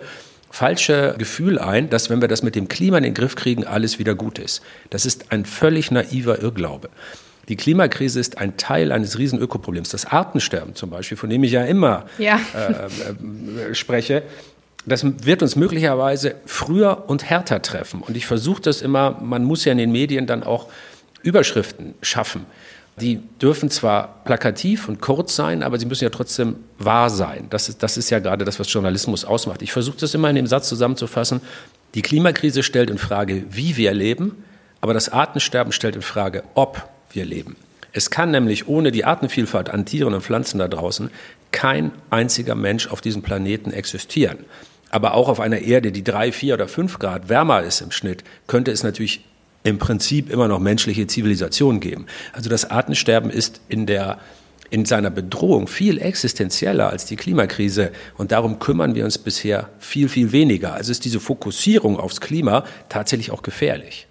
falsche 0.51 1.15
Gefühl 1.17 1.57
ein, 1.57 1.89
dass 1.89 2.09
wenn 2.09 2.21
wir 2.21 2.27
das 2.27 2.43
mit 2.43 2.55
dem 2.55 2.67
Klima 2.67 2.97
in 2.97 3.03
den 3.03 3.13
Griff 3.13 3.35
kriegen, 3.35 3.65
alles 3.65 3.99
wieder 3.99 4.15
gut 4.15 4.37
ist. 4.37 4.61
Das 4.89 5.05
ist 5.05 5.31
ein 5.31 5.45
völlig 5.45 5.91
naiver 5.91 6.41
Irrglaube. 6.41 6.89
Die 7.47 7.55
Klimakrise 7.55 8.19
ist 8.19 8.37
ein 8.37 8.57
Teil 8.57 8.91
eines 8.91 9.17
riesen 9.17 9.39
Ökoproblems. 9.39 9.89
Das 9.89 10.05
Artensterben 10.05 10.75
zum 10.75 10.89
Beispiel, 10.89 11.17
von 11.17 11.29
dem 11.29 11.43
ich 11.43 11.51
ja 11.51 11.65
immer 11.65 12.05
ja. 12.17 12.39
Äh, 12.53 13.71
äh, 13.71 13.75
spreche, 13.75 14.23
das 14.85 15.05
wird 15.25 15.41
uns 15.41 15.55
möglicherweise 15.55 16.35
früher 16.45 17.05
und 17.07 17.29
härter 17.29 17.61
treffen. 17.61 18.01
Und 18.01 18.17
ich 18.17 18.25
versuche 18.25 18.61
das 18.61 18.81
immer, 18.81 19.17
man 19.21 19.43
muss 19.43 19.65
ja 19.65 19.71
in 19.71 19.77
den 19.77 19.91
Medien 19.91 20.27
dann 20.27 20.43
auch 20.43 20.67
Überschriften 21.23 21.93
schaffen 22.01 22.45
die 23.01 23.19
dürfen 23.41 23.69
zwar 23.69 24.23
plakativ 24.23 24.87
und 24.87 25.01
kurz 25.01 25.35
sein, 25.35 25.63
aber 25.63 25.79
sie 25.79 25.85
müssen 25.85 26.03
ja 26.03 26.09
trotzdem 26.09 26.55
wahr 26.77 27.09
sein. 27.09 27.47
Das 27.49 27.67
ist, 27.67 27.83
das 27.83 27.97
ist 27.97 28.09
ja 28.09 28.19
gerade 28.19 28.45
das, 28.45 28.59
was 28.59 28.71
Journalismus 28.71 29.25
ausmacht. 29.25 29.61
Ich 29.61 29.71
versuche 29.71 29.97
das 29.97 30.13
immer 30.13 30.29
in 30.29 30.35
dem 30.35 30.47
Satz 30.47 30.69
zusammenzufassen. 30.69 31.41
Die 31.95 32.01
Klimakrise 32.01 32.63
stellt 32.63 32.89
in 32.89 32.97
Frage, 32.97 33.43
wie 33.49 33.75
wir 33.75 33.93
leben, 33.93 34.43
aber 34.79 34.93
das 34.93 35.09
Artensterben 35.09 35.73
stellt 35.73 35.95
in 35.95 36.01
Frage, 36.01 36.43
ob 36.53 36.87
wir 37.11 37.25
leben. 37.25 37.55
Es 37.93 38.09
kann 38.09 38.31
nämlich 38.31 38.67
ohne 38.67 38.91
die 38.91 39.03
Artenvielfalt 39.03 39.69
an 39.69 39.85
Tieren 39.85 40.13
und 40.13 40.21
Pflanzen 40.21 40.59
da 40.59 40.67
draußen 40.67 41.09
kein 41.51 41.91
einziger 42.09 42.55
Mensch 42.55 42.87
auf 42.87 43.01
diesem 43.01 43.21
Planeten 43.21 43.71
existieren. 43.71 44.39
Aber 44.89 45.13
auch 45.13 45.27
auf 45.27 45.39
einer 45.39 45.59
Erde, 45.59 45.91
die 45.91 46.03
drei, 46.03 46.31
vier 46.31 46.53
oder 46.53 46.67
fünf 46.67 46.99
Grad 46.99 47.29
wärmer 47.29 47.63
ist 47.63 47.81
im 47.81 47.91
Schnitt, 47.91 48.23
könnte 48.47 48.71
es 48.71 48.83
natürlich 48.83 49.25
im 49.63 49.77
Prinzip 49.77 50.31
immer 50.31 50.47
noch 50.47 50.59
menschliche 50.59 51.07
Zivilisation 51.07 51.79
geben. 51.79 52.05
Also 52.33 52.49
das 52.49 52.69
Artensterben 52.69 53.29
ist 53.29 53.61
in 53.69 53.85
der 53.85 54.19
in 54.71 54.85
seiner 54.85 55.09
Bedrohung 55.09 55.67
viel 55.67 56.01
existenzieller 56.01 56.89
als 56.89 57.05
die 57.05 57.17
Klimakrise. 57.17 57.91
Und 58.17 58.31
darum 58.31 58.57
kümmern 58.57 58.95
wir 58.95 59.03
uns 59.03 59.17
bisher 59.17 59.69
viel, 59.79 60.07
viel 60.07 60.31
weniger. 60.31 60.73
Also 60.73 60.91
ist 60.91 61.03
diese 61.03 61.19
Fokussierung 61.19 61.99
aufs 61.99 62.21
Klima 62.21 62.63
tatsächlich 62.87 63.31
auch 63.31 63.43
gefährlich. 63.43 64.07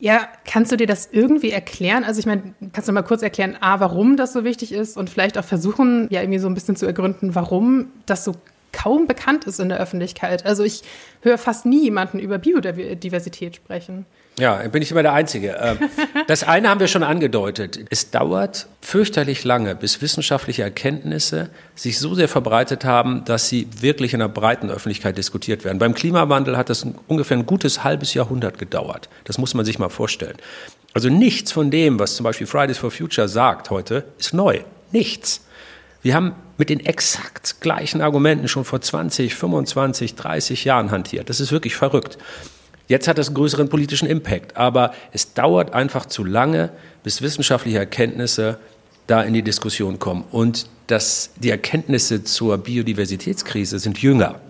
Ja, 0.00 0.26
kannst 0.46 0.72
du 0.72 0.76
dir 0.76 0.86
das 0.86 1.10
irgendwie 1.12 1.50
erklären? 1.50 2.02
Also 2.04 2.18
ich 2.18 2.26
meine, 2.26 2.54
kannst 2.72 2.88
du 2.88 2.92
mal 2.92 3.02
kurz 3.02 3.22
erklären, 3.22 3.56
A, 3.60 3.78
warum 3.80 4.16
das 4.16 4.32
so 4.32 4.42
wichtig 4.44 4.72
ist 4.72 4.96
und 4.96 5.10
vielleicht 5.10 5.36
auch 5.38 5.44
versuchen, 5.44 6.08
ja 6.10 6.22
irgendwie 6.22 6.40
so 6.40 6.48
ein 6.48 6.54
bisschen 6.54 6.74
zu 6.74 6.86
ergründen, 6.86 7.34
warum 7.34 7.88
das 8.06 8.24
so 8.24 8.34
kaum 8.72 9.06
bekannt 9.06 9.44
ist 9.44 9.60
in 9.60 9.68
der 9.68 9.78
Öffentlichkeit. 9.78 10.46
Also 10.46 10.64
ich 10.64 10.82
höre 11.20 11.38
fast 11.38 11.66
nie 11.66 11.84
jemanden 11.84 12.18
über 12.18 12.38
Biodiversität 12.38 13.54
sprechen. 13.54 14.06
Ja, 14.38 14.56
bin 14.68 14.80
ich 14.82 14.90
immer 14.90 15.02
der 15.02 15.12
Einzige. 15.12 15.58
Ähm, 15.60 15.78
das 16.26 16.42
eine 16.42 16.70
haben 16.70 16.80
wir 16.80 16.88
schon 16.88 17.02
angedeutet. 17.02 17.78
Es 17.90 18.10
dauert 18.10 18.66
fürchterlich 18.80 19.44
lange, 19.44 19.74
bis 19.74 20.00
wissenschaftliche 20.00 20.62
Erkenntnisse 20.62 21.50
sich 21.74 21.98
so 21.98 22.14
sehr 22.14 22.28
verbreitet 22.28 22.84
haben, 22.84 23.24
dass 23.26 23.48
sie 23.48 23.68
wirklich 23.80 24.14
in 24.14 24.20
der 24.20 24.28
breiten 24.28 24.70
Öffentlichkeit 24.70 25.18
diskutiert 25.18 25.64
werden. 25.64 25.78
Beim 25.78 25.94
Klimawandel 25.94 26.56
hat 26.56 26.70
das 26.70 26.86
ungefähr 27.08 27.36
ein 27.36 27.46
gutes 27.46 27.84
halbes 27.84 28.14
Jahrhundert 28.14 28.58
gedauert. 28.58 29.10
Das 29.24 29.36
muss 29.36 29.52
man 29.52 29.66
sich 29.66 29.78
mal 29.78 29.90
vorstellen. 29.90 30.36
Also 30.94 31.08
nichts 31.08 31.52
von 31.52 31.70
dem, 31.70 31.98
was 31.98 32.16
zum 32.16 32.24
Beispiel 32.24 32.46
Fridays 32.46 32.78
for 32.78 32.90
Future 32.90 33.28
sagt 33.28 33.70
heute, 33.70 34.04
ist 34.18 34.32
neu. 34.32 34.60
Nichts. 34.92 35.44
Wir 36.02 36.14
haben 36.14 36.34
mit 36.56 36.70
den 36.70 36.80
exakt 36.80 37.60
gleichen 37.60 38.00
Argumenten 38.00 38.48
schon 38.48 38.64
vor 38.64 38.80
20, 38.80 39.34
25, 39.34 40.14
30 40.14 40.64
Jahren 40.64 40.90
hantiert. 40.90 41.28
Das 41.28 41.40
ist 41.40 41.52
wirklich 41.52 41.76
verrückt. 41.76 42.18
Jetzt 42.92 43.08
hat 43.08 43.18
es 43.18 43.28
einen 43.28 43.36
größeren 43.36 43.70
politischen 43.70 44.06
Impact, 44.06 44.58
aber 44.58 44.92
es 45.12 45.32
dauert 45.32 45.72
einfach 45.72 46.04
zu 46.04 46.24
lange, 46.24 46.68
bis 47.02 47.22
wissenschaftliche 47.22 47.78
Erkenntnisse 47.78 48.58
da 49.06 49.22
in 49.22 49.32
die 49.32 49.40
Diskussion 49.40 49.98
kommen. 49.98 50.24
Und 50.30 50.66
das, 50.88 51.30
die 51.36 51.48
Erkenntnisse 51.48 52.22
zur 52.22 52.58
Biodiversitätskrise 52.58 53.78
sind 53.78 54.02
jünger. 54.02 54.40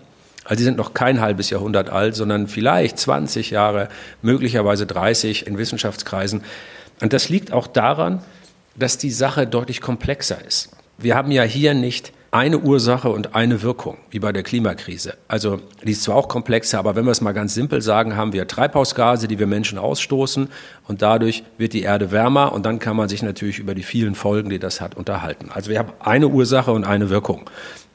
Also 0.43 0.57
sie 0.59 0.65
sind 0.65 0.75
noch 0.75 0.93
kein 0.93 1.21
halbes 1.21 1.51
Jahrhundert 1.51 1.89
alt, 1.89 2.15
sondern 2.15 2.49
vielleicht 2.49 2.99
20 2.99 3.49
Jahre, 3.49 3.87
möglicherweise 4.21 4.85
30 4.85 5.47
in 5.47 5.57
Wissenschaftskreisen. 5.57 6.43
Und 6.99 7.13
das 7.13 7.29
liegt 7.29 7.53
auch 7.53 7.67
daran, 7.67 8.23
dass 8.75 8.97
die 8.97 9.11
Sache 9.11 9.47
deutlich 9.47 9.79
komplexer 9.79 10.43
ist. 10.45 10.75
Wir 10.97 11.15
haben 11.15 11.31
ja 11.31 11.43
hier 11.43 11.75
nicht 11.75 12.11
eine 12.33 12.57
Ursache 12.57 13.09
und 13.09 13.35
eine 13.35 13.61
Wirkung, 13.61 13.97
wie 14.09 14.17
bei 14.17 14.31
der 14.31 14.41
Klimakrise. 14.41 15.15
Also 15.27 15.59
die 15.83 15.91
ist 15.91 16.01
zwar 16.01 16.15
auch 16.15 16.27
komplexer, 16.27 16.79
aber 16.79 16.95
wenn 16.95 17.05
wir 17.05 17.11
es 17.11 17.21
mal 17.21 17.31
ganz 17.31 17.53
simpel 17.53 17.79
sagen, 17.79 18.17
haben 18.17 18.33
wir 18.33 18.47
Treibhausgase, 18.47 19.27
die 19.27 19.37
wir 19.37 19.45
Menschen 19.45 19.77
ausstoßen 19.77 20.49
und 20.87 21.01
dadurch 21.03 21.43
wird 21.59 21.73
die 21.73 21.83
Erde 21.83 22.11
wärmer 22.11 22.51
und 22.51 22.65
dann 22.65 22.79
kann 22.79 22.95
man 22.95 23.07
sich 23.07 23.21
natürlich 23.21 23.59
über 23.59 23.75
die 23.75 23.83
vielen 23.83 24.15
Folgen, 24.15 24.49
die 24.49 24.57
das 24.57 24.81
hat, 24.81 24.95
unterhalten. 24.95 25.51
Also 25.53 25.69
wir 25.69 25.77
haben 25.77 25.93
eine 25.99 26.27
Ursache 26.27 26.71
und 26.71 26.85
eine 26.85 27.11
Wirkung. 27.11 27.47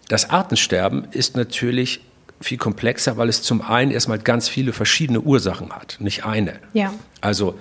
Das 0.08 0.30
Artensterben 0.30 1.08
ist 1.10 1.36
natürlich 1.36 2.00
viel 2.40 2.58
komplexer, 2.58 3.16
weil 3.16 3.28
es 3.28 3.42
zum 3.42 3.60
einen 3.60 3.90
erstmal 3.90 4.20
ganz 4.20 4.48
viele 4.48 4.72
verschiedene 4.72 5.20
Ursachen 5.20 5.72
hat, 5.72 5.96
nicht 5.98 6.24
eine. 6.24 6.60
Ja. 6.74 6.94
Also 7.20 7.58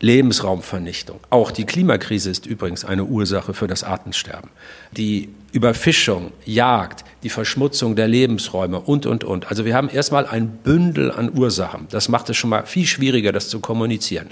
Lebensraumvernichtung. 0.00 1.20
Auch 1.30 1.52
die 1.52 1.64
Klimakrise 1.64 2.28
ist 2.28 2.44
übrigens 2.44 2.84
eine 2.84 3.04
Ursache 3.04 3.54
für 3.54 3.68
das 3.68 3.84
Artensterben. 3.84 4.50
Die 4.90 5.28
Überfischung, 5.52 6.32
Jagd, 6.44 7.04
die 7.22 7.28
Verschmutzung 7.28 7.94
der 7.94 8.08
Lebensräume 8.08 8.80
und, 8.80 9.06
und, 9.06 9.22
und. 9.22 9.48
Also 9.48 9.64
wir 9.64 9.74
haben 9.74 9.88
erstmal 9.88 10.26
ein 10.26 10.48
Bündel 10.48 11.12
an 11.12 11.36
Ursachen. 11.36 11.86
Das 11.90 12.08
macht 12.08 12.30
es 12.30 12.36
schon 12.36 12.50
mal 12.50 12.66
viel 12.66 12.86
schwieriger, 12.86 13.32
das 13.32 13.48
zu 13.48 13.60
kommunizieren. 13.60 14.30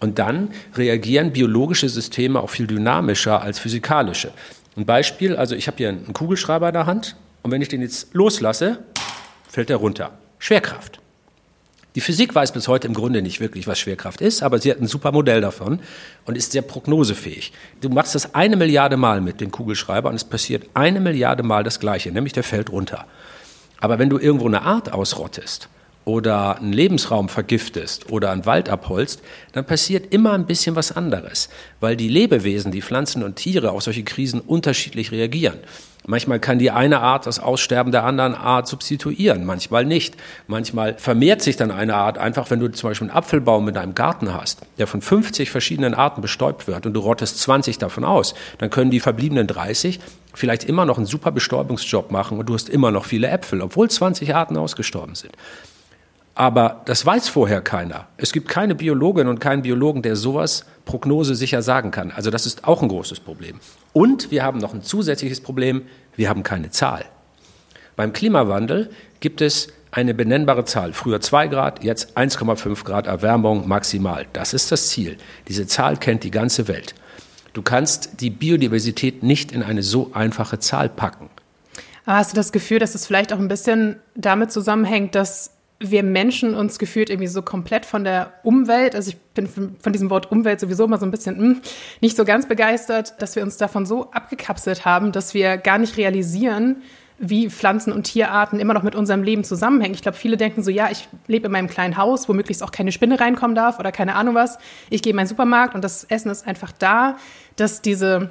Und 0.00 0.18
dann 0.18 0.50
reagieren 0.74 1.32
biologische 1.32 1.88
Systeme 1.88 2.40
auch 2.40 2.50
viel 2.50 2.66
dynamischer 2.66 3.40
als 3.40 3.58
physikalische. 3.58 4.32
Ein 4.76 4.86
Beispiel, 4.86 5.36
also 5.36 5.54
ich 5.54 5.66
habe 5.66 5.76
hier 5.76 5.88
einen 5.90 6.12
Kugelschreiber 6.12 6.68
in 6.68 6.74
der 6.74 6.86
Hand 6.86 7.16
und 7.42 7.50
wenn 7.50 7.62
ich 7.62 7.68
den 7.68 7.82
jetzt 7.82 8.14
loslasse, 8.14 8.78
fällt 9.48 9.70
er 9.70 9.76
runter. 9.76 10.18
Schwerkraft. 10.38 10.99
Die 11.96 12.00
Physik 12.00 12.34
weiß 12.36 12.52
bis 12.52 12.68
heute 12.68 12.86
im 12.86 12.94
Grunde 12.94 13.20
nicht 13.20 13.40
wirklich, 13.40 13.66
was 13.66 13.80
Schwerkraft 13.80 14.20
ist, 14.20 14.44
aber 14.44 14.60
sie 14.60 14.70
hat 14.70 14.80
ein 14.80 14.86
super 14.86 15.10
Modell 15.10 15.40
davon 15.40 15.80
und 16.24 16.36
ist 16.36 16.52
sehr 16.52 16.62
prognosefähig. 16.62 17.52
Du 17.80 17.88
machst 17.88 18.14
das 18.14 18.32
eine 18.34 18.56
Milliarde 18.56 18.96
Mal 18.96 19.20
mit 19.20 19.40
dem 19.40 19.50
Kugelschreiber 19.50 20.08
und 20.08 20.14
es 20.14 20.22
passiert 20.22 20.66
eine 20.74 21.00
Milliarde 21.00 21.42
Mal 21.42 21.64
das 21.64 21.80
Gleiche, 21.80 22.12
nämlich 22.12 22.32
der 22.32 22.44
fällt 22.44 22.70
runter. 22.70 23.06
Aber 23.80 23.98
wenn 23.98 24.08
du 24.08 24.18
irgendwo 24.18 24.46
eine 24.46 24.62
Art 24.62 24.92
ausrottest 24.92 25.68
oder 26.04 26.58
einen 26.58 26.72
Lebensraum 26.72 27.28
vergiftest 27.28 28.08
oder 28.08 28.30
einen 28.30 28.46
Wald 28.46 28.68
abholst, 28.68 29.20
dann 29.52 29.66
passiert 29.66 30.14
immer 30.14 30.32
ein 30.32 30.46
bisschen 30.46 30.76
was 30.76 30.92
anderes, 30.92 31.48
weil 31.80 31.96
die 31.96 32.08
Lebewesen, 32.08 32.70
die 32.70 32.82
Pflanzen 32.82 33.24
und 33.24 33.34
Tiere 33.34 33.72
auf 33.72 33.82
solche 33.82 34.04
Krisen 34.04 34.40
unterschiedlich 34.40 35.10
reagieren. 35.10 35.58
Manchmal 36.10 36.40
kann 36.40 36.58
die 36.58 36.72
eine 36.72 37.02
Art 37.02 37.28
das 37.28 37.38
Aussterben 37.38 37.92
der 37.92 38.02
anderen 38.02 38.34
Art 38.34 38.66
substituieren, 38.66 39.44
manchmal 39.44 39.84
nicht. 39.84 40.16
Manchmal 40.48 40.94
vermehrt 40.98 41.40
sich 41.40 41.54
dann 41.54 41.70
eine 41.70 41.94
Art 41.94 42.18
einfach, 42.18 42.50
wenn 42.50 42.58
du 42.58 42.66
zum 42.66 42.90
Beispiel 42.90 43.08
einen 43.08 43.16
Apfelbaum 43.16 43.68
in 43.68 43.74
deinem 43.74 43.94
Garten 43.94 44.34
hast, 44.34 44.62
der 44.78 44.88
von 44.88 45.02
50 45.02 45.52
verschiedenen 45.52 45.94
Arten 45.94 46.20
bestäubt 46.20 46.66
wird 46.66 46.84
und 46.84 46.94
du 46.94 47.00
rottest 47.00 47.38
20 47.38 47.78
davon 47.78 48.02
aus, 48.02 48.34
dann 48.58 48.70
können 48.70 48.90
die 48.90 48.98
verbliebenen 48.98 49.46
30 49.46 50.00
vielleicht 50.34 50.64
immer 50.64 50.84
noch 50.84 50.96
einen 50.96 51.06
super 51.06 51.30
Bestäubungsjob 51.30 52.10
machen 52.10 52.38
und 52.38 52.46
du 52.48 52.54
hast 52.54 52.68
immer 52.68 52.90
noch 52.90 53.04
viele 53.04 53.28
Äpfel, 53.28 53.62
obwohl 53.62 53.88
20 53.88 54.34
Arten 54.34 54.56
ausgestorben 54.56 55.14
sind. 55.14 55.32
Aber 56.40 56.80
das 56.86 57.04
weiß 57.04 57.28
vorher 57.28 57.60
keiner. 57.60 58.06
Es 58.16 58.32
gibt 58.32 58.48
keine 58.48 58.74
Biologin 58.74 59.28
und 59.28 59.40
keinen 59.40 59.60
Biologen, 59.60 60.00
der 60.00 60.16
sowas 60.16 60.64
prognosesicher 60.86 61.60
sagen 61.60 61.90
kann. 61.90 62.12
Also 62.12 62.30
das 62.30 62.46
ist 62.46 62.64
auch 62.64 62.80
ein 62.80 62.88
großes 62.88 63.20
Problem. 63.20 63.60
Und 63.92 64.30
wir 64.30 64.42
haben 64.42 64.56
noch 64.56 64.72
ein 64.72 64.82
zusätzliches 64.82 65.42
Problem, 65.42 65.82
wir 66.16 66.30
haben 66.30 66.42
keine 66.42 66.70
Zahl. 66.70 67.04
Beim 67.94 68.14
Klimawandel 68.14 68.88
gibt 69.20 69.42
es 69.42 69.68
eine 69.90 70.14
benennbare 70.14 70.64
Zahl. 70.64 70.94
Früher 70.94 71.20
2 71.20 71.48
Grad, 71.48 71.84
jetzt 71.84 72.16
1,5 72.16 72.84
Grad 72.84 73.06
Erwärmung 73.06 73.68
maximal. 73.68 74.26
Das 74.32 74.54
ist 74.54 74.72
das 74.72 74.88
Ziel. 74.88 75.18
Diese 75.46 75.66
Zahl 75.66 75.98
kennt 75.98 76.24
die 76.24 76.30
ganze 76.30 76.68
Welt. 76.68 76.94
Du 77.52 77.60
kannst 77.60 78.22
die 78.22 78.30
Biodiversität 78.30 79.22
nicht 79.22 79.52
in 79.52 79.62
eine 79.62 79.82
so 79.82 80.12
einfache 80.14 80.58
Zahl 80.58 80.88
packen. 80.88 81.28
Aber 82.06 82.16
hast 82.16 82.32
du 82.32 82.36
das 82.36 82.50
Gefühl, 82.50 82.78
dass 82.78 82.94
es 82.94 83.06
vielleicht 83.06 83.34
auch 83.34 83.38
ein 83.38 83.48
bisschen 83.48 83.96
damit 84.14 84.50
zusammenhängt, 84.52 85.14
dass 85.14 85.59
wir 85.82 86.02
Menschen 86.02 86.54
uns 86.54 86.78
gefühlt 86.78 87.08
irgendwie 87.08 87.26
so 87.26 87.40
komplett 87.40 87.86
von 87.86 88.04
der 88.04 88.34
Umwelt, 88.42 88.94
also 88.94 89.10
ich 89.10 89.18
bin 89.32 89.48
von 89.48 89.92
diesem 89.92 90.10
Wort 90.10 90.30
Umwelt 90.30 90.60
sowieso 90.60 90.84
immer 90.84 90.98
so 90.98 91.06
ein 91.06 91.10
bisschen 91.10 91.36
mh, 91.38 91.54
hm, 91.54 91.60
nicht 92.02 92.16
so 92.16 92.26
ganz 92.26 92.46
begeistert, 92.46 93.20
dass 93.20 93.34
wir 93.34 93.42
uns 93.42 93.56
davon 93.56 93.86
so 93.86 94.10
abgekapselt 94.10 94.84
haben, 94.84 95.10
dass 95.10 95.32
wir 95.32 95.56
gar 95.56 95.78
nicht 95.78 95.96
realisieren, 95.96 96.82
wie 97.18 97.50
Pflanzen- 97.50 97.92
und 97.92 98.04
Tierarten 98.04 98.60
immer 98.60 98.74
noch 98.74 98.82
mit 98.82 98.94
unserem 98.94 99.22
Leben 99.22 99.44
zusammenhängen. 99.44 99.94
Ich 99.94 100.02
glaube, 100.02 100.16
viele 100.16 100.36
denken 100.38 100.62
so, 100.62 100.70
ja, 100.70 100.90
ich 100.90 101.08
lebe 101.26 101.46
in 101.46 101.52
meinem 101.52 101.68
kleinen 101.68 101.96
Haus, 101.98 102.28
wo 102.28 102.32
möglichst 102.32 102.62
auch 102.62 102.72
keine 102.72 102.92
Spinne 102.92 103.20
reinkommen 103.20 103.54
darf 103.54 103.78
oder 103.78 103.92
keine 103.92 104.14
Ahnung 104.14 104.34
was. 104.34 104.58
Ich 104.88 105.02
gehe 105.02 105.10
in 105.10 105.16
meinen 105.16 105.26
Supermarkt 105.26 105.74
und 105.74 105.84
das 105.84 106.04
Essen 106.04 106.30
ist 106.30 106.46
einfach 106.46 106.72
da, 106.72 107.16
dass 107.56 107.82
diese 107.82 108.30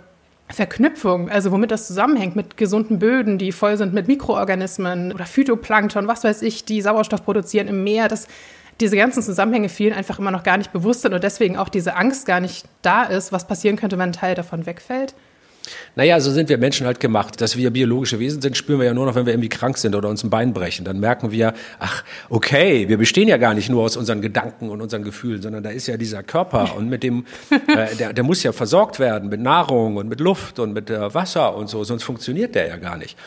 Verknüpfung, 0.51 1.29
also 1.29 1.51
womit 1.51 1.71
das 1.71 1.87
zusammenhängt, 1.87 2.35
mit 2.35 2.57
gesunden 2.57 2.99
Böden, 2.99 3.37
die 3.37 3.51
voll 3.51 3.77
sind 3.77 3.93
mit 3.93 4.07
Mikroorganismen 4.07 5.11
oder 5.13 5.25
Phytoplankton, 5.25 6.07
was 6.07 6.23
weiß 6.23 6.41
ich, 6.41 6.65
die 6.65 6.81
Sauerstoff 6.81 7.23
produzieren 7.23 7.67
im 7.67 7.83
Meer, 7.83 8.07
dass 8.07 8.27
diese 8.79 8.95
ganzen 8.95 9.21
Zusammenhänge 9.21 9.69
vielen 9.69 9.93
einfach 9.93 10.19
immer 10.19 10.31
noch 10.31 10.43
gar 10.43 10.57
nicht 10.57 10.71
bewusst 10.71 11.01
sind 11.01 11.13
und 11.13 11.23
deswegen 11.23 11.57
auch 11.57 11.69
diese 11.69 11.95
Angst 11.95 12.25
gar 12.25 12.39
nicht 12.39 12.65
da 12.81 13.03
ist, 13.03 13.31
was 13.31 13.45
passieren 13.45 13.75
könnte, 13.75 13.97
wenn 13.97 14.09
ein 14.09 14.13
Teil 14.13 14.35
davon 14.35 14.65
wegfällt. 14.65 15.13
Naja, 15.95 16.19
so 16.19 16.31
sind 16.31 16.49
wir 16.49 16.57
Menschen 16.57 16.85
halt 16.85 16.99
gemacht. 16.99 17.41
Dass 17.41 17.57
wir 17.57 17.71
biologische 17.71 18.19
Wesen 18.19 18.41
sind, 18.41 18.57
spüren 18.57 18.79
wir 18.79 18.87
ja 18.87 18.93
nur 18.93 19.05
noch, 19.05 19.15
wenn 19.15 19.25
wir 19.25 19.33
irgendwie 19.33 19.49
krank 19.49 19.77
sind 19.77 19.95
oder 19.95 20.09
uns 20.09 20.23
ein 20.23 20.29
Bein 20.29 20.53
brechen. 20.53 20.85
Dann 20.85 20.99
merken 20.99 21.31
wir, 21.31 21.53
ach, 21.79 22.03
okay, 22.29 22.87
wir 22.87 22.97
bestehen 22.97 23.27
ja 23.27 23.37
gar 23.37 23.53
nicht 23.53 23.69
nur 23.69 23.83
aus 23.83 23.97
unseren 23.97 24.21
Gedanken 24.21 24.69
und 24.69 24.81
unseren 24.81 25.03
Gefühlen, 25.03 25.41
sondern 25.41 25.63
da 25.63 25.69
ist 25.69 25.87
ja 25.87 25.97
dieser 25.97 26.23
Körper 26.23 26.75
und 26.75 26.89
mit 26.89 27.03
dem, 27.03 27.25
äh, 27.51 27.95
der, 27.95 28.13
der 28.13 28.23
muss 28.23 28.43
ja 28.43 28.51
versorgt 28.51 28.99
werden 28.99 29.29
mit 29.29 29.41
Nahrung 29.41 29.97
und 29.97 30.09
mit 30.09 30.19
Luft 30.19 30.59
und 30.59 30.73
mit 30.73 30.89
äh, 30.89 31.13
Wasser 31.13 31.55
und 31.55 31.69
so, 31.69 31.83
sonst 31.83 32.03
funktioniert 32.03 32.55
der 32.55 32.67
ja 32.67 32.77
gar 32.77 32.97
nicht. 32.97 33.17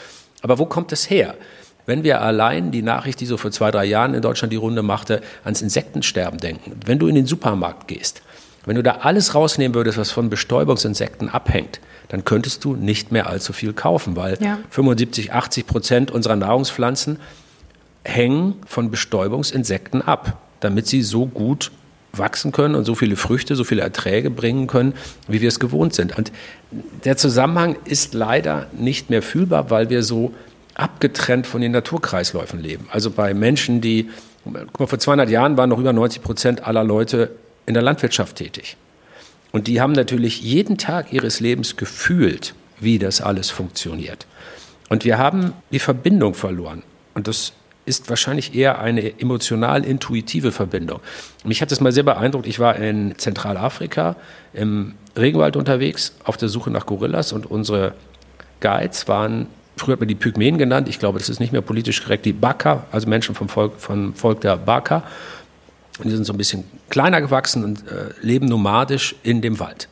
Aber 0.43 0.59
wo 0.59 0.67
kommt 0.67 0.93
es 0.93 1.09
her? 1.09 1.35
Wenn 1.87 2.05
wir 2.05 2.21
allein 2.21 2.71
die 2.71 2.83
Nachricht, 2.83 3.21
die 3.21 3.27
so 3.27 3.37
vor 3.37 3.51
zwei, 3.51 3.71
drei 3.71 3.85
Jahren 3.85 4.15
in 4.15 4.23
Deutschland 4.23 4.53
die 4.53 4.57
Runde 4.57 4.83
machte, 4.83 5.21
ans 5.45 5.63
Insektensterben 5.63 6.39
denken. 6.39 6.79
Wenn 6.87 6.99
du 6.99 7.09
in 7.09 7.17
den 7.17 7.27
Supermarkt 7.27 7.89
gehst, 7.89 8.23
wenn 8.67 8.77
du 8.77 8.83
da 8.83 8.99
alles 9.01 9.35
rausnehmen 9.35 9.75
würdest, 9.75 9.99
was 9.99 10.11
von 10.11 10.31
Bestäubungsinsekten 10.31 11.29
abhängt, 11.29 11.81
dann 12.09 12.25
könntest 12.25 12.65
du 12.65 12.75
nicht 12.77 13.11
mehr 13.11 13.27
allzu 13.27 13.53
viel 13.53 13.73
kaufen, 13.73 14.17
weil 14.17 14.37
ja. 14.41 14.59
75, 14.71 15.33
80 15.33 15.67
Prozent 15.67 16.11
unserer 16.11 16.37
Nahrungspflanzen 16.37 17.19
hängen 18.05 18.55
von 18.67 18.91
Bestäubungsinsekten 18.91 20.03
ab, 20.03 20.39
damit 20.61 20.87
sie 20.87 21.03
so 21.03 21.27
gut 21.27 21.73
wachsen 22.13 22.53
können 22.53 22.75
und 22.75 22.85
so 22.85 22.95
viele 22.95 23.17
Früchte, 23.17 23.57
so 23.57 23.65
viele 23.65 23.83
Erträge 23.83 24.31
bringen 24.31 24.67
können, 24.67 24.95
wie 25.29 25.41
wir 25.41 25.49
es 25.49 25.59
gewohnt 25.59 25.95
sind. 25.95 26.17
Und 26.17 26.31
der 27.05 27.17
Zusammenhang 27.17 27.77
ist 27.85 28.15
leider 28.15 28.67
nicht 28.73 29.09
mehr 29.09 29.23
fühlbar, 29.23 29.71
weil 29.71 29.89
wir 29.89 30.03
so 30.03 30.33
abgetrennt 30.75 31.47
von 31.47 31.61
den 31.61 31.73
Naturkreisläufen 31.73 32.61
leben. 32.61 32.87
Also 32.91 33.11
bei 33.11 33.35
Menschen, 33.35 33.81
die, 33.81 34.11
guck 34.45 34.81
mal, 34.81 34.87
vor 34.87 34.99
200 34.99 35.31
Jahren 35.31 35.57
waren 35.57 35.71
noch 35.71 35.79
über 35.79 35.93
90 35.93 36.23
Prozent 36.23 36.67
aller 36.67 36.85
Leute 36.85 37.31
in 37.67 37.75
der 37.75 37.83
Landwirtschaft 37.83 38.37
tätig. 38.37 38.77
Und 39.53 39.67
die 39.67 39.81
haben 39.81 39.93
natürlich 39.93 40.41
jeden 40.43 40.79
Tag 40.79 41.13
ihres 41.13 41.41
Lebens 41.41 41.77
gefühlt, 41.77 42.55
wie 42.81 42.99
das 42.99 43.21
alles 43.21 43.51
funktioniert. 43.51 44.27
Und 44.89 45.05
wir 45.05 45.19
haben 45.19 45.53
die 45.71 45.79
Verbindung 45.79 46.35
verloren. 46.35 46.83
Und 47.15 47.29
das 47.29 47.53
ist 47.85 48.09
wahrscheinlich 48.09 48.55
eher 48.55 48.81
eine 48.81 49.21
emotional-intuitive 49.21 50.53
Verbindung. 50.53 51.01
Mich 51.45 51.61
hat 51.61 51.71
das 51.71 51.81
mal 51.81 51.93
sehr 51.93 52.05
beeindruckt. 52.05 52.47
Ich 52.47 52.59
war 52.59 52.77
in 52.77 53.19
Zentralafrika 53.19 54.17
im 54.53 54.95
Regenwald 55.17 55.57
unterwegs 55.57 56.15
auf 56.25 56.37
der 56.37 56.49
Suche 56.49 56.71
nach 56.71 56.87
Gorillas 56.87 57.33
und 57.33 57.51
unsere 57.51 57.95
Guides 58.61 59.09
waren, 59.09 59.49
früher 59.77 59.95
hat 59.95 60.01
man 60.01 60.09
die 60.09 60.15
Pygmäen 60.15 60.57
genannt, 60.57 60.89
ich 60.89 60.99
glaube, 60.99 61.19
das 61.19 61.29
ist 61.29 61.41
nicht 61.41 61.53
mehr 61.53 61.61
politisch 61.61 62.03
korrekt, 62.03 62.25
die 62.25 62.33
Baka, 62.33 62.87
also 62.93 63.09
Menschen 63.09 63.35
vom 63.35 63.49
Volk, 63.49 63.73
vom 63.79 64.15
Volk 64.15 64.41
der 64.41 64.57
Baka. 64.57 65.03
Und 65.99 66.07
die 66.07 66.15
sind 66.15 66.25
so 66.25 66.33
ein 66.33 66.39
bisschen 66.39 66.65
kleiner 66.89 67.21
gewachsen 67.21 67.65
und 67.65 67.87
äh, 67.89 68.11
leben 68.21 68.47
nomadisch 68.47 69.15
in 69.23 69.43
dem 69.43 69.59
Wald. 69.59 69.89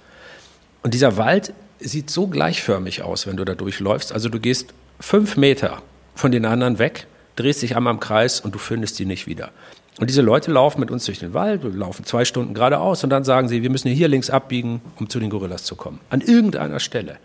Und 0.82 0.94
dieser 0.94 1.16
Wald 1.16 1.52
sieht 1.78 2.10
so 2.10 2.26
gleichförmig 2.26 3.02
aus, 3.02 3.26
wenn 3.26 3.36
du 3.36 3.44
da 3.44 3.54
durchläufst. 3.54 4.12
Also 4.12 4.28
du 4.28 4.40
gehst 4.40 4.72
fünf 4.98 5.36
Meter 5.36 5.82
von 6.14 6.32
den 6.32 6.44
anderen 6.44 6.78
weg 6.78 7.06
drehst 7.40 7.62
dich 7.62 7.76
einmal 7.76 7.94
im 7.94 8.00
Kreis 8.00 8.40
und 8.40 8.54
du 8.54 8.58
findest 8.58 8.96
sie 8.96 9.06
nicht 9.06 9.26
wieder. 9.26 9.50
Und 9.98 10.08
diese 10.08 10.22
Leute 10.22 10.50
laufen 10.50 10.80
mit 10.80 10.90
uns 10.90 11.04
durch 11.04 11.18
den 11.18 11.34
Wald, 11.34 11.62
laufen 11.64 12.04
zwei 12.04 12.24
Stunden 12.24 12.54
geradeaus 12.54 13.04
und 13.04 13.10
dann 13.10 13.24
sagen 13.24 13.48
sie, 13.48 13.62
wir 13.62 13.70
müssen 13.70 13.90
hier 13.90 14.08
links 14.08 14.30
abbiegen, 14.30 14.80
um 14.98 15.08
zu 15.08 15.20
den 15.20 15.30
Gorillas 15.30 15.64
zu 15.64 15.76
kommen. 15.76 16.00
An 16.10 16.20
irgendeiner 16.20 16.80
Stelle. 16.80 17.18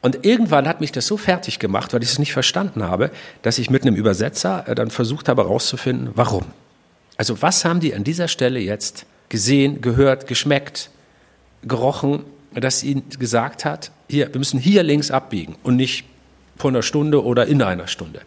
Und 0.00 0.24
irgendwann 0.24 0.66
hat 0.66 0.80
mich 0.80 0.92
das 0.92 1.06
so 1.06 1.16
fertig 1.16 1.58
gemacht, 1.58 1.92
weil 1.92 2.02
ich 2.02 2.10
es 2.10 2.18
nicht 2.18 2.32
verstanden 2.32 2.82
habe, 2.82 3.10
dass 3.42 3.58
ich 3.58 3.70
mit 3.70 3.82
einem 3.82 3.94
Übersetzer 3.96 4.66
äh, 4.66 4.74
dann 4.74 4.90
versucht 4.90 5.28
habe 5.28 5.42
herauszufinden, 5.42 6.10
warum. 6.14 6.44
Also 7.16 7.42
was 7.42 7.64
haben 7.64 7.80
die 7.80 7.94
an 7.94 8.04
dieser 8.04 8.28
Stelle 8.28 8.60
jetzt 8.60 9.06
gesehen, 9.28 9.80
gehört, 9.80 10.26
geschmeckt, 10.26 10.90
gerochen, 11.62 12.24
dass 12.54 12.82
ihnen 12.82 13.04
gesagt 13.18 13.64
hat, 13.64 13.92
hier, 14.08 14.32
wir 14.32 14.38
müssen 14.38 14.60
hier 14.60 14.82
links 14.82 15.10
abbiegen 15.10 15.56
und 15.62 15.76
nicht 15.76 16.04
vor 16.56 16.70
einer 16.70 16.82
Stunde 16.82 17.24
oder 17.24 17.46
in 17.46 17.62
einer 17.62 17.86
Stunde. 17.86 18.20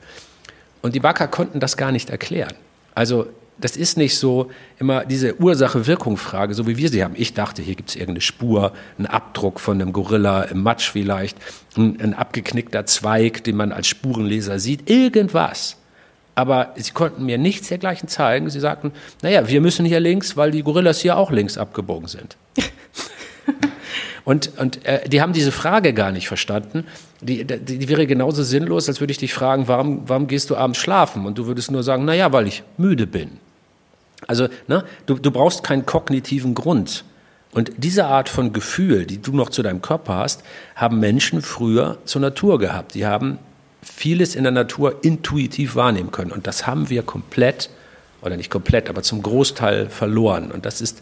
Und 0.81 0.95
die 0.95 0.99
Backer 0.99 1.27
konnten 1.27 1.59
das 1.59 1.77
gar 1.77 1.91
nicht 1.91 2.09
erklären. 2.09 2.53
Also 2.95 3.27
das 3.57 3.77
ist 3.77 3.97
nicht 3.97 4.17
so 4.17 4.51
immer 4.79 5.05
diese 5.05 5.39
Ursache-Wirkung-Frage, 5.39 6.53
so 6.53 6.67
wie 6.67 6.77
wir 6.77 6.89
sie 6.89 7.03
haben. 7.03 7.13
Ich 7.17 7.33
dachte, 7.33 7.61
hier 7.61 7.75
gibt 7.75 7.89
es 7.89 7.95
irgendeine 7.95 8.21
Spur, 8.21 8.73
einen 8.97 9.07
Abdruck 9.07 9.59
von 9.59 9.81
einem 9.81 9.93
Gorilla 9.93 10.43
im 10.43 10.61
Matsch 10.61 10.89
vielleicht, 10.89 11.37
ein, 11.77 11.99
ein 12.01 12.13
abgeknickter 12.13 12.85
Zweig, 12.85 13.43
den 13.43 13.55
man 13.55 13.71
als 13.71 13.87
Spurenleser 13.87 14.59
sieht, 14.59 14.89
irgendwas. 14.89 15.77
Aber 16.35 16.73
sie 16.75 16.91
konnten 16.91 17.25
mir 17.25 17.37
nichts 17.37 17.69
dergleichen 17.69 18.09
zeigen. 18.09 18.49
Sie 18.49 18.59
sagten, 18.59 18.91
naja, 19.21 19.47
wir 19.47 19.61
müssen 19.61 19.85
hier 19.85 20.01
links, 20.01 20.35
weil 20.35 20.51
die 20.51 20.63
Gorillas 20.63 20.99
hier 20.99 21.17
auch 21.17 21.31
links 21.31 21.57
abgebogen 21.57 22.07
sind. 22.07 22.35
Und, 24.25 24.57
und 24.57 24.83
äh, 24.85 25.07
die 25.07 25.21
haben 25.21 25.33
diese 25.33 25.51
Frage 25.51 25.93
gar 25.93 26.11
nicht 26.11 26.27
verstanden. 26.27 26.85
Die, 27.21 27.45
die, 27.45 27.77
die, 27.77 27.87
wäre 27.87 28.07
genauso 28.07 28.41
sinnlos, 28.41 28.89
als 28.89 28.99
würde 28.99 29.11
ich 29.11 29.19
dich 29.19 29.35
fragen, 29.35 29.67
warum, 29.67 30.09
warum 30.09 30.25
gehst 30.25 30.49
du 30.49 30.55
abends 30.55 30.79
schlafen? 30.79 31.27
Und 31.27 31.37
du 31.37 31.45
würdest 31.45 31.69
nur 31.69 31.83
sagen, 31.83 32.05
naja, 32.05 32.33
weil 32.33 32.47
ich 32.47 32.63
müde 32.77 33.05
bin. 33.05 33.37
Also 34.27 34.47
ne, 34.67 34.83
du, 35.05 35.13
du 35.15 35.29
brauchst 35.29 35.63
keinen 35.63 35.85
kognitiven 35.85 36.55
Grund. 36.55 37.05
Und 37.51 37.71
diese 37.77 38.05
Art 38.07 38.27
von 38.27 38.51
Gefühl, 38.51 39.05
die 39.05 39.21
du 39.21 39.31
noch 39.31 39.49
zu 39.51 39.61
deinem 39.61 39.83
Körper 39.83 40.15
hast, 40.15 40.43
haben 40.75 40.99
Menschen 40.99 41.43
früher 41.43 41.99
zur 42.05 42.21
Natur 42.21 42.57
gehabt. 42.57 42.95
Die 42.95 43.05
haben 43.05 43.37
vieles 43.95 44.35
in 44.35 44.43
der 44.43 44.51
Natur 44.51 45.03
intuitiv 45.03 45.75
wahrnehmen 45.75 46.11
können. 46.11 46.31
Und 46.31 46.47
das 46.47 46.67
haben 46.67 46.89
wir 46.89 47.01
komplett, 47.01 47.69
oder 48.21 48.35
nicht 48.35 48.51
komplett, 48.51 48.89
aber 48.89 49.03
zum 49.03 49.21
Großteil 49.21 49.89
verloren. 49.89 50.51
Und 50.51 50.65
das 50.65 50.81
ist 50.81 51.01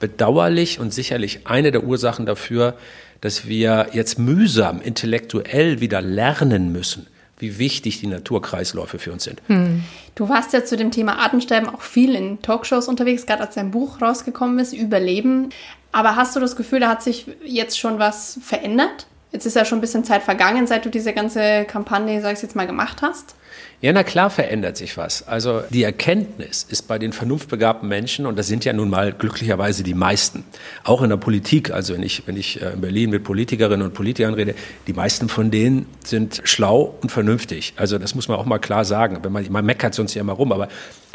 bedauerlich 0.00 0.78
und 0.78 0.92
sicherlich 0.92 1.46
eine 1.46 1.72
der 1.72 1.84
Ursachen 1.84 2.26
dafür, 2.26 2.74
dass 3.22 3.46
wir 3.48 3.88
jetzt 3.92 4.18
mühsam 4.18 4.82
intellektuell 4.82 5.80
wieder 5.80 6.02
lernen 6.02 6.72
müssen, 6.72 7.06
wie 7.38 7.58
wichtig 7.58 8.00
die 8.00 8.06
Naturkreisläufe 8.06 8.98
für 8.98 9.12
uns 9.12 9.24
sind. 9.24 9.40
Hm. 9.46 9.82
Du 10.14 10.28
warst 10.28 10.52
ja 10.52 10.62
zu 10.62 10.76
dem 10.76 10.90
Thema 10.90 11.18
Artensterben 11.18 11.70
auch 11.70 11.80
viel 11.80 12.14
in 12.14 12.42
Talkshows 12.42 12.86
unterwegs, 12.86 13.24
gerade 13.24 13.42
als 13.44 13.54
dein 13.54 13.70
Buch 13.70 14.02
rausgekommen 14.02 14.58
ist, 14.58 14.74
Überleben. 14.74 15.48
Aber 15.90 16.16
hast 16.16 16.36
du 16.36 16.40
das 16.40 16.54
Gefühl, 16.54 16.80
da 16.80 16.90
hat 16.90 17.02
sich 17.02 17.26
jetzt 17.46 17.78
schon 17.78 17.98
was 17.98 18.38
verändert? 18.42 19.06
Jetzt 19.36 19.44
ist 19.44 19.54
ja 19.54 19.66
schon 19.66 19.76
ein 19.76 19.80
bisschen 19.82 20.02
Zeit 20.02 20.22
vergangen, 20.22 20.66
seit 20.66 20.86
du 20.86 20.88
diese 20.88 21.12
ganze 21.12 21.66
Kampagne, 21.66 22.22
sag 22.22 22.32
ich 22.32 22.40
jetzt 22.40 22.56
mal, 22.56 22.66
gemacht 22.66 23.02
hast. 23.02 23.34
Ja, 23.82 23.92
na 23.92 24.02
klar 24.02 24.30
verändert 24.30 24.78
sich 24.78 24.96
was. 24.96 25.28
Also 25.28 25.62
die 25.68 25.82
Erkenntnis 25.82 26.64
ist 26.66 26.88
bei 26.88 26.98
den 26.98 27.12
vernunftbegabten 27.12 27.86
Menschen, 27.86 28.24
und 28.24 28.38
das 28.38 28.46
sind 28.46 28.64
ja 28.64 28.72
nun 28.72 28.88
mal 28.88 29.12
glücklicherweise 29.12 29.82
die 29.82 29.92
meisten, 29.92 30.44
auch 30.84 31.02
in 31.02 31.10
der 31.10 31.18
Politik, 31.18 31.70
also 31.70 31.92
wenn 31.92 32.02
ich, 32.02 32.26
wenn 32.26 32.38
ich 32.38 32.62
äh, 32.62 32.70
in 32.70 32.80
Berlin 32.80 33.10
mit 33.10 33.24
Politikerinnen 33.24 33.86
und 33.86 33.92
Politikern 33.92 34.32
rede, 34.32 34.54
die 34.86 34.94
meisten 34.94 35.28
von 35.28 35.50
denen 35.50 35.84
sind 36.02 36.40
schlau 36.44 36.96
und 37.02 37.12
vernünftig. 37.12 37.74
Also 37.76 37.98
das 37.98 38.14
muss 38.14 38.28
man 38.28 38.38
auch 38.38 38.46
mal 38.46 38.58
klar 38.58 38.86
sagen. 38.86 39.18
Wenn 39.20 39.32
man, 39.32 39.46
man 39.52 39.66
meckert 39.66 39.92
sonst 39.92 40.14
ja 40.14 40.22
immer 40.22 40.32
rum, 40.32 40.50
aber 40.50 40.68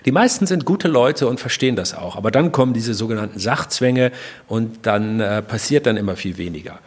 die 0.05 0.11
meisten 0.11 0.45
sind 0.45 0.65
gute 0.65 0.89
Leute 0.89 1.28
und 1.28 1.39
verstehen 1.39 1.76
das 1.76 1.95
auch. 1.95 2.17
Aber 2.17 2.30
dann 2.30 2.51
kommen 2.51 2.74
diese 2.74 2.93
sogenannten 2.93 3.39
Sachzwänge 3.39 4.11
und 4.47 4.86
dann 4.86 5.22
äh, 5.22 5.41
passiert 5.41 5.88
dann 5.88 5.97
immer 5.97 6.15
viel 6.15 6.38
weniger. 6.38 6.78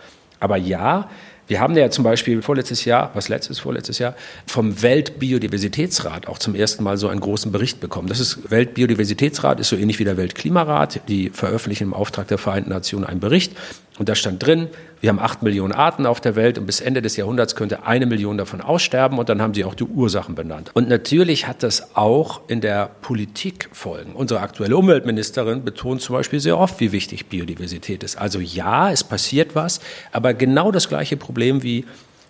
Aber 0.44 0.58
ja, 0.58 1.08
wir 1.46 1.60
haben 1.60 1.76
ja 1.76 1.90
zum 1.90 2.04
Beispiel 2.04 2.42
vorletztes 2.42 2.84
Jahr, 2.84 3.10
was 3.14 3.28
letztes, 3.28 3.58
vorletztes 3.58 3.98
Jahr, 3.98 4.14
vom 4.46 4.82
Weltbiodiversitätsrat 4.82 6.26
auch 6.26 6.38
zum 6.38 6.54
ersten 6.54 6.84
Mal 6.84 6.96
so 6.96 7.08
einen 7.08 7.20
großen 7.20 7.52
Bericht 7.52 7.80
bekommen. 7.80 8.08
Das 8.08 8.20
ist 8.20 8.50
Weltbiodiversitätsrat 8.50 9.60
ist 9.60 9.68
so 9.68 9.76
ähnlich 9.76 9.98
wie 9.98 10.04
der 10.04 10.16
Weltklimarat. 10.16 11.02
Die 11.08 11.30
veröffentlichen 11.30 11.84
im 11.84 11.94
Auftrag 11.94 12.28
der 12.28 12.38
Vereinten 12.38 12.70
Nationen 12.70 13.04
einen 13.04 13.20
Bericht. 13.20 13.52
Und 13.96 14.08
da 14.08 14.16
stand 14.16 14.44
drin, 14.44 14.68
wir 15.00 15.10
haben 15.10 15.20
acht 15.20 15.42
Millionen 15.42 15.72
Arten 15.72 16.04
auf 16.04 16.20
der 16.20 16.34
Welt 16.34 16.58
und 16.58 16.66
bis 16.66 16.80
Ende 16.80 17.00
des 17.00 17.16
Jahrhunderts 17.16 17.54
könnte 17.54 17.86
eine 17.86 18.06
Million 18.06 18.36
davon 18.36 18.60
aussterben 18.60 19.18
und 19.18 19.28
dann 19.28 19.40
haben 19.40 19.54
sie 19.54 19.64
auch 19.64 19.76
die 19.76 19.84
Ursachen 19.84 20.34
benannt. 20.34 20.72
Und 20.74 20.88
natürlich 20.88 21.46
hat 21.46 21.62
das 21.62 21.94
auch 21.94 22.40
in 22.48 22.60
der 22.60 22.90
Politik 23.02 23.68
Folgen. 23.72 24.14
Unsere 24.14 24.40
aktuelle 24.40 24.76
Umweltministerin 24.76 25.64
betont 25.64 26.02
zum 26.02 26.16
Beispiel 26.16 26.40
sehr 26.40 26.58
oft, 26.58 26.80
wie 26.80 26.90
wichtig 26.90 27.26
Biodiversität 27.26 28.02
ist. 28.02 28.16
Also 28.16 28.40
ja, 28.40 28.90
es 28.90 29.04
passiert 29.04 29.54
was, 29.54 29.78
aber 30.10 30.34
genau 30.34 30.72
das 30.72 30.88
gleiche 30.88 31.16
Problem 31.16 31.62
wie 31.62 31.84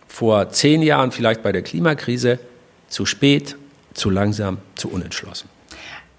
vor 0.07 0.51
zehn 0.51 0.83
Jahren 0.83 1.13
vielleicht 1.13 1.43
bei 1.43 1.53
der 1.53 1.63
Klimakrise, 1.63 2.39
zu 2.89 3.07
spät, 3.07 3.57
zu 3.95 4.11
langsam, 4.11 4.59
zu 4.75 4.91
unentschlossen. 4.91 5.49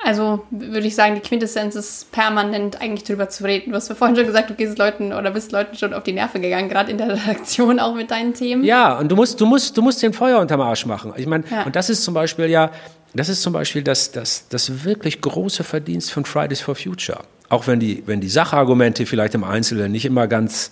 Also 0.05 0.45
würde 0.51 0.85
ich 0.85 0.93
sagen, 0.93 1.15
die 1.15 1.21
Quintessenz 1.21 1.73
ist 1.73 2.11
permanent 2.11 2.79
eigentlich 2.79 3.03
drüber 3.03 3.27
zu 3.27 3.43
reden. 3.43 3.71
Du 3.71 3.75
hast 3.75 3.89
ja 3.89 3.95
vorhin 3.95 4.15
schon 4.15 4.27
gesagt, 4.27 4.51
du 4.51 4.53
gehst 4.53 4.77
Leuten 4.77 5.11
oder 5.11 5.31
bist 5.31 5.51
Leuten 5.51 5.75
schon 5.75 5.95
auf 5.95 6.03
die 6.03 6.13
Nerven 6.13 6.43
gegangen, 6.43 6.69
gerade 6.69 6.91
in 6.91 6.99
der 6.99 7.09
Redaktion 7.27 7.79
auch 7.79 7.95
mit 7.95 8.11
deinen 8.11 8.35
Themen. 8.35 8.63
Ja, 8.63 8.99
und 8.99 9.09
du 9.09 9.15
musst, 9.15 9.41
du 9.41 9.47
musst, 9.47 9.75
du 9.75 9.81
musst 9.81 10.03
den 10.03 10.13
Feuer 10.13 10.39
unterm 10.39 10.61
Arsch 10.61 10.85
machen. 10.85 11.11
Ich 11.17 11.25
meine, 11.25 11.43
ja. 11.49 11.63
und 11.63 11.75
das 11.75 11.89
ist 11.89 12.03
zum 12.03 12.13
Beispiel 12.13 12.45
ja, 12.45 12.69
das 13.15 13.29
ist 13.29 13.41
zum 13.41 13.53
Beispiel 13.53 13.81
das, 13.81 14.11
das, 14.11 14.47
das 14.47 14.83
wirklich 14.83 15.21
große 15.21 15.63
Verdienst 15.63 16.11
von 16.11 16.23
Fridays 16.23 16.61
for 16.61 16.75
Future. 16.75 17.21
Auch 17.49 17.65
wenn 17.65 17.79
die, 17.79 18.03
wenn 18.05 18.21
die 18.21 18.29
Sachargumente 18.29 19.07
vielleicht 19.07 19.33
im 19.33 19.43
Einzelnen 19.43 19.91
nicht 19.91 20.05
immer 20.05 20.27
ganz 20.27 20.71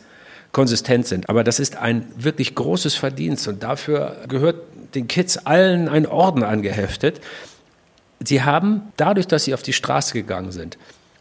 konsistent 0.51 1.07
sind. 1.07 1.29
Aber 1.29 1.43
das 1.43 1.59
ist 1.59 1.77
ein 1.77 2.05
wirklich 2.15 2.53
großes 2.53 2.93
Verdienst 2.93 3.47
und 3.47 3.63
dafür 3.63 4.17
gehört 4.27 4.57
den 4.93 5.07
Kids 5.07 5.37
allen 5.37 5.89
ein 5.89 6.05
Orden 6.05 6.43
angeheftet. 6.43 7.19
Sie 8.23 8.43
haben 8.43 8.81
dadurch, 8.97 9.27
dass 9.27 9.45
sie 9.45 9.53
auf 9.53 9.63
die 9.63 9.73
Straße 9.73 10.13
gegangen 10.13 10.51
sind, 10.51 10.77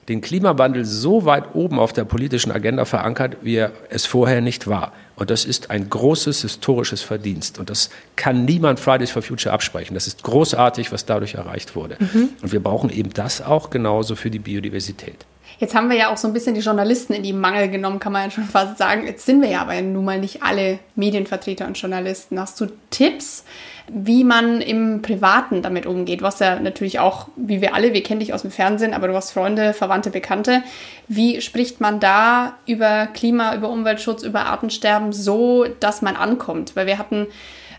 den 0.09 0.20
Klimawandel 0.20 0.84
so 0.84 1.24
weit 1.24 1.55
oben 1.55 1.78
auf 1.78 1.92
der 1.92 2.05
politischen 2.05 2.50
Agenda 2.50 2.84
verankert, 2.84 3.36
wie 3.42 3.57
er 3.57 3.72
es 3.88 4.05
vorher 4.05 4.40
nicht 4.40 4.66
war. 4.66 4.92
Und 5.14 5.30
das 5.30 5.44
ist 5.44 5.70
ein 5.70 5.88
großes 5.88 6.42
historisches 6.42 7.03
Verdienst. 7.03 7.59
Und 7.61 7.70
das 7.70 7.90
kann 8.16 8.44
niemand 8.44 8.80
Fridays 8.80 9.11
for 9.12 9.22
Future 9.22 9.55
absprechen. 9.55 9.94
Das 9.94 10.09
ist 10.09 10.24
großartig, 10.24 10.90
was 10.90 11.07
dadurch 11.07 11.34
erreicht 11.34 11.76
wurde. 11.76 11.96
Mhm. 12.00 12.30
Und 12.42 12.53
wir 12.53 12.61
brauchen 12.61 12.90
eben 12.90 13.12
das 13.12 13.42
auch 13.42 13.70
genauso 13.70 14.16
für 14.16 14.30
die 14.30 14.40
Biodiversität. 14.40 15.24
Jetzt 15.62 15.76
haben 15.76 15.90
wir 15.90 15.96
ja 15.96 16.12
auch 16.12 16.16
so 16.16 16.26
ein 16.26 16.34
bisschen 16.34 16.56
die 16.56 16.60
Journalisten 16.60 17.12
in 17.12 17.22
die 17.22 17.32
Mangel 17.32 17.68
genommen, 17.68 18.00
kann 18.00 18.10
man 18.12 18.24
ja 18.24 18.30
schon 18.32 18.44
fast 18.52 18.78
sagen. 18.78 19.06
Jetzt 19.06 19.24
sind 19.24 19.40
wir 19.42 19.48
ja 19.48 19.60
aber 19.60 19.80
nun 19.80 20.04
mal 20.04 20.18
nicht 20.18 20.42
alle 20.42 20.80
Medienvertreter 20.96 21.68
und 21.68 21.80
Journalisten. 21.80 22.40
Hast 22.40 22.60
du 22.60 22.66
Tipps, 22.90 23.44
wie 23.88 24.24
man 24.24 24.60
im 24.60 25.02
Privaten 25.02 25.62
damit 25.62 25.86
umgeht? 25.86 26.20
Du 26.20 26.24
hast 26.24 26.40
ja 26.40 26.58
natürlich 26.58 26.98
auch, 26.98 27.28
wie 27.36 27.60
wir 27.60 27.76
alle, 27.76 27.94
wir 27.94 28.02
kennen 28.02 28.18
dich 28.18 28.34
aus 28.34 28.42
dem 28.42 28.50
Fernsehen, 28.50 28.92
aber 28.92 29.06
du 29.06 29.14
hast 29.14 29.30
Freunde, 29.30 29.72
Verwandte, 29.72 30.10
Bekannte. 30.10 30.64
Wie 31.06 31.40
spricht 31.40 31.80
man 31.80 32.00
da 32.00 32.56
über 32.66 33.06
Klima, 33.06 33.54
über 33.54 33.68
Umweltschutz, 33.68 34.24
über 34.24 34.46
Artensterben 34.46 35.12
so, 35.12 35.66
dass 35.78 36.02
man 36.02 36.16
ankommt? 36.16 36.74
Weil 36.74 36.88
wir 36.88 36.98
hatten 36.98 37.28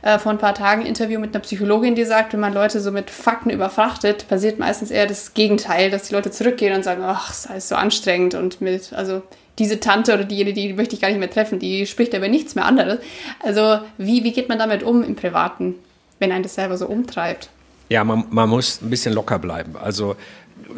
äh, 0.04 0.20
vor 0.20 0.32
ein 0.32 0.38
paar 0.38 0.54
Tagen 0.54 0.82
ein 0.82 0.88
Interview 0.88 1.20
mit 1.20 1.34
einer 1.34 1.42
Psychologin, 1.42 1.96
die 1.96 2.04
sagt, 2.04 2.34
wenn 2.34 2.40
man 2.40 2.54
Leute 2.54 2.80
so 2.80 2.92
mit 2.92 3.10
Fakten 3.10 3.50
überfrachtet, 3.50 4.28
passiert 4.28 4.60
meistens 4.60 4.92
eher 4.92 5.08
das 5.08 5.34
Gegenteil, 5.34 5.90
dass 5.90 6.04
die 6.04 6.14
Leute 6.14 6.30
zurückgehen 6.30 6.76
und 6.76 6.84
sagen, 6.84 7.02
ach, 7.04 7.32
es 7.32 7.46
ist 7.46 7.70
so 7.70 7.76
anstrengend 7.76 8.36
und 8.36 8.62
mit, 8.62 8.94
also 8.94 9.24
diese 9.60 9.80
Tante 9.80 10.14
oder 10.14 10.26
diejenige, 10.26 10.54
die 10.54 10.74
möchte 10.74 10.96
ich 10.96 11.02
gar 11.02 11.10
nicht 11.10 11.20
mehr 11.20 11.30
treffen, 11.30 11.58
die 11.58 11.86
spricht 11.86 12.14
aber 12.14 12.28
nichts 12.28 12.54
mehr 12.54 12.66
anderes. 12.66 13.00
Also 13.40 13.80
wie, 13.98 14.24
wie 14.24 14.34
geht 14.34 14.50
man 14.50 14.60
damit 14.60 14.84
um 14.84 15.04
im 15.04 15.16
Privaten, 15.16 15.76
wenn 16.20 16.32
einen 16.32 16.44
das 16.44 16.56
selber 16.56 16.78
so 16.78 16.88
umtreibt? 16.88 17.50
Ja, 17.90 18.04
man, 18.04 18.26
man 18.30 18.50
muss 18.50 18.82
ein 18.82 18.90
bisschen 18.90 19.14
locker 19.14 19.40
bleiben. 19.40 19.76
Also 19.82 20.16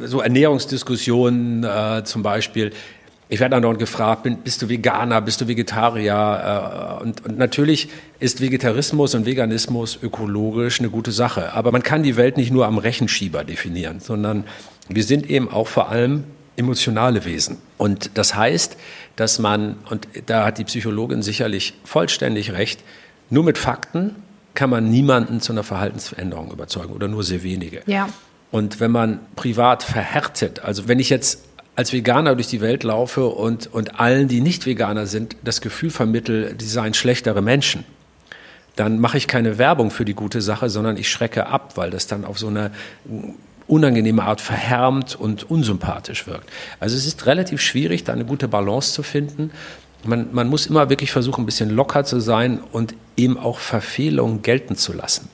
so 0.03 0.21
Ernährungsdiskussionen 0.21 1.63
äh, 1.63 2.03
zum 2.03 2.21
Beispiel, 2.21 2.73
ich 3.27 3.39
werde 3.39 3.55
dann 3.55 3.63
dort 3.63 3.79
gefragt, 3.79 4.27
bist 4.43 4.61
du 4.61 4.69
Veganer, 4.69 5.19
bist 5.21 5.41
du 5.41 5.47
Vegetarier? 5.47 6.99
Äh, 6.99 7.03
und, 7.03 7.25
und, 7.25 7.37
natürlich 7.37 7.89
ist 8.19 8.41
Vegetarismus 8.41 9.15
und 9.15 9.25
Veganismus 9.25 9.97
ökologisch 10.01 10.79
eine 10.79 10.89
gute 10.89 11.11
Sache. 11.11 11.53
Aber 11.53 11.71
man 11.71 11.81
kann 11.81 12.03
die 12.03 12.17
Welt 12.17 12.37
nicht 12.37 12.51
nur 12.51 12.67
am 12.67 12.77
Rechenschieber 12.77 13.43
definieren, 13.43 13.99
sondern 13.99 14.43
wir 14.89 15.03
sind 15.03 15.29
eben 15.29 15.49
auch 15.49 15.67
vor 15.67 15.89
allem 15.89 16.25
emotionale 16.55 17.25
Wesen. 17.25 17.57
Und 17.77 18.11
das 18.13 18.35
heißt, 18.35 18.77
dass 19.15 19.39
man, 19.39 19.77
und 19.89 20.07
da 20.27 20.45
hat 20.45 20.57
die 20.57 20.63
Psychologin 20.63 21.21
sicherlich 21.21 21.73
vollständig 21.83 22.53
recht, 22.53 22.81
nur 23.29 23.43
mit 23.43 23.57
Fakten 23.57 24.15
kann 24.53 24.69
man 24.69 24.89
niemanden 24.89 25.41
zu 25.41 25.51
einer 25.51 25.63
Verhaltensveränderung 25.63 26.51
überzeugen 26.51 26.93
oder 26.93 27.07
nur 27.07 27.23
sehr 27.23 27.43
wenige. 27.43 27.81
Ja. 27.87 28.07
Und 28.51 28.79
wenn 28.79 28.91
man 28.91 29.19
privat 29.35 29.83
verhärtet, 29.83 30.63
also 30.63 30.87
wenn 30.87 30.99
ich 30.99 31.09
jetzt 31.09 31.44
als 31.75 31.91
Veganer 31.91 32.35
durch 32.35 32.47
die 32.47 32.61
Welt 32.61 32.83
laufe 32.83 33.25
und, 33.25 33.67
und 33.73 33.99
allen, 33.99 34.27
die 34.27 34.41
nicht 34.41 34.65
Veganer 34.65 35.07
sind, 35.07 35.35
das 35.43 35.61
Gefühl 35.61 35.89
vermittel, 35.89 36.55
die 36.55 36.65
seien 36.65 36.93
schlechtere 36.93 37.41
Menschen, 37.41 37.83
dann 38.75 38.99
mache 38.99 39.17
ich 39.17 39.27
keine 39.27 39.57
Werbung 39.57 39.91
für 39.91 40.05
die 40.05 40.13
gute 40.13 40.41
Sache, 40.41 40.69
sondern 40.69 40.97
ich 40.97 41.09
schrecke 41.09 41.47
ab, 41.47 41.73
weil 41.75 41.91
das 41.91 42.07
dann 42.07 42.25
auf 42.25 42.39
so 42.39 42.47
eine 42.47 42.71
unangenehme 43.67 44.23
Art 44.23 44.41
verhärmt 44.41 45.15
und 45.15 45.49
unsympathisch 45.49 46.27
wirkt. 46.27 46.49
Also 46.79 46.95
es 46.95 47.05
ist 47.05 47.25
relativ 47.25 47.61
schwierig, 47.61 48.03
da 48.03 48.13
eine 48.13 48.25
gute 48.25 48.47
Balance 48.47 48.93
zu 48.93 49.01
finden. 49.01 49.51
Man, 50.03 50.33
man 50.33 50.47
muss 50.47 50.67
immer 50.67 50.89
wirklich 50.89 51.11
versuchen, 51.11 51.43
ein 51.43 51.45
bisschen 51.45 51.71
locker 51.71 52.03
zu 52.03 52.19
sein 52.19 52.59
und 52.71 52.93
eben 53.17 53.39
auch 53.39 53.57
Verfehlungen 53.57 54.43
gelten 54.43 54.75
zu 54.75 54.93
lassen. 54.93 55.29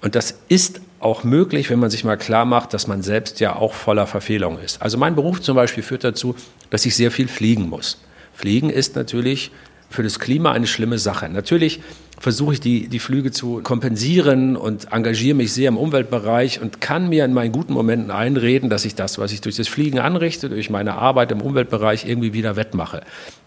Und 0.00 0.14
das 0.14 0.38
ist 0.48 0.80
auch 1.00 1.24
möglich, 1.24 1.70
wenn 1.70 1.78
man 1.78 1.90
sich 1.90 2.04
mal 2.04 2.16
klar 2.16 2.44
macht, 2.44 2.74
dass 2.74 2.86
man 2.86 3.02
selbst 3.02 3.40
ja 3.40 3.56
auch 3.56 3.72
voller 3.72 4.06
Verfehlungen 4.06 4.62
ist. 4.62 4.82
Also 4.82 4.98
mein 4.98 5.14
Beruf 5.14 5.40
zum 5.40 5.54
Beispiel 5.54 5.82
führt 5.82 6.04
dazu, 6.04 6.34
dass 6.70 6.84
ich 6.86 6.96
sehr 6.96 7.10
viel 7.10 7.28
fliegen 7.28 7.68
muss. 7.68 7.98
Fliegen 8.34 8.70
ist 8.70 8.96
natürlich 8.96 9.50
für 9.90 10.02
das 10.02 10.18
Klima 10.18 10.52
eine 10.52 10.66
schlimme 10.66 10.98
Sache. 10.98 11.28
Natürlich 11.28 11.80
versuche 12.18 12.54
ich 12.54 12.60
die, 12.60 12.88
die 12.88 12.98
Flüge 12.98 13.30
zu 13.30 13.60
kompensieren 13.62 14.56
und 14.56 14.92
engagiere 14.92 15.36
mich 15.36 15.52
sehr 15.52 15.68
im 15.68 15.76
Umweltbereich 15.76 16.60
und 16.60 16.80
kann 16.80 17.08
mir 17.08 17.24
in 17.24 17.32
meinen 17.32 17.52
guten 17.52 17.72
Momenten 17.72 18.10
einreden, 18.10 18.70
dass 18.70 18.84
ich 18.84 18.94
das, 18.94 19.18
was 19.18 19.32
ich 19.32 19.40
durch 19.40 19.56
das 19.56 19.68
Fliegen 19.68 19.98
anrichte, 20.00 20.48
durch 20.48 20.68
meine 20.68 20.94
Arbeit 20.94 21.32
im 21.32 21.40
Umweltbereich 21.40 22.06
irgendwie 22.06 22.32
wieder 22.32 22.56
wettmache. 22.56 23.02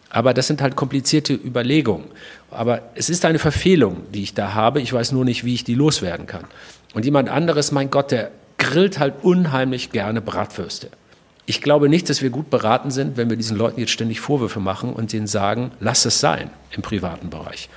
Aber 0.09 0.33
das 0.33 0.47
sind 0.47 0.61
halt 0.61 0.75
komplizierte 0.75 1.33
Überlegungen. 1.33 2.05
Aber 2.49 2.81
es 2.95 3.09
ist 3.09 3.23
eine 3.23 3.39
Verfehlung, 3.39 4.03
die 4.13 4.23
ich 4.23 4.33
da 4.33 4.53
habe. 4.53 4.81
Ich 4.81 4.91
weiß 4.91 5.13
nur 5.13 5.23
nicht, 5.23 5.45
wie 5.45 5.53
ich 5.53 5.63
die 5.63 5.75
loswerden 5.75 6.25
kann. 6.25 6.45
Und 6.93 7.05
jemand 7.05 7.29
anderes, 7.29 7.71
mein 7.71 7.89
Gott, 7.89 8.11
der 8.11 8.31
grillt 8.57 8.99
halt 8.99 9.15
unheimlich 9.23 9.91
gerne 9.91 10.21
Bratwürste. 10.21 10.89
Ich 11.45 11.61
glaube 11.61 11.89
nicht, 11.89 12.09
dass 12.09 12.21
wir 12.21 12.29
gut 12.29 12.49
beraten 12.49 12.91
sind, 12.91 13.17
wenn 13.17 13.29
wir 13.29 13.37
diesen 13.37 13.57
Leuten 13.57 13.79
jetzt 13.79 13.91
ständig 13.91 14.19
Vorwürfe 14.19 14.59
machen 14.59 14.93
und 14.93 15.11
denen 15.11 15.27
sagen, 15.27 15.71
lass 15.79 16.05
es 16.05 16.19
sein 16.19 16.51
im 16.71 16.81
privaten 16.81 17.29
Bereich. 17.29 17.69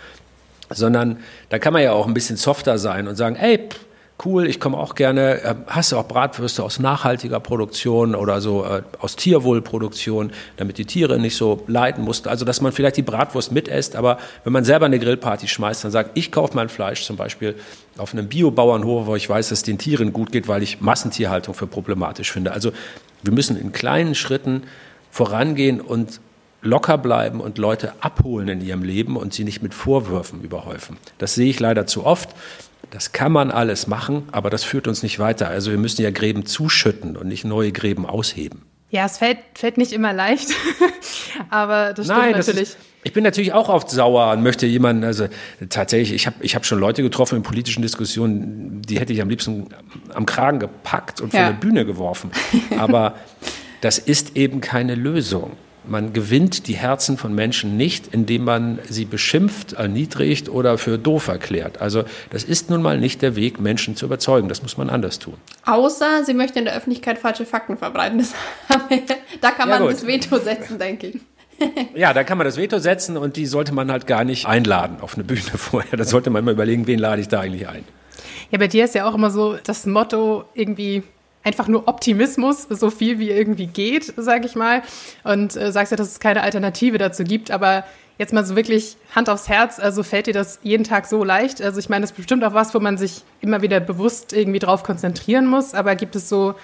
Sondern 0.71 1.19
da 1.49 1.59
kann 1.59 1.73
man 1.73 1.83
ja 1.83 1.93
auch 1.93 2.07
ein 2.07 2.15
bisschen 2.15 2.37
softer 2.37 2.79
sein 2.79 3.09
und 3.09 3.17
sagen, 3.17 3.37
ey, 3.37 3.59
pff, 3.59 3.84
cool, 4.25 4.47
ich 4.47 4.61
komme 4.61 4.77
auch 4.77 4.95
gerne. 4.95 5.43
Äh, 5.43 5.55
hast 5.67 5.93
du 5.93 5.97
auch 5.97 6.07
Bratwürste 6.07 6.63
aus 6.63 6.79
nachhaltiger 6.79 7.41
Produktion 7.41 8.15
oder 8.15 8.41
so 8.41 8.65
äh, 8.65 8.83
aus 8.99 9.17
Tierwohlproduktion, 9.17 10.33
damit 10.57 10.79
die 10.79 10.85
Tiere 10.85 11.19
nicht 11.19 11.37
so 11.37 11.63
leiden 11.67 12.05
mussten. 12.05 12.29
Also, 12.29 12.45
dass 12.45 12.61
man 12.61 12.73
vielleicht 12.73 12.97
die 12.97 13.03
Bratwurst 13.03 13.53
mitesst, 13.53 13.97
aber 13.97 14.19
wenn 14.45 14.53
man 14.53 14.65
selber 14.65 14.87
eine 14.87 14.99
Grillparty 14.99 15.49
schmeißt, 15.49 15.85
dann 15.85 15.91
sagt, 15.91 16.11
ich 16.15 16.31
kaufe 16.31 16.55
mein 16.55 16.69
Fleisch 16.69 17.05
zum 17.05 17.17
Beispiel 17.17 17.55
auf 17.99 18.13
einem 18.13 18.29
Biobauernhof, 18.29 19.07
wo 19.07 19.17
ich 19.17 19.29
weiß, 19.29 19.49
dass 19.49 19.59
es 19.59 19.63
den 19.63 19.79
Tieren 19.79 20.13
gut 20.13 20.33
geht, 20.33 20.49
weil 20.49 20.63
ich 20.63 20.81
Massentierhaltung 20.81 21.55
für 21.55 21.67
problematisch 21.67 22.31
finde. 22.33 22.53
Also, 22.53 22.73
wir 23.23 23.33
müssen 23.33 23.57
in 23.57 23.73
kleinen 23.73 24.15
Schritten 24.15 24.65
vorangehen 25.11 25.81
und 25.81 26.21
locker 26.65 26.99
bleiben 26.99 27.41
und 27.41 27.59
Leute 27.59 27.93
abholen 28.01 28.49
in 28.49 28.61
ihrem 28.61 28.83
Leben 28.83 29.17
und 29.17 29.35
sie 29.35 29.45
nicht 29.45 29.63
mit 29.63 29.75
Vorwürfen 29.75 30.43
überhäufen. 30.43 30.97
Das 31.19 31.35
sehe 31.35 31.49
ich 31.49 31.61
leider 31.61 31.87
zu 31.87 32.05
oft. 32.05 32.31
Das 32.91 33.13
kann 33.13 33.33
man 33.33 33.51
alles 33.51 33.87
machen, 33.87 34.29
aber 34.33 34.51
das 34.51 34.65
führt 34.65 34.87
uns 34.87 35.03
nicht 35.03 35.19
weiter. 35.19 35.49
Also 35.49 35.71
wir 35.71 35.79
müssen 35.79 36.03
ja 36.03 36.11
Gräben 36.11 36.47
zuschütten 36.47 37.17
und 37.17 37.29
nicht 37.29 37.45
neue 37.45 37.73
Gräben 37.73 38.07
ausheben. 38.07 38.63
Ja, 38.91 39.07
es 39.07 39.19
fällt, 39.19 39.39
fällt 39.55 39.77
nicht 39.77 39.93
immer 39.93 40.13
leicht, 40.13 40.51
aber 41.51 41.93
das 41.95 42.07
stimmt 42.07 42.21
Nein, 42.21 42.33
natürlich. 42.33 42.61
Das 42.61 42.69
ist, 42.71 42.79
ich 43.03 43.13
bin 43.13 43.25
natürlich 43.25 43.53
auch 43.53 43.69
oft 43.69 43.91
sauer 43.91 44.33
und 44.33 44.43
möchte 44.43 44.67
jemanden, 44.67 45.03
also 45.03 45.27
tatsächlich, 45.69 46.15
ich 46.15 46.27
habe 46.27 46.37
ich 46.41 46.55
hab 46.55 46.65
schon 46.65 46.79
Leute 46.79 47.03
getroffen 47.03 47.37
in 47.37 47.43
politischen 47.43 47.83
Diskussionen, 47.83 48.83
die 48.83 49.01
hätte 49.01 49.13
ich 49.13 49.21
am 49.21 49.29
liebsten 49.29 49.67
am 50.15 50.27
Kragen 50.27 50.61
gepackt 50.61 51.21
und 51.21 51.33
ja. 51.33 51.41
von 51.41 51.53
der 51.53 51.61
Bühne 51.61 51.85
geworfen. 51.85 52.31
Aber 52.79 53.17
das 53.81 53.99
ist 53.99 54.37
eben 54.37 54.61
keine 54.61 54.95
Lösung. 54.95 55.57
Man 55.87 56.13
gewinnt 56.13 56.67
die 56.67 56.75
Herzen 56.75 57.17
von 57.17 57.35
Menschen 57.35 57.77
nicht, 57.77 58.09
indem 58.13 58.45
man 58.45 58.79
sie 58.89 59.05
beschimpft, 59.05 59.75
erniedrigt 59.75 60.49
oder 60.49 60.79
für 60.79 60.99
doof 60.99 61.29
erklärt. 61.29 61.81
Also 61.81 62.05
das 62.31 62.45
ist 62.45 62.71
nun 62.71 62.83
mal 62.83 62.99
nicht 62.99 63.23
der 63.23 63.37
Weg, 63.37 63.61
Menschen 63.61 63.97
zu 63.97 64.07
überzeugen. 64.07 64.49
Das 64.49 64.63
muss 64.63 64.77
man 64.77 64.91
anders 64.91 65.19
tun. 65.19 65.35
Außer 65.65 66.25
sie 66.25 66.35
möchte 66.35 66.59
in 66.59 66.65
der 66.65 66.75
Öffentlichkeit 66.75 67.19
falsche 67.19 67.45
Fakten 67.45 67.77
verbreiten. 67.77 68.27
da 69.41 69.51
kann 69.51 69.69
man 69.69 69.83
ja, 69.83 69.91
das 69.91 70.07
Veto 70.07 70.39
setzen, 70.39 70.79
denke 70.79 71.09
ich. 71.09 71.21
ja, 71.95 72.13
da 72.13 72.25
kann 72.25 72.39
man 72.39 72.47
das 72.47 72.57
Veto 72.57 72.79
setzen 72.79 73.17
und 73.17 73.37
die 73.37 73.47
sollte 73.47 73.73
man 73.73 73.91
halt 73.91 74.07
gar 74.07 74.25
nicht 74.25 74.47
einladen 74.47 74.99
auf 75.01 75.15
eine 75.15 75.25
Bühne 75.25 75.41
vorher. 75.57 75.97
Da 75.97 76.05
sollte 76.05 76.31
man 76.31 76.45
mal 76.45 76.53
überlegen, 76.53 76.87
wen 76.87 76.99
lade 76.99 77.21
ich 77.21 77.29
da 77.29 77.41
eigentlich 77.41 77.69
ein. 77.69 77.85
Ja, 78.51 78.59
bei 78.59 78.69
dir 78.69 78.85
ist 78.85 78.95
ja 78.95 79.09
auch 79.09 79.15
immer 79.15 79.31
so 79.31 79.57
das 79.65 79.87
Motto 79.87 80.45
irgendwie 80.55 81.03
einfach 81.45 81.69
nur 81.69 81.87
Optimismus, 81.87 82.67
so 82.69 82.91
viel 82.91 83.19
wie 83.19 83.31
irgendwie 83.31 83.67
geht, 83.67 84.13
sage 84.17 84.47
ich 84.47 84.57
mal. 84.57 84.83
Und 85.23 85.57
äh, 85.57 85.71
sagst 85.71 85.93
ja, 85.93 85.97
dass 85.97 86.09
es 86.09 86.21
keine 86.21 86.43
Alternative 86.43 86.99
dazu 86.99 87.23
gibt, 87.23 87.51
aber 87.51 87.85
jetzt 88.19 88.33
mal 88.33 88.45
so 88.45 88.57
wirklich 88.57 88.97
Hand 89.15 89.29
aufs 89.29 89.49
Herz, 89.49 89.79
also 89.79 90.03
fällt 90.03 90.27
dir 90.27 90.33
das 90.33 90.59
jeden 90.63 90.85
Tag 90.85 91.07
so 91.07 91.25
leicht? 91.25 91.61
Also 91.61 91.79
ich 91.79 91.89
meine, 91.89 92.03
das 92.03 92.13
ist 92.13 92.17
bestimmt 92.17 92.45
auch 92.45 92.55
was, 92.55 92.75
wo 92.75 92.81
man 92.81 92.97
sich 92.97 93.23
immer 93.41 93.63
wieder 93.63 93.81
bewusst 93.81 94.33
irgendwie 94.33 94.59
drauf 94.59 94.83
konzentrieren 94.83 95.47
muss, 95.47 95.75
aber 95.75 95.95
gibt 95.97 96.17
es 96.17 96.29
so 96.29 96.55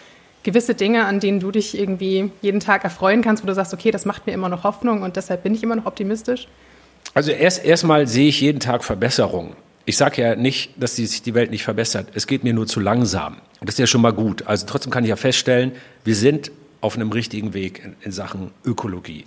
gewisse 0.42 0.74
Dinge, 0.74 1.04
an 1.04 1.20
denen 1.20 1.40
du 1.40 1.50
dich 1.50 1.78
irgendwie 1.78 2.30
jeden 2.40 2.60
Tag 2.60 2.84
erfreuen 2.84 3.20
kannst, 3.22 3.42
wo 3.42 3.46
du 3.46 3.54
sagst, 3.54 3.74
okay, 3.74 3.90
das 3.90 4.06
macht 4.06 4.26
mir 4.26 4.32
immer 4.32 4.48
noch 4.48 4.64
Hoffnung 4.64 5.02
und 5.02 5.16
deshalb 5.16 5.42
bin 5.42 5.54
ich 5.54 5.62
immer 5.62 5.76
noch 5.76 5.86
optimistisch? 5.86 6.48
Also 7.12 7.32
erst 7.32 7.64
erstmal 7.64 8.06
sehe 8.06 8.28
ich 8.28 8.40
jeden 8.40 8.60
Tag 8.60 8.84
Verbesserungen. 8.84 9.54
Ich 9.84 9.96
sage 9.96 10.22
ja 10.22 10.36
nicht, 10.36 10.72
dass 10.76 10.96
sich 10.96 11.22
die 11.22 11.34
Welt 11.34 11.50
nicht 11.50 11.64
verbessert. 11.64 12.08
Es 12.14 12.26
geht 12.26 12.44
mir 12.44 12.52
nur 12.52 12.66
zu 12.66 12.80
langsam. 12.80 13.38
Das 13.60 13.74
ist 13.74 13.78
ja 13.78 13.86
schon 13.86 14.02
mal 14.02 14.12
gut. 14.12 14.46
Also 14.46 14.66
trotzdem 14.66 14.92
kann 14.92 15.04
ich 15.04 15.10
ja 15.10 15.16
feststellen, 15.16 15.72
wir 16.04 16.14
sind 16.14 16.50
auf 16.80 16.96
einem 16.96 17.10
richtigen 17.12 17.54
Weg 17.54 17.82
in, 17.84 17.96
in 18.00 18.12
Sachen 18.12 18.52
Ökologie. 18.64 19.24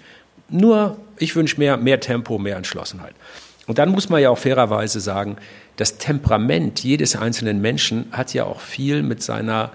Nur, 0.50 0.98
ich 1.18 1.36
wünsche 1.36 1.60
mehr, 1.60 1.78
mehr 1.78 2.00
Tempo, 2.00 2.38
mehr 2.38 2.58
Entschlossenheit. 2.58 3.14
Und 3.68 3.78
dann 3.78 3.90
muss 3.90 4.10
man 4.10 4.22
ja 4.22 4.30
auch 4.30 4.38
fairerweise 4.38 5.00
sagen, 5.00 5.38
das 5.78 5.98
Temperament 5.98 6.84
jedes 6.84 7.16
einzelnen 7.16 7.62
Menschen 7.62 8.06
hat 8.12 8.34
ja 8.34 8.44
auch 8.44 8.60
viel 8.60 9.04
mit 9.04 9.24
seiner 9.24 9.72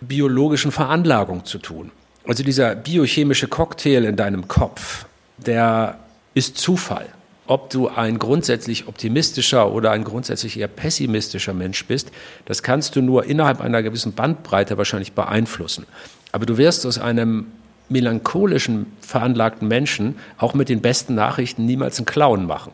biologischen 0.00 0.72
Veranlagung 0.72 1.44
zu 1.44 1.58
tun. 1.58 1.90
Also 2.26 2.42
dieser 2.42 2.74
biochemische 2.74 3.48
Cocktail 3.48 4.04
in 4.04 4.16
deinem 4.16 4.48
Kopf, 4.48 5.06
der 5.38 5.98
ist 6.34 6.56
Zufall 6.56 7.06
ob 7.48 7.70
du 7.70 7.88
ein 7.88 8.18
grundsätzlich 8.18 8.86
optimistischer 8.86 9.72
oder 9.72 9.90
ein 9.90 10.04
grundsätzlich 10.04 10.58
eher 10.58 10.68
pessimistischer 10.68 11.54
Mensch 11.54 11.84
bist, 11.86 12.12
das 12.44 12.62
kannst 12.62 12.94
du 12.94 13.02
nur 13.02 13.24
innerhalb 13.24 13.60
einer 13.60 13.82
gewissen 13.82 14.12
Bandbreite 14.12 14.78
wahrscheinlich 14.78 15.12
beeinflussen. 15.12 15.86
Aber 16.30 16.46
du 16.46 16.58
wirst 16.58 16.86
aus 16.86 16.98
einem 16.98 17.46
melancholischen, 17.88 18.86
veranlagten 19.00 19.66
Menschen 19.66 20.16
auch 20.36 20.52
mit 20.52 20.68
den 20.68 20.82
besten 20.82 21.14
Nachrichten 21.14 21.64
niemals 21.64 21.98
einen 21.98 22.06
Clown 22.06 22.46
machen. 22.46 22.72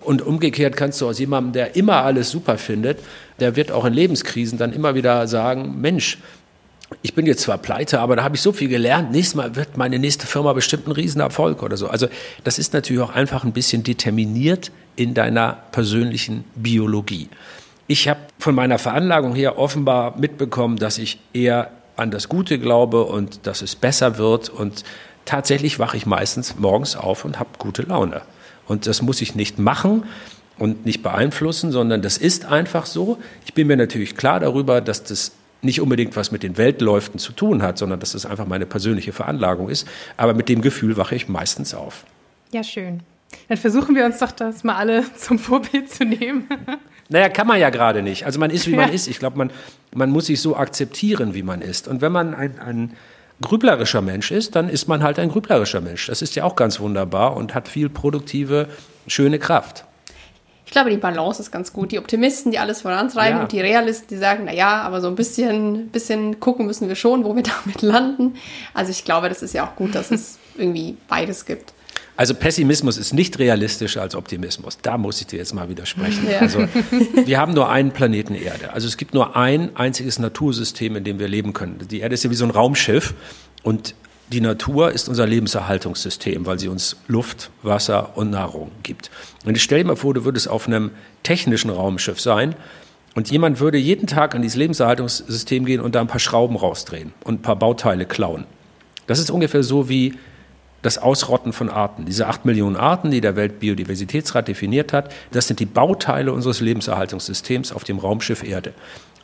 Und 0.00 0.22
umgekehrt 0.22 0.76
kannst 0.76 1.00
du 1.00 1.08
aus 1.08 1.18
jemandem, 1.18 1.52
der 1.52 1.74
immer 1.74 2.04
alles 2.04 2.30
super 2.30 2.58
findet, 2.58 3.00
der 3.40 3.56
wird 3.56 3.72
auch 3.72 3.84
in 3.84 3.92
Lebenskrisen 3.92 4.56
dann 4.56 4.72
immer 4.72 4.94
wieder 4.94 5.26
sagen, 5.26 5.80
Mensch, 5.80 6.18
ich 7.02 7.14
bin 7.14 7.26
jetzt 7.26 7.42
zwar 7.42 7.58
pleite, 7.58 8.00
aber 8.00 8.16
da 8.16 8.22
habe 8.22 8.36
ich 8.36 8.42
so 8.42 8.52
viel 8.52 8.68
gelernt. 8.68 9.10
Nächstes 9.10 9.34
Mal 9.34 9.56
wird 9.56 9.76
meine 9.76 9.98
nächste 9.98 10.26
Firma 10.26 10.52
bestimmt 10.52 10.86
ein 10.86 10.92
Riesenerfolg 10.92 11.62
oder 11.62 11.76
so. 11.76 11.88
Also 11.88 12.06
das 12.44 12.58
ist 12.58 12.72
natürlich 12.72 13.02
auch 13.02 13.14
einfach 13.14 13.44
ein 13.44 13.52
bisschen 13.52 13.82
determiniert 13.82 14.70
in 14.94 15.14
deiner 15.14 15.58
persönlichen 15.72 16.44
Biologie. 16.54 17.28
Ich 17.88 18.08
habe 18.08 18.20
von 18.38 18.54
meiner 18.54 18.78
Veranlagung 18.78 19.34
her 19.34 19.58
offenbar 19.58 20.18
mitbekommen, 20.18 20.76
dass 20.76 20.98
ich 20.98 21.18
eher 21.32 21.70
an 21.96 22.10
das 22.10 22.28
Gute 22.28 22.58
glaube 22.58 23.04
und 23.04 23.46
dass 23.46 23.62
es 23.62 23.74
besser 23.74 24.18
wird. 24.18 24.48
Und 24.48 24.84
tatsächlich 25.24 25.78
wache 25.78 25.96
ich 25.96 26.06
meistens 26.06 26.56
morgens 26.58 26.96
auf 26.96 27.24
und 27.24 27.38
habe 27.38 27.50
gute 27.58 27.82
Laune. 27.82 28.22
Und 28.66 28.86
das 28.86 29.02
muss 29.02 29.20
ich 29.22 29.34
nicht 29.34 29.58
machen 29.58 30.04
und 30.58 30.86
nicht 30.86 31.02
beeinflussen, 31.02 31.72
sondern 31.72 32.02
das 32.02 32.16
ist 32.16 32.46
einfach 32.46 32.86
so. 32.86 33.18
Ich 33.44 33.54
bin 33.54 33.66
mir 33.66 33.76
natürlich 33.76 34.16
klar 34.16 34.40
darüber, 34.40 34.80
dass 34.80 35.04
das 35.04 35.32
nicht 35.66 35.82
unbedingt 35.82 36.16
was 36.16 36.32
mit 36.32 36.42
den 36.42 36.56
Weltläufen 36.56 37.18
zu 37.18 37.32
tun 37.32 37.62
hat, 37.62 37.76
sondern 37.76 38.00
dass 38.00 38.14
es 38.14 38.24
einfach 38.24 38.46
meine 38.46 38.64
persönliche 38.64 39.12
Veranlagung 39.12 39.68
ist. 39.68 39.86
Aber 40.16 40.32
mit 40.32 40.48
dem 40.48 40.62
Gefühl 40.62 40.96
wache 40.96 41.14
ich 41.14 41.28
meistens 41.28 41.74
auf. 41.74 42.04
Ja, 42.52 42.64
schön. 42.64 43.00
Dann 43.48 43.58
versuchen 43.58 43.94
wir 43.94 44.06
uns 44.06 44.18
doch 44.18 44.32
das 44.32 44.64
mal 44.64 44.76
alle 44.76 45.04
zum 45.16 45.38
Vorbild 45.38 45.90
zu 45.90 46.04
nehmen. 46.04 46.48
Naja, 47.08 47.28
kann 47.28 47.46
man 47.46 47.60
ja 47.60 47.70
gerade 47.70 48.02
nicht. 48.02 48.24
Also 48.24 48.40
man 48.40 48.50
ist, 48.50 48.66
wie 48.66 48.74
man 48.74 48.88
ja. 48.88 48.94
ist. 48.94 49.06
Ich 49.06 49.18
glaube, 49.18 49.36
man, 49.36 49.50
man 49.94 50.10
muss 50.10 50.26
sich 50.26 50.40
so 50.40 50.56
akzeptieren, 50.56 51.34
wie 51.34 51.42
man 51.42 51.60
ist. 51.60 51.86
Und 51.86 52.00
wenn 52.00 52.12
man 52.12 52.34
ein, 52.34 52.58
ein, 52.58 52.92
grüblerischer 53.42 54.00
Mensch 54.00 54.30
ist, 54.30 54.56
dann 54.56 54.70
ist 54.70 54.88
man 54.88 55.02
halt 55.02 55.18
ein 55.18 55.28
grüblerischer 55.28 55.82
Mensch. 55.82 56.06
Das 56.06 56.22
ist 56.22 56.34
ja 56.36 56.44
auch 56.44 56.56
ganz 56.56 56.80
wunderbar 56.80 57.36
und 57.36 57.54
hat 57.54 57.68
viel 57.68 57.90
produktive, 57.90 58.68
schöne 59.06 59.38
Kraft. 59.38 59.84
Ich 60.66 60.72
glaube, 60.72 60.90
die 60.90 60.96
Balance 60.96 61.40
ist 61.40 61.52
ganz 61.52 61.72
gut. 61.72 61.92
Die 61.92 61.98
Optimisten, 61.98 62.50
die 62.50 62.58
alles 62.58 62.82
vorantreiben 62.82 63.36
Ja. 63.38 63.42
und 63.44 63.52
die 63.52 63.60
Realisten, 63.60 64.08
die 64.10 64.16
sagen, 64.16 64.42
na 64.46 64.52
ja, 64.52 64.82
aber 64.82 65.00
so 65.00 65.06
ein 65.06 65.14
bisschen, 65.14 65.88
bisschen 65.88 66.40
gucken 66.40 66.66
müssen 66.66 66.88
wir 66.88 66.96
schon, 66.96 67.24
wo 67.24 67.34
wir 67.36 67.42
damit 67.64 67.82
landen. 67.82 68.34
Also 68.74 68.90
ich 68.90 69.04
glaube, 69.04 69.28
das 69.28 69.42
ist 69.42 69.54
ja 69.54 69.64
auch 69.66 69.76
gut, 69.76 69.94
dass 69.94 70.10
es 70.10 70.38
irgendwie 70.58 70.96
beides 71.08 71.46
gibt. 71.46 71.72
Also 72.18 72.34
Pessimismus 72.34 72.96
ist 72.96 73.12
nicht 73.12 73.38
realistischer 73.38 74.00
als 74.00 74.14
Optimismus. 74.14 74.78
Da 74.80 74.96
muss 74.98 75.20
ich 75.20 75.26
dir 75.26 75.36
jetzt 75.38 75.54
mal 75.54 75.68
widersprechen. 75.68 76.26
Ja. 76.30 76.38
Also 76.40 76.60
wir 77.26 77.38
haben 77.38 77.52
nur 77.52 77.68
einen 77.70 77.90
Planeten 77.92 78.34
Erde. 78.34 78.72
Also 78.72 78.88
es 78.88 78.96
gibt 78.96 79.12
nur 79.14 79.36
ein 79.36 79.76
einziges 79.76 80.18
Natursystem, 80.18 80.96
in 80.96 81.04
dem 81.04 81.18
wir 81.18 81.28
leben 81.28 81.52
können. 81.52 81.78
Die 81.90 82.00
Erde 82.00 82.14
ist 82.14 82.24
ja 82.24 82.30
wie 82.30 82.34
so 82.34 82.44
ein 82.46 82.50
Raumschiff 82.50 83.14
und 83.62 83.94
die 84.32 84.40
Natur 84.40 84.92
ist 84.92 85.08
unser 85.08 85.26
Lebenserhaltungssystem, 85.26 86.46
weil 86.46 86.58
sie 86.58 86.68
uns 86.68 86.96
Luft, 87.06 87.50
Wasser 87.62 88.16
und 88.16 88.30
Nahrung 88.30 88.72
gibt. 88.82 89.10
Und 89.44 89.56
ich 89.56 89.62
stelle 89.62 89.84
mal 89.84 89.96
vor, 89.96 90.14
du 90.14 90.24
würdest 90.24 90.48
auf 90.48 90.66
einem 90.66 90.90
technischen 91.22 91.70
Raumschiff 91.70 92.20
sein 92.20 92.56
und 93.14 93.30
jemand 93.30 93.60
würde 93.60 93.78
jeden 93.78 94.06
Tag 94.06 94.34
an 94.34 94.42
dieses 94.42 94.56
Lebenserhaltungssystem 94.56 95.64
gehen 95.64 95.80
und 95.80 95.94
da 95.94 96.00
ein 96.00 96.08
paar 96.08 96.20
Schrauben 96.20 96.56
rausdrehen 96.56 97.12
und 97.24 97.36
ein 97.36 97.42
paar 97.42 97.56
Bauteile 97.56 98.04
klauen. 98.04 98.46
Das 99.06 99.20
ist 99.20 99.30
ungefähr 99.30 99.62
so 99.62 99.88
wie 99.88 100.14
das 100.82 100.98
Ausrotten 100.98 101.52
von 101.52 101.68
Arten. 101.68 102.04
Diese 102.04 102.26
acht 102.26 102.44
Millionen 102.44 102.76
Arten, 102.76 103.10
die 103.10 103.20
der 103.20 103.36
Weltbiodiversitätsrat 103.36 104.48
definiert 104.48 104.92
hat, 104.92 105.12
das 105.30 105.46
sind 105.46 105.60
die 105.60 105.66
Bauteile 105.66 106.32
unseres 106.32 106.60
Lebenserhaltungssystems 106.60 107.72
auf 107.72 107.84
dem 107.84 107.98
Raumschiff 107.98 108.42
Erde. 108.42 108.74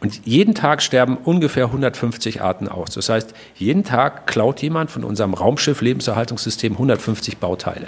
Und 0.02 0.26
jeden 0.26 0.56
Tag 0.56 0.82
sterben 0.82 1.16
ungefähr 1.16 1.66
150 1.66 2.42
Arten 2.42 2.66
aus. 2.66 2.90
Das 2.90 3.08
heißt, 3.08 3.34
jeden 3.54 3.84
Tag 3.84 4.26
klaut 4.26 4.60
jemand 4.60 4.90
von 4.90 5.04
unserem 5.04 5.32
Raumschiff 5.32 5.80
Lebenserhaltungssystem 5.80 6.72
150 6.72 7.38
Bauteile. 7.38 7.86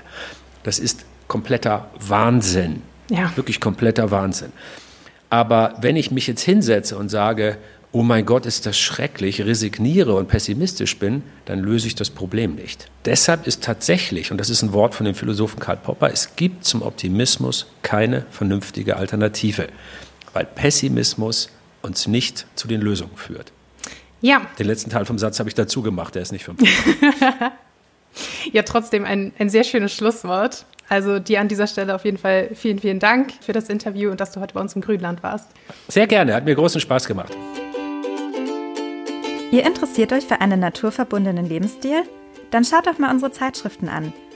Das 0.63 0.79
ist 0.79 1.05
kompletter 1.27 1.91
Wahnsinn. 1.99 2.83
Ja. 3.11 3.33
Wirklich 3.35 3.61
kompletter 3.61 4.13
Wahnsinn. 4.13 4.53
Aber 5.29 5.75
wenn 5.81 5.97
ich 5.97 6.13
mich 6.13 6.29
jetzt 6.29 6.43
hinsetze 6.43 6.97
und 6.97 7.09
sage, 7.09 7.59
oh 7.91 8.05
mein 8.05 8.25
Gott, 8.25 8.47
ist 8.47 8.65
das 8.65 8.79
schrecklich, 8.79 9.43
resigniere 9.45 10.15
und 10.15 10.29
pessimistisch 10.29 10.97
bin, 11.01 11.25
dann 11.47 11.59
löse 11.59 11.89
ich 11.89 11.97
das 11.97 12.11
Problem 12.11 12.55
nicht. 12.55 12.89
Deshalb 13.07 13.45
ist 13.49 13.65
tatsächlich, 13.65 14.31
und 14.31 14.39
das 14.39 14.51
ist 14.51 14.63
ein 14.63 14.73
Wort 14.73 14.95
von 14.95 15.05
dem 15.05 15.17
Philosophen 15.17 15.59
Karl 15.59 15.79
Popper, 15.79 16.13
es 16.13 16.37
gibt 16.37 16.65
zum 16.65 16.83
Optimismus 16.83 17.67
keine 17.83 18.25
vernünftige 18.31 18.97
Alternative, 18.99 19.67
weil 20.33 20.45
Pessimismus 20.45 21.51
uns 21.85 22.07
nicht 22.09 22.47
zu 22.55 22.67
den 22.67 22.81
Lösungen 22.81 23.17
führt. 23.17 23.53
Ja, 24.21 24.43
Den 24.59 24.67
letzten 24.67 24.91
Teil 24.91 25.05
vom 25.05 25.19
Satz 25.19 25.39
habe 25.39 25.51
ich 25.51 25.55
dazu 25.55 25.83
gemacht, 25.83 26.15
der 26.15 26.23
ist 26.23 26.33
nicht 26.33 26.45
von 26.45 26.57
Popper. 26.57 27.53
ja, 28.53 28.63
trotzdem 28.63 29.05
ein, 29.05 29.33
ein 29.39 29.51
sehr 29.51 29.65
schönes 29.65 29.93
Schlusswort. 29.93 30.65
Also 30.89 31.19
dir 31.19 31.41
an 31.41 31.49
dieser 31.49 31.67
Stelle 31.67 31.95
auf 31.95 32.05
jeden 32.05 32.19
Fall 32.19 32.51
vielen, 32.55 32.79
vielen 32.79 32.99
Dank 32.99 33.33
für 33.41 33.53
das 33.53 33.69
Interview 33.69 34.11
und 34.11 34.21
dass 34.21 34.33
du 34.33 34.41
heute 34.41 34.55
bei 34.55 34.61
uns 34.61 34.75
im 34.75 34.83
Grünland 34.83 35.23
warst. 35.23 35.51
Sehr 35.89 36.07
gerne, 36.07 36.35
hat 36.35 36.45
mir 36.45 36.55
großen 36.55 36.81
Spaß 36.81 37.07
gemacht. 37.07 37.37
Ihr 39.51 39.65
interessiert 39.65 40.13
euch 40.13 40.25
für 40.25 40.41
einen 40.41 40.61
naturverbundenen 40.61 41.47
Lebensstil? 41.47 42.03
Dann 42.51 42.65
schaut 42.65 42.87
doch 42.87 42.99
mal 42.99 43.11
unsere 43.11 43.31
Zeitschriften 43.31 43.89
an. 43.89 44.13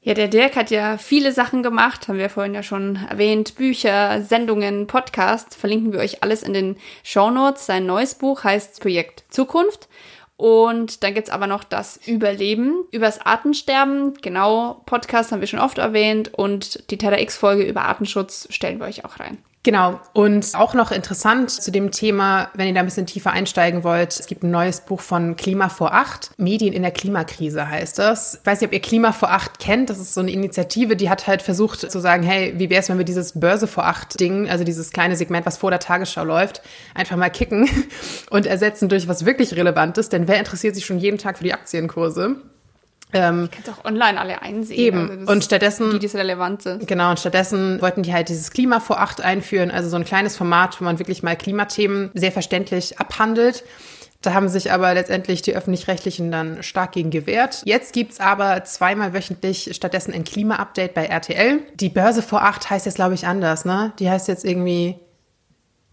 Ja, 0.00 0.14
der 0.14 0.28
Dirk 0.28 0.54
hat 0.54 0.70
ja 0.70 0.96
viele 0.96 1.32
Sachen 1.32 1.62
gemacht, 1.62 2.06
haben 2.06 2.18
wir 2.18 2.30
vorhin 2.30 2.54
ja 2.54 2.62
schon 2.62 2.96
erwähnt. 3.10 3.56
Bücher, 3.56 4.22
Sendungen, 4.22 4.86
Podcasts, 4.86 5.56
verlinken 5.56 5.92
wir 5.92 6.00
euch 6.00 6.22
alles 6.22 6.42
in 6.42 6.52
den 6.52 6.76
Shownotes. 7.02 7.66
Sein 7.66 7.84
neues 7.84 8.14
Buch 8.14 8.44
heißt 8.44 8.80
Projekt 8.80 9.24
Zukunft. 9.28 9.88
Und 10.36 11.02
dann 11.02 11.14
gibt's 11.14 11.30
aber 11.30 11.48
noch 11.48 11.64
das 11.64 11.96
Überleben, 12.06 12.84
übers 12.92 13.20
Artensterben. 13.20 14.14
Genau, 14.22 14.82
Podcast 14.86 15.32
haben 15.32 15.40
wir 15.40 15.48
schon 15.48 15.58
oft 15.58 15.78
erwähnt. 15.78 16.32
Und 16.32 16.88
die 16.92 16.96
TEDx-Folge 16.96 17.64
über 17.64 17.82
Artenschutz 17.82 18.46
stellen 18.50 18.78
wir 18.78 18.86
euch 18.86 19.04
auch 19.04 19.18
rein. 19.18 19.38
Genau. 19.64 20.00
Und 20.12 20.54
auch 20.54 20.72
noch 20.74 20.92
interessant 20.92 21.50
zu 21.50 21.72
dem 21.72 21.90
Thema, 21.90 22.48
wenn 22.54 22.68
ihr 22.68 22.74
da 22.74 22.80
ein 22.80 22.86
bisschen 22.86 23.06
tiefer 23.06 23.32
einsteigen 23.32 23.82
wollt, 23.82 24.18
es 24.18 24.26
gibt 24.26 24.44
ein 24.44 24.50
neues 24.50 24.82
Buch 24.82 25.00
von 25.00 25.36
Klima 25.36 25.68
vor 25.68 25.92
Acht. 25.92 26.30
Medien 26.38 26.72
in 26.72 26.82
der 26.82 26.92
Klimakrise 26.92 27.68
heißt 27.68 27.98
das. 27.98 28.36
Ich 28.40 28.46
weiß 28.46 28.60
nicht, 28.60 28.68
ob 28.68 28.72
ihr 28.72 28.80
Klima 28.80 29.12
vor 29.12 29.30
Acht 29.30 29.58
kennt. 29.58 29.90
Das 29.90 29.98
ist 29.98 30.14
so 30.14 30.20
eine 30.20 30.30
Initiative, 30.30 30.94
die 30.94 31.10
hat 31.10 31.26
halt 31.26 31.42
versucht 31.42 31.90
zu 31.90 31.98
sagen, 31.98 32.22
hey, 32.22 32.54
wie 32.56 32.70
wäre 32.70 32.80
es, 32.80 32.88
wenn 32.88 32.98
wir 32.98 33.04
dieses 33.04 33.38
Börse 33.38 33.66
vor 33.66 33.84
Acht 33.84 34.20
Ding, 34.20 34.48
also 34.48 34.62
dieses 34.62 34.92
kleine 34.92 35.16
Segment, 35.16 35.44
was 35.44 35.58
vor 35.58 35.70
der 35.70 35.80
Tagesschau 35.80 36.24
läuft, 36.24 36.62
einfach 36.94 37.16
mal 37.16 37.30
kicken 37.30 37.68
und 38.30 38.46
ersetzen 38.46 38.88
durch 38.88 39.08
was 39.08 39.24
wirklich 39.24 39.56
Relevantes. 39.56 40.08
Denn 40.08 40.28
wer 40.28 40.38
interessiert 40.38 40.76
sich 40.76 40.86
schon 40.86 40.98
jeden 40.98 41.18
Tag 41.18 41.36
für 41.36 41.44
die 41.44 41.52
Aktienkurse? 41.52 42.36
Ähm, 43.12 43.48
Kannst 43.50 43.70
auch 43.70 43.84
online 43.84 44.20
alle 44.20 44.42
einsehen. 44.42 44.78
Eben. 44.78 45.10
Also 45.20 45.32
Und 45.32 45.44
stattdessen- 45.44 45.90
Die, 45.92 45.98
die 45.98 46.06
es 46.06 46.14
relevant 46.14 46.62
sind. 46.62 46.86
Genau, 46.86 47.10
und 47.10 47.18
stattdessen 47.18 47.80
wollten 47.80 48.02
die 48.02 48.12
halt 48.12 48.28
dieses 48.28 48.50
Klima 48.50 48.80
vor 48.80 49.00
acht 49.00 49.20
einführen, 49.20 49.70
also 49.70 49.88
so 49.88 49.96
ein 49.96 50.04
kleines 50.04 50.36
Format, 50.36 50.80
wo 50.80 50.84
man 50.84 50.98
wirklich 50.98 51.22
mal 51.22 51.36
Klimathemen 51.36 52.10
sehr 52.14 52.32
verständlich 52.32 52.98
abhandelt. 52.98 53.64
Da 54.20 54.34
haben 54.34 54.48
sich 54.48 54.72
aber 54.72 54.92
letztendlich 54.94 55.42
die 55.42 55.54
Öffentlich-Rechtlichen 55.54 56.32
dann 56.32 56.62
stark 56.64 56.90
gegen 56.92 57.10
gewehrt. 57.10 57.62
Jetzt 57.64 57.92
gibt's 57.92 58.18
aber 58.18 58.64
zweimal 58.64 59.14
wöchentlich 59.14 59.70
stattdessen 59.74 60.12
ein 60.12 60.24
Klima-Update 60.24 60.92
bei 60.92 61.06
RTL. 61.06 61.60
Die 61.74 61.88
Börse 61.88 62.20
vor 62.22 62.42
acht 62.42 62.68
heißt 62.68 62.84
jetzt, 62.86 62.96
glaube 62.96 63.14
ich, 63.14 63.26
anders, 63.28 63.64
ne? 63.64 63.92
Die 64.00 64.10
heißt 64.10 64.26
jetzt 64.26 64.44
irgendwie 64.44 64.96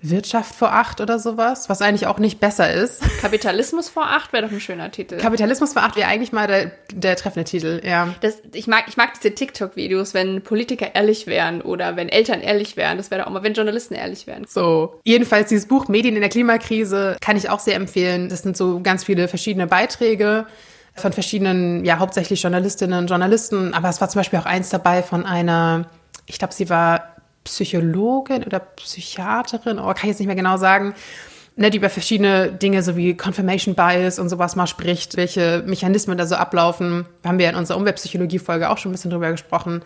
Wirtschaft 0.09 0.55
vor 0.55 0.71
acht 0.71 1.01
oder 1.01 1.19
sowas, 1.19 1.69
was 1.69 1.81
eigentlich 1.81 2.07
auch 2.07 2.19
nicht 2.19 2.39
besser 2.39 2.71
ist. 2.71 3.01
Kapitalismus 3.21 3.89
vor 3.89 4.07
acht 4.07 4.33
wäre 4.33 4.43
doch 4.45 4.51
ein 4.51 4.59
schöner 4.59 4.91
Titel. 4.91 5.17
Kapitalismus 5.17 5.73
vor 5.73 5.83
acht 5.83 5.95
wäre 5.95 6.07
eigentlich 6.07 6.31
mal 6.31 6.47
der, 6.47 6.71
der 6.93 7.15
treffende 7.15 7.49
Titel, 7.49 7.81
ja. 7.83 8.13
Das, 8.21 8.35
ich, 8.53 8.67
mag, 8.67 8.85
ich 8.87 8.97
mag 8.97 9.13
diese 9.15 9.33
TikTok-Videos, 9.33 10.13
wenn 10.13 10.41
Politiker 10.41 10.95
ehrlich 10.95 11.27
wären 11.27 11.61
oder 11.61 11.95
wenn 11.95 12.09
Eltern 12.09 12.41
ehrlich 12.41 12.77
wären. 12.77 12.97
Das 12.97 13.11
wäre 13.11 13.21
doch 13.21 13.27
auch 13.27 13.33
mal, 13.33 13.43
wenn 13.43 13.53
Journalisten 13.53 13.95
ehrlich 13.95 14.27
wären. 14.27 14.45
So, 14.47 14.99
jedenfalls 15.03 15.49
dieses 15.49 15.67
Buch 15.67 15.87
Medien 15.87 16.15
in 16.15 16.21
der 16.21 16.29
Klimakrise 16.29 17.17
kann 17.21 17.37
ich 17.37 17.49
auch 17.49 17.59
sehr 17.59 17.75
empfehlen. 17.75 18.29
Das 18.29 18.43
sind 18.43 18.57
so 18.57 18.81
ganz 18.81 19.03
viele 19.03 19.27
verschiedene 19.27 19.67
Beiträge 19.67 20.47
von 20.95 21.11
verschiedenen, 21.13 21.83
ja, 21.83 21.99
hauptsächlich 21.99 22.41
Journalistinnen 22.41 22.99
und 22.99 23.07
Journalisten. 23.07 23.73
Aber 23.73 23.89
es 23.89 23.99
war 24.01 24.09
zum 24.09 24.19
Beispiel 24.19 24.39
auch 24.39 24.45
eins 24.45 24.69
dabei 24.69 25.03
von 25.03 25.25
einer, 25.25 25.87
ich 26.25 26.39
glaube, 26.39 26.53
sie 26.53 26.69
war 26.69 27.14
Psychologin 27.45 28.43
oder 28.43 28.59
Psychiaterin, 28.59 29.79
oh, 29.79 29.85
kann 29.87 30.03
ich 30.03 30.09
jetzt 30.09 30.19
nicht 30.19 30.27
mehr 30.27 30.35
genau 30.35 30.57
sagen, 30.57 30.93
ne, 31.55 31.69
die 31.69 31.77
über 31.77 31.89
verschiedene 31.89 32.51
Dinge 32.51 32.83
so 32.83 32.97
wie 32.97 33.15
Confirmation 33.15 33.75
Bias 33.75 34.19
und 34.19 34.29
sowas 34.29 34.55
mal 34.55 34.67
spricht, 34.67 35.15
welche 35.15 35.63
Mechanismen 35.65 36.17
da 36.17 36.25
so 36.25 36.35
ablaufen. 36.35 37.05
Haben 37.23 37.39
wir 37.39 37.49
in 37.49 37.55
unserer 37.55 37.77
Umweltpsychologie-Folge 37.77 38.69
auch 38.69 38.77
schon 38.77 38.91
ein 38.91 38.93
bisschen 38.93 39.11
drüber 39.11 39.31
gesprochen. 39.31 39.83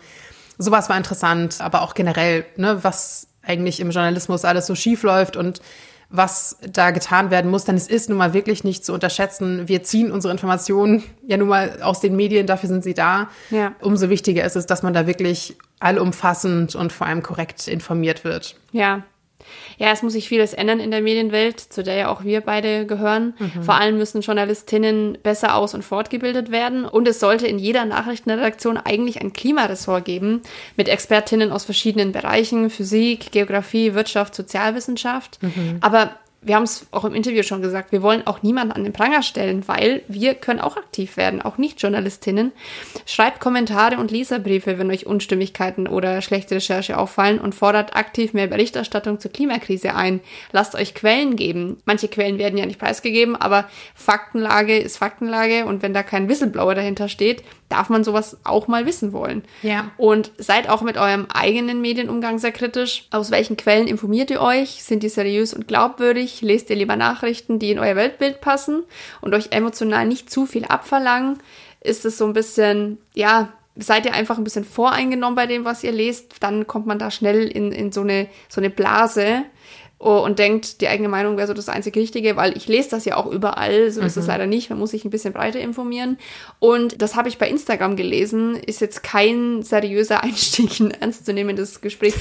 Sowas 0.58 0.88
war 0.88 0.96
interessant, 0.96 1.60
aber 1.60 1.82
auch 1.82 1.94
generell, 1.94 2.44
ne, 2.56 2.82
was 2.82 3.28
eigentlich 3.42 3.80
im 3.80 3.90
Journalismus 3.90 4.44
alles 4.44 4.66
so 4.66 4.74
schief 4.74 5.02
läuft 5.02 5.36
und 5.36 5.62
was 6.10 6.58
da 6.68 6.90
getan 6.90 7.30
werden 7.30 7.50
muss, 7.50 7.64
denn 7.64 7.76
es 7.76 7.86
ist 7.86 8.08
nun 8.08 8.18
mal 8.18 8.34
wirklich 8.34 8.64
nicht 8.64 8.84
zu 8.84 8.92
unterschätzen. 8.92 9.68
Wir 9.68 9.84
ziehen 9.84 10.10
unsere 10.10 10.32
Informationen 10.32 11.04
ja 11.26 11.36
nun 11.36 11.48
mal 11.48 11.80
aus 11.82 12.00
den 12.00 12.16
Medien, 12.16 12.46
dafür 12.46 12.68
sind 12.68 12.82
sie 12.82 12.94
da. 12.94 13.28
Ja. 13.50 13.72
Umso 13.80 14.10
wichtiger 14.10 14.44
ist 14.44 14.56
es, 14.56 14.66
dass 14.66 14.82
man 14.82 14.92
da 14.92 15.06
wirklich 15.06 15.56
allumfassend 15.78 16.74
und 16.74 16.92
vor 16.92 17.06
allem 17.06 17.22
korrekt 17.22 17.68
informiert 17.68 18.24
wird. 18.24 18.56
Ja. 18.72 19.04
Ja, 19.78 19.90
es 19.92 20.02
muss 20.02 20.12
sich 20.12 20.28
vieles 20.28 20.52
ändern 20.52 20.80
in 20.80 20.90
der 20.90 21.00
Medienwelt, 21.00 21.60
zu 21.60 21.82
der 21.82 21.94
ja 21.94 22.08
auch 22.08 22.24
wir 22.24 22.40
beide 22.40 22.86
gehören. 22.86 23.34
Vor 23.62 23.74
allem 23.74 23.98
müssen 23.98 24.20
Journalistinnen 24.20 25.18
besser 25.22 25.54
aus- 25.54 25.74
und 25.74 25.84
fortgebildet 25.84 26.50
werden. 26.50 26.84
Und 26.84 27.08
es 27.08 27.20
sollte 27.20 27.46
in 27.46 27.58
jeder 27.58 27.84
Nachrichtenredaktion 27.84 28.76
eigentlich 28.76 29.20
ein 29.20 29.32
Klimaressort 29.32 30.04
geben 30.04 30.42
mit 30.76 30.88
Expertinnen 30.88 31.52
aus 31.52 31.64
verschiedenen 31.64 32.12
Bereichen, 32.12 32.70
Physik, 32.70 33.32
Geografie, 33.32 33.94
Wirtschaft, 33.94 34.34
Sozialwissenschaft. 34.34 35.38
Aber 35.80 36.16
wir 36.42 36.54
haben 36.54 36.62
es 36.62 36.86
auch 36.90 37.04
im 37.04 37.14
Interview 37.14 37.42
schon 37.42 37.60
gesagt, 37.60 37.92
wir 37.92 38.00
wollen 38.00 38.26
auch 38.26 38.42
niemanden 38.42 38.72
an 38.72 38.82
den 38.82 38.94
Pranger 38.94 39.22
stellen, 39.22 39.68
weil 39.68 40.02
wir 40.08 40.34
können 40.34 40.60
auch 40.60 40.78
aktiv 40.78 41.18
werden, 41.18 41.42
auch 41.42 41.58
Nicht-Journalistinnen. 41.58 42.52
Schreibt 43.04 43.40
Kommentare 43.40 43.98
und 43.98 44.10
Leserbriefe, 44.10 44.78
wenn 44.78 44.90
euch 44.90 45.06
Unstimmigkeiten 45.06 45.86
oder 45.86 46.22
schlechte 46.22 46.54
Recherche 46.54 46.96
auffallen 46.96 47.38
und 47.38 47.54
fordert 47.54 47.94
aktiv 47.94 48.32
mehr 48.32 48.46
Berichterstattung 48.46 49.20
zur 49.20 49.32
Klimakrise 49.32 49.94
ein. 49.94 50.20
Lasst 50.52 50.74
euch 50.74 50.94
Quellen 50.94 51.36
geben. 51.36 51.76
Manche 51.84 52.08
Quellen 52.08 52.38
werden 52.38 52.58
ja 52.58 52.64
nicht 52.64 52.80
preisgegeben, 52.80 53.36
aber 53.36 53.68
Faktenlage 53.94 54.78
ist 54.78 54.96
Faktenlage 54.96 55.66
und 55.66 55.82
wenn 55.82 55.92
da 55.92 56.02
kein 56.02 56.28
Whistleblower 56.28 56.74
dahinter 56.74 57.08
steht, 57.08 57.44
darf 57.70 57.88
man 57.88 58.04
sowas 58.04 58.36
auch 58.44 58.68
mal 58.68 58.84
wissen 58.84 59.12
wollen. 59.12 59.42
Ja. 59.62 59.92
Und 59.96 60.32
seid 60.36 60.68
auch 60.68 60.82
mit 60.82 60.98
eurem 60.98 61.26
eigenen 61.32 61.80
Medienumgang 61.80 62.38
sehr 62.38 62.52
kritisch. 62.52 63.06
Aus 63.10 63.30
welchen 63.30 63.56
Quellen 63.56 63.86
informiert 63.86 64.30
ihr 64.30 64.42
euch? 64.42 64.82
Sind 64.82 65.02
die 65.02 65.08
seriös 65.08 65.54
und 65.54 65.66
glaubwürdig? 65.66 66.42
Lest 66.42 66.68
ihr 66.68 66.76
lieber 66.76 66.96
Nachrichten, 66.96 67.58
die 67.58 67.70
in 67.70 67.78
euer 67.78 67.96
Weltbild 67.96 68.40
passen 68.40 68.82
und 69.20 69.34
euch 69.34 69.52
emotional 69.52 70.06
nicht 70.06 70.30
zu 70.30 70.46
viel 70.46 70.64
abverlangen? 70.64 71.38
Ist 71.80 72.04
es 72.04 72.18
so 72.18 72.26
ein 72.26 72.34
bisschen, 72.34 72.98
ja, 73.14 73.52
seid 73.76 74.04
ihr 74.04 74.14
einfach 74.14 74.36
ein 74.36 74.44
bisschen 74.44 74.64
voreingenommen 74.64 75.36
bei 75.36 75.46
dem, 75.46 75.64
was 75.64 75.84
ihr 75.84 75.92
lest? 75.92 76.42
Dann 76.42 76.66
kommt 76.66 76.86
man 76.86 76.98
da 76.98 77.10
schnell 77.10 77.46
in, 77.46 77.72
in 77.72 77.92
so, 77.92 78.02
eine, 78.02 78.28
so 78.48 78.60
eine 78.60 78.70
Blase 78.70 79.44
und 80.00 80.38
denkt, 80.38 80.80
die 80.80 80.88
eigene 80.88 81.10
Meinung 81.10 81.36
wäre 81.36 81.46
so 81.46 81.52
das 81.52 81.68
einzig 81.68 81.94
Richtige, 81.94 82.34
weil 82.34 82.56
ich 82.56 82.66
lese 82.66 82.88
das 82.88 83.04
ja 83.04 83.18
auch 83.18 83.26
überall, 83.26 83.90
so 83.90 84.00
mhm. 84.00 84.06
ist 84.06 84.16
es 84.16 84.24
mhm. 84.24 84.30
leider 84.30 84.46
nicht, 84.46 84.70
man 84.70 84.78
muss 84.78 84.92
sich 84.92 85.04
ein 85.04 85.10
bisschen 85.10 85.34
breiter 85.34 85.60
informieren. 85.60 86.16
Und 86.58 87.02
das 87.02 87.16
habe 87.16 87.28
ich 87.28 87.36
bei 87.36 87.46
Instagram 87.50 87.96
gelesen, 87.96 88.56
ist 88.56 88.80
jetzt 88.80 89.02
kein 89.02 89.62
seriöser 89.62 90.22
Einstieg, 90.24 90.80
ein 90.80 90.90
ernstzunehmendes 90.90 91.82
Gespräch. 91.82 92.14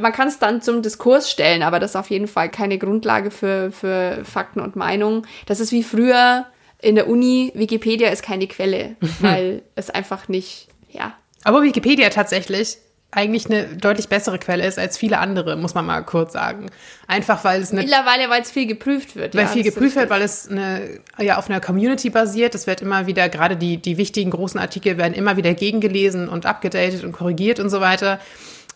Man 0.00 0.12
kann 0.12 0.28
es 0.28 0.38
dann 0.38 0.62
zum 0.62 0.82
Diskurs 0.82 1.28
stellen, 1.28 1.64
aber 1.64 1.80
das 1.80 1.92
ist 1.92 1.96
auf 1.96 2.10
jeden 2.10 2.28
Fall 2.28 2.48
keine 2.48 2.78
Grundlage 2.78 3.32
für, 3.32 3.72
für 3.72 4.24
Fakten 4.24 4.60
und 4.60 4.76
Meinungen. 4.76 5.26
Das 5.46 5.58
ist 5.58 5.72
wie 5.72 5.82
früher 5.82 6.46
in 6.80 6.94
der 6.94 7.08
Uni, 7.08 7.50
Wikipedia 7.56 8.10
ist 8.10 8.22
keine 8.22 8.46
Quelle, 8.46 8.94
weil 9.20 9.62
es 9.74 9.90
einfach 9.90 10.28
nicht, 10.28 10.68
ja. 10.88 11.14
Aber 11.42 11.64
Wikipedia 11.64 12.10
tatsächlich 12.10 12.78
eigentlich 13.12 13.46
eine 13.46 13.64
deutlich 13.76 14.08
bessere 14.08 14.38
Quelle 14.38 14.66
ist 14.66 14.78
als 14.78 14.96
viele 14.96 15.18
andere, 15.18 15.56
muss 15.56 15.74
man 15.74 15.84
mal 15.84 16.02
kurz 16.02 16.32
sagen. 16.32 16.66
Einfach 17.08 17.42
weil 17.42 17.60
es 17.60 17.72
eine 17.72 17.80
mittlerweile, 17.80 18.30
weil 18.30 18.42
es 18.42 18.50
viel 18.52 18.66
geprüft 18.66 19.16
wird, 19.16 19.34
weil 19.34 19.42
ja, 19.42 19.48
viel 19.48 19.64
geprüft 19.64 19.96
wird, 19.96 20.10
weil 20.10 20.22
es 20.22 20.48
eine 20.48 21.00
ja 21.18 21.36
auf 21.36 21.50
einer 21.50 21.60
Community 21.60 22.10
basiert. 22.10 22.54
Es 22.54 22.66
wird 22.66 22.82
immer 22.82 23.06
wieder 23.06 23.28
gerade 23.28 23.56
die 23.56 23.78
die 23.78 23.96
wichtigen 23.96 24.30
großen 24.30 24.60
Artikel 24.60 24.96
werden 24.96 25.14
immer 25.14 25.36
wieder 25.36 25.54
gegengelesen 25.54 26.28
und 26.28 26.46
abgedatet 26.46 27.02
und 27.02 27.12
korrigiert 27.12 27.58
und 27.58 27.70
so 27.70 27.80
weiter. 27.80 28.20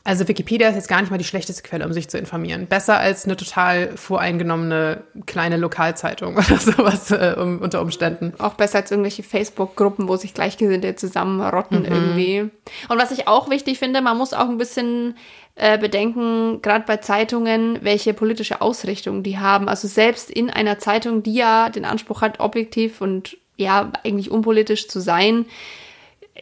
Also 0.06 0.28
Wikipedia 0.28 0.68
ist 0.68 0.74
jetzt 0.74 0.88
gar 0.88 1.00
nicht 1.00 1.10
mal 1.10 1.16
die 1.16 1.24
schlechteste 1.24 1.62
Quelle, 1.62 1.86
um 1.86 1.94
sich 1.94 2.08
zu 2.10 2.18
informieren. 2.18 2.66
Besser 2.66 2.98
als 2.98 3.24
eine 3.24 3.38
total 3.38 3.96
voreingenommene 3.96 5.02
kleine 5.24 5.56
Lokalzeitung 5.56 6.36
oder 6.36 6.58
sowas 6.58 7.10
äh, 7.10 7.34
um, 7.38 7.60
unter 7.60 7.80
Umständen. 7.80 8.34
Auch 8.38 8.52
besser 8.52 8.78
als 8.78 8.90
irgendwelche 8.90 9.22
Facebook-Gruppen, 9.22 10.06
wo 10.06 10.16
sich 10.16 10.34
Gleichgesinnte 10.34 10.94
zusammenrotten 10.94 11.80
mhm. 11.80 11.86
irgendwie. 11.86 12.40
Und 12.88 12.98
was 12.98 13.12
ich 13.12 13.28
auch 13.28 13.48
wichtig 13.48 13.78
finde, 13.78 14.02
man 14.02 14.18
muss 14.18 14.34
auch 14.34 14.50
ein 14.50 14.58
bisschen 14.58 15.16
äh, 15.54 15.78
bedenken, 15.78 16.60
gerade 16.60 16.84
bei 16.86 16.98
Zeitungen, 16.98 17.78
welche 17.82 18.12
politische 18.12 18.60
Ausrichtung 18.60 19.22
die 19.22 19.38
haben. 19.38 19.70
Also 19.70 19.88
selbst 19.88 20.30
in 20.30 20.50
einer 20.50 20.78
Zeitung, 20.78 21.22
die 21.22 21.34
ja 21.34 21.70
den 21.70 21.86
Anspruch 21.86 22.20
hat, 22.20 22.40
objektiv 22.40 23.00
und 23.00 23.38
ja, 23.56 23.90
eigentlich 24.04 24.30
unpolitisch 24.30 24.88
zu 24.88 25.00
sein, 25.00 25.46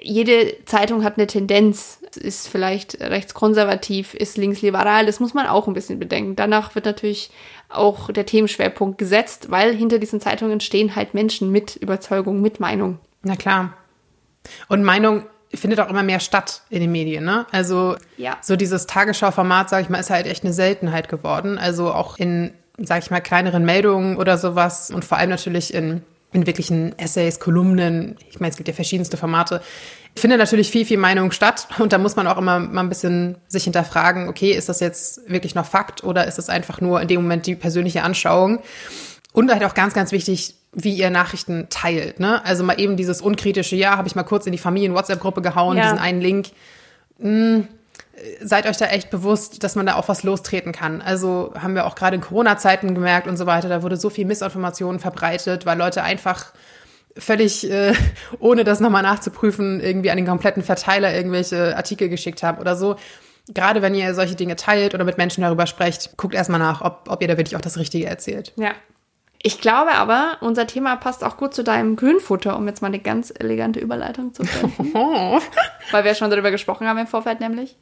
jede 0.01 0.65
Zeitung 0.65 1.05
hat 1.05 1.19
eine 1.19 1.27
Tendenz, 1.27 1.99
ist 2.17 2.49
vielleicht 2.49 3.01
rechtskonservativ, 3.01 4.15
ist 4.15 4.37
linksliberal, 4.37 5.07
das 5.07 5.21
muss 5.21 5.35
man 5.35 5.47
auch 5.47 5.69
ein 5.69 5.75
bisschen 5.75 5.99
bedenken. 5.99 6.37
Danach 6.37 6.75
wird 6.75 6.87
natürlich 6.87 7.31
auch 7.69 8.11
der 8.11 8.27
Themenschwerpunkt 8.27 8.99
gesetzt, 8.99 9.51
weil 9.51 9.75
hinter 9.75 9.99
diesen 9.99 10.21
Zeitungen 10.21 10.61
stehen 10.61 10.97
halt 10.97 11.15
Menschen 11.15 11.51
mit 11.51 11.77
Überzeugung, 11.77 12.41
mit 12.41 12.61
Meinung. 12.61 12.99
Na 13.23 13.37
klar. 13.37 13.75
Und 14.69 14.83
Meinung 14.83 15.25
findet 15.55 15.81
auch 15.81 15.89
immer 15.89 16.03
mehr 16.03 16.21
statt 16.21 16.63
in 16.71 16.81
den 16.81 16.93
Medien, 16.93 17.25
ne? 17.25 17.47
Also 17.53 17.97
ja. 18.17 18.39
so 18.41 18.57
dieses 18.57 18.87
Tagesschau-Format, 18.87 19.69
sag 19.69 19.83
ich 19.83 19.89
mal, 19.91 19.99
ist 19.99 20.11
halt 20.11 20.27
echt 20.27 20.45
eine 20.45 20.53
Seltenheit 20.53 21.09
geworden. 21.09 21.59
Also 21.59 21.93
auch 21.93 22.19
in, 22.19 22.53
sag 22.79 23.03
ich 23.03 23.11
mal, 23.11 23.21
kleineren 23.21 23.65
Meldungen 23.65 24.17
oder 24.17 24.39
sowas 24.39 24.91
und 24.91 25.05
vor 25.05 25.19
allem 25.19 25.31
natürlich 25.31 25.75
in 25.75 26.03
in 26.33 26.47
wirklichen 26.47 26.99
Essays, 26.99 27.41
Kolumnen. 27.41 28.17
Ich 28.31 28.41
meine, 28.41 28.51
es 28.51 28.57
gibt 28.57 28.69
ja 28.69 28.75
verschiedenste 28.75 29.17
Formate. 29.17 29.63
Findet 30.17 30.39
natürlich 30.39 30.71
viel, 30.71 30.85
viel 30.85 30.99
Meinung 30.99 31.31
statt. 31.31 31.69
Und 31.79 31.93
da 31.93 31.99
muss 31.99 32.17
man 32.17 32.27
auch 32.27 32.39
immer 32.39 32.59
mal 32.59 32.83
ein 32.83 32.89
bisschen 32.89 33.37
sich 33.49 33.65
hinterfragen, 33.65 34.29
okay, 34.29 34.53
ist 34.53 34.69
das 34.69 34.81
jetzt 34.81 35.29
wirklich 35.31 35.55
noch 35.55 35.67
Fakt 35.67 36.05
oder 36.05 36.27
ist 36.27 36.39
es 36.39 36.49
einfach 36.49 36.81
nur 36.81 37.01
in 37.01 37.09
dem 37.09 37.23
Moment 37.23 37.47
die 37.47 37.55
persönliche 37.55 38.03
Anschauung? 38.03 38.61
Und 39.33 39.51
halt 39.51 39.65
auch 39.65 39.75
ganz, 39.75 39.95
ganz 39.95 40.13
wichtig, 40.13 40.55
wie 40.73 40.95
ihr 40.95 41.11
Nachrichten 41.11 41.67
teilt. 41.69 42.19
Ne? 42.19 42.45
Also 42.45 42.65
mal 42.65 42.81
eben 42.81 42.97
dieses 42.97 43.21
unkritische, 43.21 43.77
ja, 43.77 43.97
habe 43.97 44.09
ich 44.09 44.15
mal 44.15 44.23
kurz 44.23 44.47
in 44.47 44.53
die 44.53 44.59
Familien-WhatsApp-Gruppe 44.59 45.43
gehauen, 45.43 45.77
ja. 45.77 45.85
diesen 45.85 45.99
einen 45.99 46.21
Link. 46.21 46.49
Hm, 47.21 47.69
seid 48.41 48.67
euch 48.67 48.77
da 48.77 48.87
echt 48.87 49.11
bewusst, 49.11 49.65
dass 49.65 49.75
man 49.75 49.87
da 49.87 49.97
auch 49.97 50.09
was 50.09 50.23
lostreten 50.23 50.73
kann. 50.73 51.01
Also 51.03 51.53
haben 51.59 51.75
wir 51.75 51.87
auch 51.87 51.95
gerade 51.95 52.17
in 52.17 52.23
Corona-Zeiten 52.23 52.95
gemerkt 52.95 53.27
und 53.27 53.37
so 53.37 53.47
weiter, 53.47 53.69
da 53.69 53.83
wurde 53.83 53.97
so 53.97 54.11
viel 54.11 54.27
Missinformation 54.27 54.99
verbreitet, 55.01 55.67
weil 55.67 55.79
Leute 55.79 56.03
einfach 56.03 56.53
völlig 57.17 57.71
äh, 57.71 57.93
ohne 58.39 58.65
das 58.65 58.81
nochmal 58.81 59.03
nachzuprüfen 59.03 59.81
irgendwie 59.81 60.11
an 60.11 60.17
den 60.17 60.27
kompletten 60.27 60.63
Verteiler 60.63 61.15
irgendwelche 61.15 61.77
Artikel 61.77 62.09
geschickt 62.09 62.43
haben 62.43 62.59
oder 62.59 62.77
so. 62.77 62.97
Gerade 63.49 63.83
wenn 63.83 63.95
ihr 63.95 64.15
solche 64.15 64.37
Dinge 64.37 64.57
teilt 64.57 64.95
oder 64.95 65.05
mit 65.05 65.19
Menschen 65.19 65.43
darüber 65.43 65.67
sprecht, 65.67 66.17
guckt 66.17 66.35
erstmal 66.35 66.61
nach, 66.61 66.81
ob, 66.81 67.09
ob 67.09 67.21
ihr 67.23 67.29
da 67.29 67.37
wirklich 67.37 67.57
auch 67.57 67.61
das 67.61 67.77
Richtige 67.77 68.07
erzählt. 68.07 68.53
Ja, 68.57 68.73
ich 69.43 69.61
glaube 69.61 69.93
aber, 69.93 70.37
unser 70.41 70.67
Thema 70.67 70.97
passt 70.97 71.25
auch 71.25 71.37
gut 71.37 71.53
zu 71.53 71.65
deinem 71.65 71.97
Grünfutter, 71.97 72.57
um 72.57 72.67
jetzt 72.69 72.81
mal 72.81 72.89
eine 72.89 73.01
ganz 73.01 73.33
elegante 73.37 73.81
Überleitung 73.81 74.33
zu 74.33 74.45
finden. 74.45 74.95
Weil 75.91 76.05
wir 76.05 76.15
schon 76.15 76.31
darüber 76.31 76.53
gesprochen 76.53 76.87
haben 76.87 76.99
im 76.99 77.09
Vorfeld 77.09 77.41
nämlich. 77.41 77.77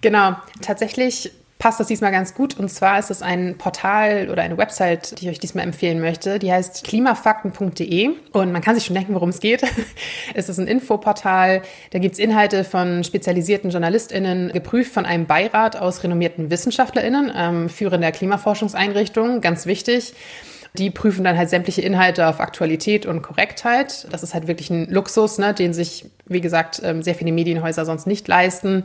Genau, 0.00 0.36
tatsächlich 0.62 1.32
passt 1.58 1.80
das 1.80 1.86
diesmal 1.86 2.12
ganz 2.12 2.34
gut. 2.34 2.58
Und 2.58 2.68
zwar 2.70 2.98
ist 2.98 3.10
es 3.10 3.22
ein 3.22 3.56
Portal 3.58 4.28
oder 4.30 4.42
eine 4.42 4.56
Website, 4.56 5.20
die 5.20 5.24
ich 5.26 5.30
euch 5.32 5.38
diesmal 5.38 5.64
empfehlen 5.64 6.00
möchte. 6.00 6.38
Die 6.38 6.52
heißt 6.52 6.84
klimafakten.de 6.84 8.10
und 8.32 8.52
man 8.52 8.62
kann 8.62 8.74
sich 8.74 8.84
schon 8.84 8.94
denken, 8.94 9.14
worum 9.14 9.30
es 9.30 9.40
geht. 9.40 9.62
es 10.34 10.48
ist 10.48 10.58
ein 10.58 10.66
Infoportal. 10.66 11.62
Da 11.90 11.98
gibt 11.98 12.14
es 12.14 12.18
Inhalte 12.18 12.64
von 12.64 13.04
spezialisierten 13.04 13.70
JournalistInnen, 13.70 14.52
geprüft 14.52 14.92
von 14.92 15.06
einem 15.06 15.26
Beirat 15.26 15.76
aus 15.76 16.02
renommierten 16.02 16.50
WissenschaftlerInnen, 16.50 17.32
ähm, 17.34 17.68
führender 17.68 18.12
Klimaforschungseinrichtungen, 18.12 19.40
ganz 19.40 19.66
wichtig. 19.66 20.14
Die 20.78 20.90
prüfen 20.90 21.24
dann 21.24 21.36
halt 21.36 21.48
sämtliche 21.48 21.82
Inhalte 21.82 22.26
auf 22.26 22.40
Aktualität 22.40 23.06
und 23.06 23.22
Korrektheit. 23.22 24.06
Das 24.10 24.22
ist 24.22 24.34
halt 24.34 24.46
wirklich 24.46 24.70
ein 24.70 24.90
Luxus, 24.90 25.38
ne, 25.38 25.54
den 25.54 25.72
sich, 25.72 26.06
wie 26.26 26.40
gesagt, 26.40 26.80
ähm, 26.84 27.02
sehr 27.02 27.14
viele 27.14 27.32
Medienhäuser 27.32 27.84
sonst 27.84 28.06
nicht 28.06 28.28
leisten. 28.28 28.84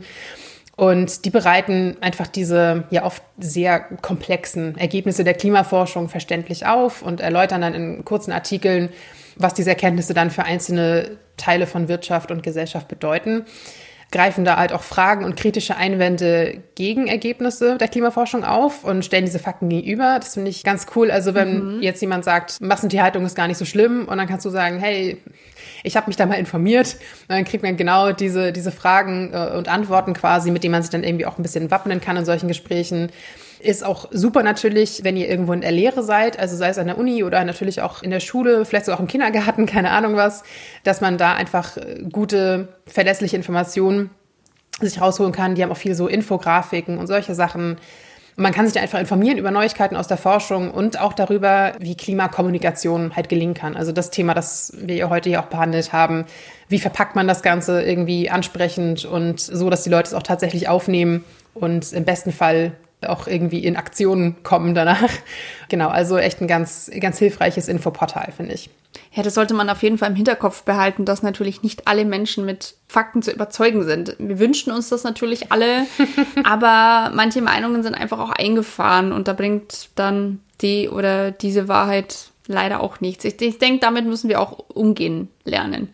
Und 0.76 1.24
die 1.24 1.30
bereiten 1.30 1.96
einfach 2.00 2.26
diese 2.26 2.84
ja 2.90 3.04
oft 3.04 3.22
sehr 3.38 3.80
komplexen 3.80 4.78
Ergebnisse 4.78 5.22
der 5.22 5.34
Klimaforschung 5.34 6.08
verständlich 6.08 6.66
auf 6.66 7.02
und 7.02 7.20
erläutern 7.20 7.60
dann 7.60 7.74
in 7.74 8.04
kurzen 8.04 8.32
Artikeln, 8.32 8.88
was 9.36 9.54
diese 9.54 9.70
Erkenntnisse 9.70 10.14
dann 10.14 10.30
für 10.30 10.44
einzelne 10.44 11.18
Teile 11.36 11.66
von 11.66 11.88
Wirtschaft 11.88 12.30
und 12.30 12.42
Gesellschaft 12.42 12.88
bedeuten 12.88 13.44
greifen 14.12 14.44
da 14.44 14.56
halt 14.56 14.72
auch 14.72 14.82
Fragen 14.82 15.24
und 15.24 15.36
kritische 15.36 15.76
Einwände 15.76 16.62
gegen 16.74 17.08
Ergebnisse 17.08 17.76
der 17.78 17.88
Klimaforschung 17.88 18.44
auf 18.44 18.84
und 18.84 19.04
stellen 19.04 19.24
diese 19.24 19.38
Fakten 19.38 19.68
gegenüber. 19.68 20.18
Das 20.20 20.34
finde 20.34 20.50
ich 20.50 20.62
ganz 20.62 20.86
cool. 20.94 21.10
Also 21.10 21.34
wenn 21.34 21.76
mhm. 21.76 21.82
jetzt 21.82 22.00
jemand 22.00 22.24
sagt, 22.24 22.60
Massentierhaltung 22.60 23.24
ist 23.26 23.34
gar 23.34 23.48
nicht 23.48 23.58
so 23.58 23.64
schlimm 23.64 24.06
und 24.06 24.18
dann 24.18 24.28
kannst 24.28 24.46
du 24.46 24.50
sagen, 24.50 24.78
hey, 24.78 25.20
ich 25.82 25.96
habe 25.96 26.06
mich 26.08 26.16
da 26.16 26.26
mal 26.26 26.34
informiert. 26.34 26.96
Und 27.28 27.36
dann 27.36 27.44
kriegt 27.44 27.62
man 27.62 27.76
genau 27.76 28.12
diese, 28.12 28.52
diese 28.52 28.72
Fragen 28.72 29.32
äh, 29.32 29.56
und 29.56 29.68
Antworten 29.68 30.12
quasi, 30.12 30.50
mit 30.50 30.64
denen 30.64 30.72
man 30.72 30.82
sich 30.82 30.90
dann 30.90 31.04
irgendwie 31.04 31.26
auch 31.26 31.38
ein 31.38 31.42
bisschen 31.42 31.70
wappnen 31.70 32.00
kann 32.00 32.16
in 32.16 32.24
solchen 32.24 32.48
Gesprächen. 32.48 33.10
Ist 33.60 33.84
auch 33.84 34.08
super 34.10 34.42
natürlich, 34.42 35.04
wenn 35.04 35.16
ihr 35.16 35.28
irgendwo 35.28 35.52
in 35.52 35.60
der 35.60 35.70
Lehre 35.70 36.02
seid, 36.02 36.36
also 36.38 36.56
sei 36.56 36.68
es 36.68 36.78
an 36.78 36.88
der 36.88 36.98
Uni 36.98 37.22
oder 37.22 37.44
natürlich 37.44 37.80
auch 37.80 38.02
in 38.02 38.10
der 38.10 38.18
Schule, 38.18 38.64
vielleicht 38.64 38.86
sogar 38.86 38.98
auch 38.98 39.02
im 39.02 39.08
Kindergarten, 39.08 39.66
keine 39.72 39.90
Ahnung 39.90 40.16
was, 40.16 40.42
dass 40.82 41.00
man 41.00 41.16
da 41.16 41.34
einfach 41.34 41.76
äh, 41.76 42.02
gute, 42.10 42.68
verlässliche 42.86 43.36
Informationen 43.36 44.10
sich 44.80 45.00
rausholen 45.00 45.32
kann. 45.32 45.54
Die 45.54 45.62
haben 45.62 45.70
auch 45.70 45.76
viel 45.76 45.94
so 45.94 46.08
Infografiken 46.08 46.98
und 46.98 47.06
solche 47.06 47.34
Sachen. 47.34 47.76
Man 48.36 48.52
kann 48.52 48.66
sich 48.66 48.80
einfach 48.80 48.98
informieren 48.98 49.36
über 49.36 49.50
Neuigkeiten 49.50 49.94
aus 49.94 50.08
der 50.08 50.16
Forschung 50.16 50.70
und 50.70 50.98
auch 50.98 51.12
darüber, 51.12 51.72
wie 51.78 51.94
Klimakommunikation 51.94 53.14
halt 53.14 53.28
gelingen 53.28 53.54
kann. 53.54 53.76
Also 53.76 53.92
das 53.92 54.10
Thema, 54.10 54.32
das 54.32 54.72
wir 54.76 55.10
heute 55.10 55.28
hier 55.28 55.40
auch 55.40 55.46
behandelt 55.46 55.92
haben. 55.92 56.24
Wie 56.68 56.78
verpackt 56.78 57.14
man 57.14 57.28
das 57.28 57.42
Ganze 57.42 57.82
irgendwie 57.82 58.30
ansprechend 58.30 59.04
und 59.04 59.40
so, 59.40 59.68
dass 59.68 59.82
die 59.82 59.90
Leute 59.90 60.08
es 60.08 60.14
auch 60.14 60.22
tatsächlich 60.22 60.68
aufnehmen 60.68 61.24
und 61.52 61.92
im 61.92 62.04
besten 62.04 62.32
Fall 62.32 62.72
auch 63.06 63.26
irgendwie 63.26 63.64
in 63.64 63.76
Aktionen 63.76 64.42
kommen 64.42 64.74
danach. 64.74 65.10
Genau, 65.68 65.88
also 65.88 66.18
echt 66.18 66.42
ein 66.42 66.48
ganz, 66.48 66.90
ganz 67.00 67.18
hilfreiches 67.18 67.66
Infoportal, 67.66 68.30
finde 68.36 68.52
ich. 68.52 68.68
Ja, 69.12 69.22
das 69.22 69.34
sollte 69.34 69.54
man 69.54 69.70
auf 69.70 69.82
jeden 69.82 69.98
Fall 69.98 70.10
im 70.10 70.16
Hinterkopf 70.16 70.62
behalten, 70.62 71.04
dass 71.04 71.22
natürlich 71.22 71.62
nicht 71.62 71.86
alle 71.86 72.04
Menschen 72.04 72.44
mit 72.44 72.74
Fakten 72.88 73.22
zu 73.22 73.30
überzeugen 73.30 73.84
sind. 73.84 74.16
Wir 74.18 74.38
wünschen 74.38 74.72
uns 74.72 74.88
das 74.88 75.04
natürlich 75.04 75.52
alle, 75.52 75.86
aber 76.44 77.10
manche 77.14 77.42
Meinungen 77.42 77.82
sind 77.82 77.94
einfach 77.94 78.18
auch 78.18 78.30
eingefahren 78.30 79.12
und 79.12 79.28
da 79.28 79.32
bringt 79.32 79.90
dann 79.94 80.40
die 80.60 80.88
oder 80.88 81.30
diese 81.30 81.68
Wahrheit 81.68 82.30
leider 82.46 82.80
auch 82.80 83.00
nichts. 83.00 83.24
Ich, 83.24 83.40
ich 83.40 83.58
denke, 83.58 83.80
damit 83.80 84.06
müssen 84.06 84.28
wir 84.28 84.40
auch 84.40 84.58
umgehen 84.68 85.28
lernen. 85.44 85.88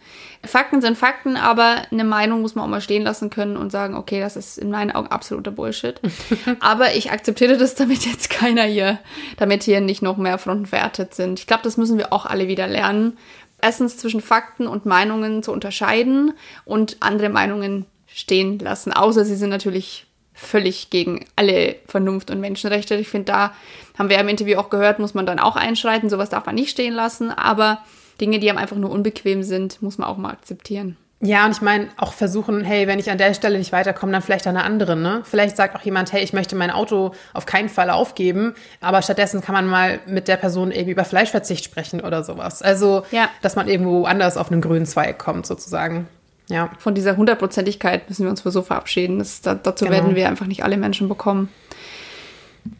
Fakten 0.44 0.80
sind 0.80 0.96
Fakten, 0.96 1.36
aber 1.36 1.82
eine 1.90 2.04
Meinung 2.04 2.42
muss 2.42 2.54
man 2.54 2.64
auch 2.64 2.68
mal 2.68 2.80
stehen 2.80 3.02
lassen 3.02 3.28
können 3.28 3.56
und 3.56 3.72
sagen, 3.72 3.96
okay, 3.96 4.20
das 4.20 4.36
ist 4.36 4.56
in 4.56 4.70
meinen 4.70 4.92
Augen 4.92 5.08
absoluter 5.08 5.50
Bullshit. 5.50 6.00
aber 6.60 6.94
ich 6.94 7.10
akzeptiere 7.10 7.56
das, 7.56 7.74
damit 7.74 8.06
jetzt 8.06 8.30
keiner 8.30 8.62
hier, 8.64 8.98
damit 9.36 9.64
hier 9.64 9.80
nicht 9.80 10.02
noch 10.02 10.16
mehr 10.16 10.38
Fronten 10.38 10.66
verärtet 10.66 11.14
sind. 11.14 11.40
Ich 11.40 11.46
glaube, 11.46 11.64
das 11.64 11.76
müssen 11.76 11.98
wir 11.98 12.12
auch 12.12 12.24
alle 12.24 12.46
wieder 12.46 12.68
lernen. 12.68 13.18
Erstens 13.60 13.96
zwischen 13.96 14.20
Fakten 14.20 14.68
und 14.68 14.86
Meinungen 14.86 15.42
zu 15.42 15.52
unterscheiden 15.52 16.32
und 16.64 16.98
andere 17.00 17.28
Meinungen 17.28 17.86
stehen 18.06 18.58
lassen, 18.60 18.92
außer 18.92 19.24
sie 19.24 19.36
sind 19.36 19.50
natürlich 19.50 20.06
völlig 20.38 20.90
gegen 20.90 21.26
alle 21.34 21.76
Vernunft 21.86 22.30
und 22.30 22.40
Menschenrechte. 22.40 22.94
Ich 22.94 23.08
finde, 23.08 23.32
da 23.32 23.52
haben 23.98 24.08
wir 24.08 24.20
im 24.20 24.28
Interview 24.28 24.56
auch 24.58 24.70
gehört, 24.70 25.00
muss 25.00 25.14
man 25.14 25.26
dann 25.26 25.40
auch 25.40 25.56
einschreiten. 25.56 26.08
Sowas 26.08 26.30
darf 26.30 26.46
man 26.46 26.54
nicht 26.54 26.70
stehen 26.70 26.94
lassen. 26.94 27.32
Aber 27.32 27.82
Dinge, 28.20 28.38
die 28.38 28.48
einem 28.48 28.58
einfach 28.58 28.76
nur 28.76 28.90
unbequem 28.90 29.42
sind, 29.42 29.80
muss 29.82 29.98
man 29.98 30.08
auch 30.08 30.16
mal 30.16 30.30
akzeptieren. 30.30 30.96
Ja, 31.20 31.44
und 31.46 31.50
ich 31.50 31.62
meine, 31.62 31.88
auch 31.96 32.12
versuchen, 32.12 32.62
hey, 32.62 32.86
wenn 32.86 33.00
ich 33.00 33.10
an 33.10 33.18
der 33.18 33.34
Stelle 33.34 33.58
nicht 33.58 33.72
weiterkomme, 33.72 34.12
dann 34.12 34.22
vielleicht 34.22 34.46
an 34.46 34.56
einer 34.56 34.64
anderen, 34.64 35.02
ne? 35.02 35.22
Vielleicht 35.24 35.56
sagt 35.56 35.74
auch 35.74 35.80
jemand, 35.80 36.12
hey, 36.12 36.22
ich 36.22 36.32
möchte 36.32 36.54
mein 36.54 36.70
Auto 36.70 37.12
auf 37.34 37.44
keinen 37.44 37.68
Fall 37.68 37.90
aufgeben, 37.90 38.54
aber 38.80 39.02
stattdessen 39.02 39.40
kann 39.40 39.52
man 39.52 39.66
mal 39.66 39.98
mit 40.06 40.28
der 40.28 40.36
Person 40.36 40.70
irgendwie 40.70 40.92
über 40.92 41.04
Fleischverzicht 41.04 41.64
sprechen 41.64 42.02
oder 42.02 42.22
sowas. 42.22 42.62
Also, 42.62 43.02
ja. 43.10 43.28
dass 43.42 43.56
man 43.56 43.66
irgendwo 43.66 44.04
anders 44.04 44.36
auf 44.36 44.52
einen 44.52 44.60
grünen 44.60 44.86
Zweig 44.86 45.18
kommt, 45.18 45.44
sozusagen. 45.44 46.06
Ja. 46.48 46.70
Von 46.78 46.94
dieser 46.94 47.16
Hundertprozentigkeit 47.16 48.08
müssen 48.08 48.22
wir 48.22 48.30
uns 48.30 48.42
für 48.42 48.52
so 48.52 48.62
verabschieden. 48.62 49.18
Das, 49.18 49.42
dazu 49.42 49.84
genau. 49.84 49.96
werden 49.96 50.14
wir 50.14 50.28
einfach 50.28 50.46
nicht 50.46 50.62
alle 50.62 50.76
Menschen 50.76 51.08
bekommen. 51.08 51.48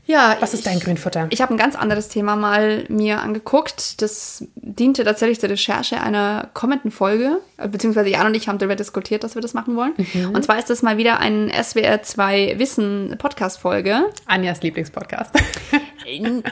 Ja, 0.07 0.37
was 0.41 0.55
ist 0.55 0.67
dein 0.67 0.81
Grünfutter? 0.81 1.27
Ich 1.31 1.41
habe 1.41 1.55
ein 1.55 1.59
ganz 1.59 1.77
anderes 1.77 2.09
Thema 2.09 2.37
mal 2.37 2.85
mir 2.89 3.21
angeguckt. 3.21 4.01
Das 4.03 4.45
diente 4.57 5.05
tatsächlich 5.05 5.41
zur 5.41 5.51
Recherche 5.51 6.01
einer 6.01 6.49
kommenden 6.55 6.91
Folge, 6.91 7.41
beziehungsweise 7.71 8.09
Jan 8.09 8.27
und 8.27 8.35
ich 8.35 8.49
haben 8.49 8.59
darüber 8.59 8.77
diskutiert, 8.77 9.25
dass 9.25 9.35
wir 9.35 9.43
das 9.43 9.55
machen 9.55 9.77
wollen. 9.77 9.93
Mhm. 9.97 10.31
Und 10.31 10.45
zwar 10.45 10.59
ist 10.59 10.71
das 10.71 10.83
mal 10.83 10.97
wieder 10.97 11.21
ein 11.21 11.51
SWR 11.51 12.03
2 12.03 12.55
Wissen 12.59 13.17
Podcast 13.19 13.59
Folge. 13.59 14.07
Anjas 14.27 14.63
Lieblingspodcast. 14.63 15.35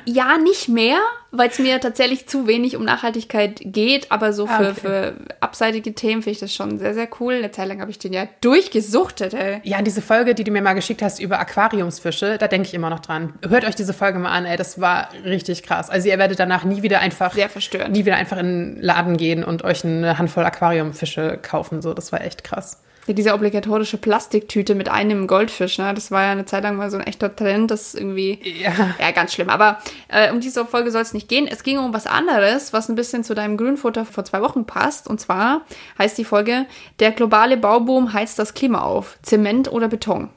ja, 0.04 0.38
nicht 0.38 0.68
mehr, 0.68 0.98
weil 1.30 1.48
es 1.48 1.58
mir 1.58 1.80
tatsächlich 1.80 2.26
zu 2.26 2.46
wenig 2.46 2.76
um 2.76 2.84
Nachhaltigkeit 2.84 3.60
geht, 3.60 4.10
aber 4.12 4.32
so 4.32 4.46
für, 4.46 4.52
ah, 4.52 4.70
okay. 4.70 4.74
für 4.74 5.14
abseitige 5.40 5.94
Themen 5.94 6.22
finde 6.22 6.32
ich 6.32 6.40
das 6.40 6.54
schon 6.54 6.78
sehr, 6.78 6.94
sehr 6.94 7.08
cool. 7.20 7.34
Eine 7.34 7.50
Zeit 7.50 7.68
lang 7.68 7.80
habe 7.80 7.90
ich 7.90 7.98
den 7.98 8.12
ja 8.12 8.26
durchgesuchtet, 8.40 9.34
ey. 9.34 9.60
Ja, 9.64 9.82
diese 9.82 10.02
Folge, 10.02 10.34
die 10.34 10.44
du 10.44 10.50
mir 10.50 10.62
mal 10.62 10.74
geschickt 10.74 11.02
hast 11.02 11.20
über 11.20 11.38
Aquariumsfische, 11.38 12.38
da 12.38 12.48
denke 12.48 12.68
ich 12.68 12.74
immer 12.74 12.90
noch 12.90 13.00
dran. 13.00 13.34
Hört 13.46 13.64
euch 13.64 13.74
diese 13.74 13.92
Folge 13.92 14.18
mal 14.18 14.30
an, 14.30 14.46
ey, 14.46 14.56
das 14.56 14.80
war 14.80 15.08
richtig 15.24 15.62
krass. 15.62 15.90
Also 15.90 16.08
ihr 16.08 16.18
werdet 16.18 16.38
danach 16.38 16.64
nie 16.64 16.82
wieder 16.82 17.00
einfach 17.00 17.34
sehr 17.34 17.48
verstört. 17.48 17.90
Nie 17.90 18.04
wieder 18.04 18.16
einfach 18.16 18.38
in 18.38 18.46
den 18.74 18.82
Laden 18.82 19.16
gehen 19.16 19.44
und 19.44 19.64
euch 19.64 19.84
eine 19.84 20.18
Handvoll 20.18 20.44
Aquariumfische 20.44 21.38
kaufen. 21.40 21.82
So, 21.82 21.94
das 21.94 22.12
war 22.12 22.20
echt 22.20 22.44
krass. 22.44 22.80
Ja, 23.06 23.14
diese 23.14 23.34
obligatorische 23.34 23.98
Plastiktüte 23.98 24.74
mit 24.74 24.88
einem 24.88 25.26
Goldfisch, 25.26 25.78
ne? 25.78 25.92
Das 25.94 26.10
war 26.10 26.24
ja 26.24 26.32
eine 26.32 26.44
Zeit 26.44 26.64
lang 26.64 26.76
mal 26.76 26.90
so 26.90 26.96
ein 26.96 27.06
echter 27.06 27.34
Trend, 27.34 27.70
das 27.70 27.94
irgendwie. 27.94 28.38
Ja, 28.60 28.94
ja 28.98 29.10
ganz 29.12 29.32
schlimm. 29.32 29.48
Aber 29.48 29.78
äh, 30.08 30.32
um 30.32 30.40
diese 30.40 30.66
Folge 30.66 30.90
soll 30.90 31.02
es 31.02 31.14
nicht 31.14 31.28
gehen. 31.28 31.46
Es 31.46 31.62
ging 31.62 31.78
um 31.78 31.92
was 31.94 32.06
anderes, 32.06 32.72
was 32.72 32.88
ein 32.88 32.96
bisschen 32.96 33.24
zu 33.24 33.34
deinem 33.34 33.56
Grünfutter 33.56 34.04
vor 34.04 34.24
zwei 34.24 34.40
Wochen 34.40 34.64
passt. 34.64 35.06
Und 35.08 35.20
zwar 35.20 35.62
heißt 35.98 36.18
die 36.18 36.24
Folge: 36.24 36.66
Der 36.98 37.12
globale 37.12 37.56
Bauboom 37.56 38.12
heizt 38.12 38.38
das 38.38 38.54
Klima 38.54 38.82
auf. 38.82 39.18
Zement 39.22 39.70
oder 39.70 39.88
Beton? 39.88 40.30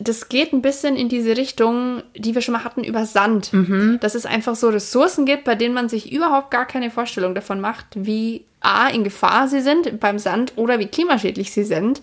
Das 0.00 0.28
geht 0.28 0.52
ein 0.52 0.62
bisschen 0.62 0.96
in 0.96 1.08
diese 1.08 1.36
Richtung, 1.36 2.02
die 2.16 2.34
wir 2.34 2.42
schon 2.42 2.52
mal 2.52 2.64
hatten, 2.64 2.84
über 2.84 3.04
Sand. 3.04 3.52
Mhm. 3.52 3.98
Dass 4.00 4.14
es 4.14 4.26
einfach 4.26 4.54
so 4.54 4.68
Ressourcen 4.68 5.26
gibt, 5.26 5.44
bei 5.44 5.54
denen 5.54 5.74
man 5.74 5.88
sich 5.88 6.12
überhaupt 6.12 6.50
gar 6.50 6.66
keine 6.66 6.90
Vorstellung 6.90 7.34
davon 7.34 7.60
macht, 7.60 7.86
wie 7.94 8.44
A, 8.60 8.88
in 8.88 9.04
Gefahr 9.04 9.48
sie 9.48 9.60
sind 9.60 10.00
beim 10.00 10.18
Sand 10.18 10.52
oder 10.56 10.78
wie 10.78 10.86
klimaschädlich 10.86 11.52
sie 11.52 11.64
sind. 11.64 12.00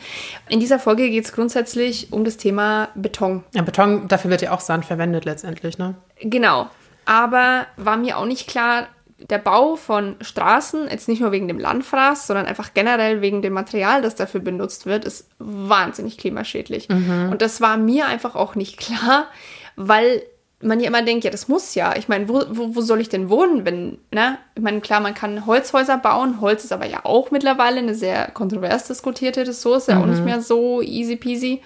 In 0.48 0.60
dieser 0.60 0.80
Folge 0.80 1.10
geht 1.10 1.26
es 1.26 1.34
grundsätzlich 1.34 2.12
um 2.12 2.24
das 2.24 2.38
Thema 2.38 2.90
Beton. 2.96 3.44
Ja, 3.54 3.62
Beton, 3.62 4.08
dafür 4.08 4.32
wird 4.32 4.42
ja 4.42 4.52
auch 4.52 4.62
Sand 4.62 4.86
verwendet 4.86 5.26
letztendlich, 5.26 5.78
ne? 5.78 5.96
Genau. 6.22 6.70
Aber 7.06 7.68
war 7.78 7.98
mir 7.98 8.18
auch 8.18 8.26
nicht 8.26 8.48
klar, 8.48 8.88
der 9.18 9.38
Bau 9.38 9.76
von 9.76 10.16
Straßen, 10.22 10.90
jetzt 10.90 11.08
nicht 11.08 11.22
nur 11.22 11.32
wegen 11.32 11.48
dem 11.48 11.60
Landfraß, 11.60 12.28
sondern 12.28 12.46
einfach 12.46 12.74
generell 12.74 13.22
wegen 13.22 13.42
dem 13.42 13.54
Material, 13.54 14.02
das 14.02 14.16
dafür 14.16 14.42
benutzt 14.42 14.86
wird, 14.86 15.06
ist 15.06 15.30
wahnsinnig 15.40 16.18
klimaschädlich. 16.18 16.90
Mhm. 16.90 17.30
Und 17.32 17.42
das 17.42 17.62
war 17.62 17.78
mir 17.78 18.08
einfach 18.08 18.36
auch 18.36 18.56
nicht 18.56 18.78
klar, 18.78 19.28
weil 19.76 20.22
man 20.62 20.80
ja 20.80 20.88
immer 20.88 21.02
denkt, 21.02 21.24
ja, 21.24 21.32
das 21.32 21.48
muss 21.48 21.76
ja. 21.76 21.96
Ich 21.96 22.08
meine, 22.08 22.28
wo, 22.28 22.44
wo, 22.50 22.76
wo 22.76 22.82
soll 22.82 23.00
ich 23.00 23.10
denn 23.10 23.30
wohnen, 23.30 23.66
wenn, 23.66 24.00
ne? 24.12 24.38
Ich 24.56 24.62
meine, 24.62 24.82
klar, 24.82 25.00
man 25.00 25.14
kann 25.14 25.46
Holzhäuser 25.46 25.98
bauen. 25.98 26.42
Holz 26.42 26.64
ist 26.64 26.74
aber 26.74 26.86
ja 26.86 27.02
auch 27.04 27.32
mittlerweile 27.32 27.80
eine 27.80 27.96
sehr 27.96 28.32
kontrovers 28.32 28.88
diskutierte 28.88 29.46
Ressource, 29.48 29.88
mhm. 29.88 29.98
auch 29.98 30.06
nicht 30.06 30.24
mehr 30.24 30.42
so 30.42 30.82
easy 30.82 31.16
peasy. 31.16 31.62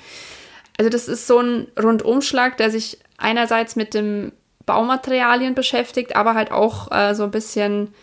Also 0.77 0.89
das 0.89 1.07
ist 1.07 1.27
so 1.27 1.39
ein 1.39 1.67
Rundumschlag, 1.81 2.57
der 2.57 2.69
sich 2.71 2.99
einerseits 3.17 3.75
mit 3.75 3.93
dem 3.93 4.31
Baumaterialien 4.69 5.55
beschäftigt, 5.55 6.15
aber 6.15 6.35
halt 6.35 6.51
auch 6.51 6.91
äh, 6.91 7.15
so 7.15 7.23
ein 7.23 7.31
bisschen 7.31 7.93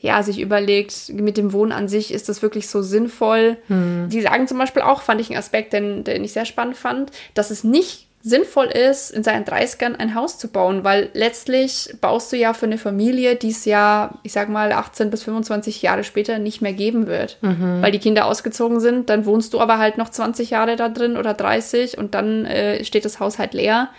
ja, 0.00 0.22
sich 0.22 0.40
überlegt, 0.40 1.08
mit 1.08 1.36
dem 1.36 1.52
Wohnen 1.52 1.72
an 1.72 1.88
sich, 1.88 2.12
ist 2.12 2.28
das 2.28 2.42
wirklich 2.42 2.68
so 2.68 2.82
sinnvoll? 2.82 3.56
Hm. 3.68 4.08
Die 4.10 4.20
sagen 4.20 4.46
zum 4.46 4.58
Beispiel 4.58 4.82
auch, 4.82 5.02
fand 5.02 5.20
ich 5.20 5.30
einen 5.30 5.38
Aspekt, 5.38 5.72
den, 5.72 6.04
den 6.04 6.22
ich 6.22 6.32
sehr 6.32 6.44
spannend 6.44 6.76
fand, 6.76 7.12
dass 7.34 7.50
es 7.50 7.64
nicht 7.64 8.06
sinnvoll 8.26 8.66
ist, 8.66 9.12
in 9.12 9.22
seinen 9.22 9.44
30ern 9.44 9.94
ein 9.94 10.16
Haus 10.16 10.36
zu 10.36 10.48
bauen, 10.48 10.82
weil 10.82 11.10
letztlich 11.12 11.94
baust 12.00 12.32
du 12.32 12.36
ja 12.36 12.54
für 12.54 12.66
eine 12.66 12.76
Familie, 12.76 13.36
die 13.36 13.50
es 13.50 13.64
ja, 13.64 14.18
ich 14.24 14.32
sag 14.32 14.48
mal, 14.48 14.72
18 14.72 15.10
bis 15.10 15.22
25 15.22 15.80
Jahre 15.80 16.02
später 16.02 16.40
nicht 16.40 16.60
mehr 16.60 16.72
geben 16.72 17.06
wird, 17.06 17.38
mhm. 17.40 17.82
weil 17.82 17.92
die 17.92 18.00
Kinder 18.00 18.26
ausgezogen 18.26 18.80
sind, 18.80 19.10
dann 19.10 19.26
wohnst 19.26 19.54
du 19.54 19.60
aber 19.60 19.78
halt 19.78 19.96
noch 19.96 20.08
20 20.08 20.50
Jahre 20.50 20.74
da 20.74 20.88
drin 20.88 21.16
oder 21.16 21.34
30 21.34 21.98
und 21.98 22.14
dann 22.14 22.44
äh, 22.46 22.82
steht 22.82 23.04
das 23.04 23.20
Haus 23.20 23.38
halt 23.38 23.54
leer. 23.54 23.90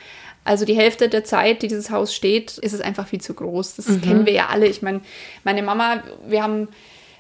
Also 0.48 0.66
die 0.66 0.76
Hälfte 0.76 1.10
der 1.10 1.24
Zeit, 1.24 1.62
die 1.62 1.68
dieses 1.68 1.92
Haus 1.92 2.16
steht, 2.16 2.58
ist 2.58 2.74
es 2.74 2.82
einfach 2.82 3.08
viel 3.08 3.20
zu 3.20 3.34
groß. 3.34 3.76
Das 3.76 3.88
mhm. 3.88 4.02
kennen 4.02 4.26
wir 4.26 4.34
ja 4.34 4.48
alle. 4.48 4.66
Ich 4.68 4.82
meine, 4.82 5.02
meine 5.44 5.62
Mama, 5.62 6.02
wir 6.26 6.42
haben 6.42 6.70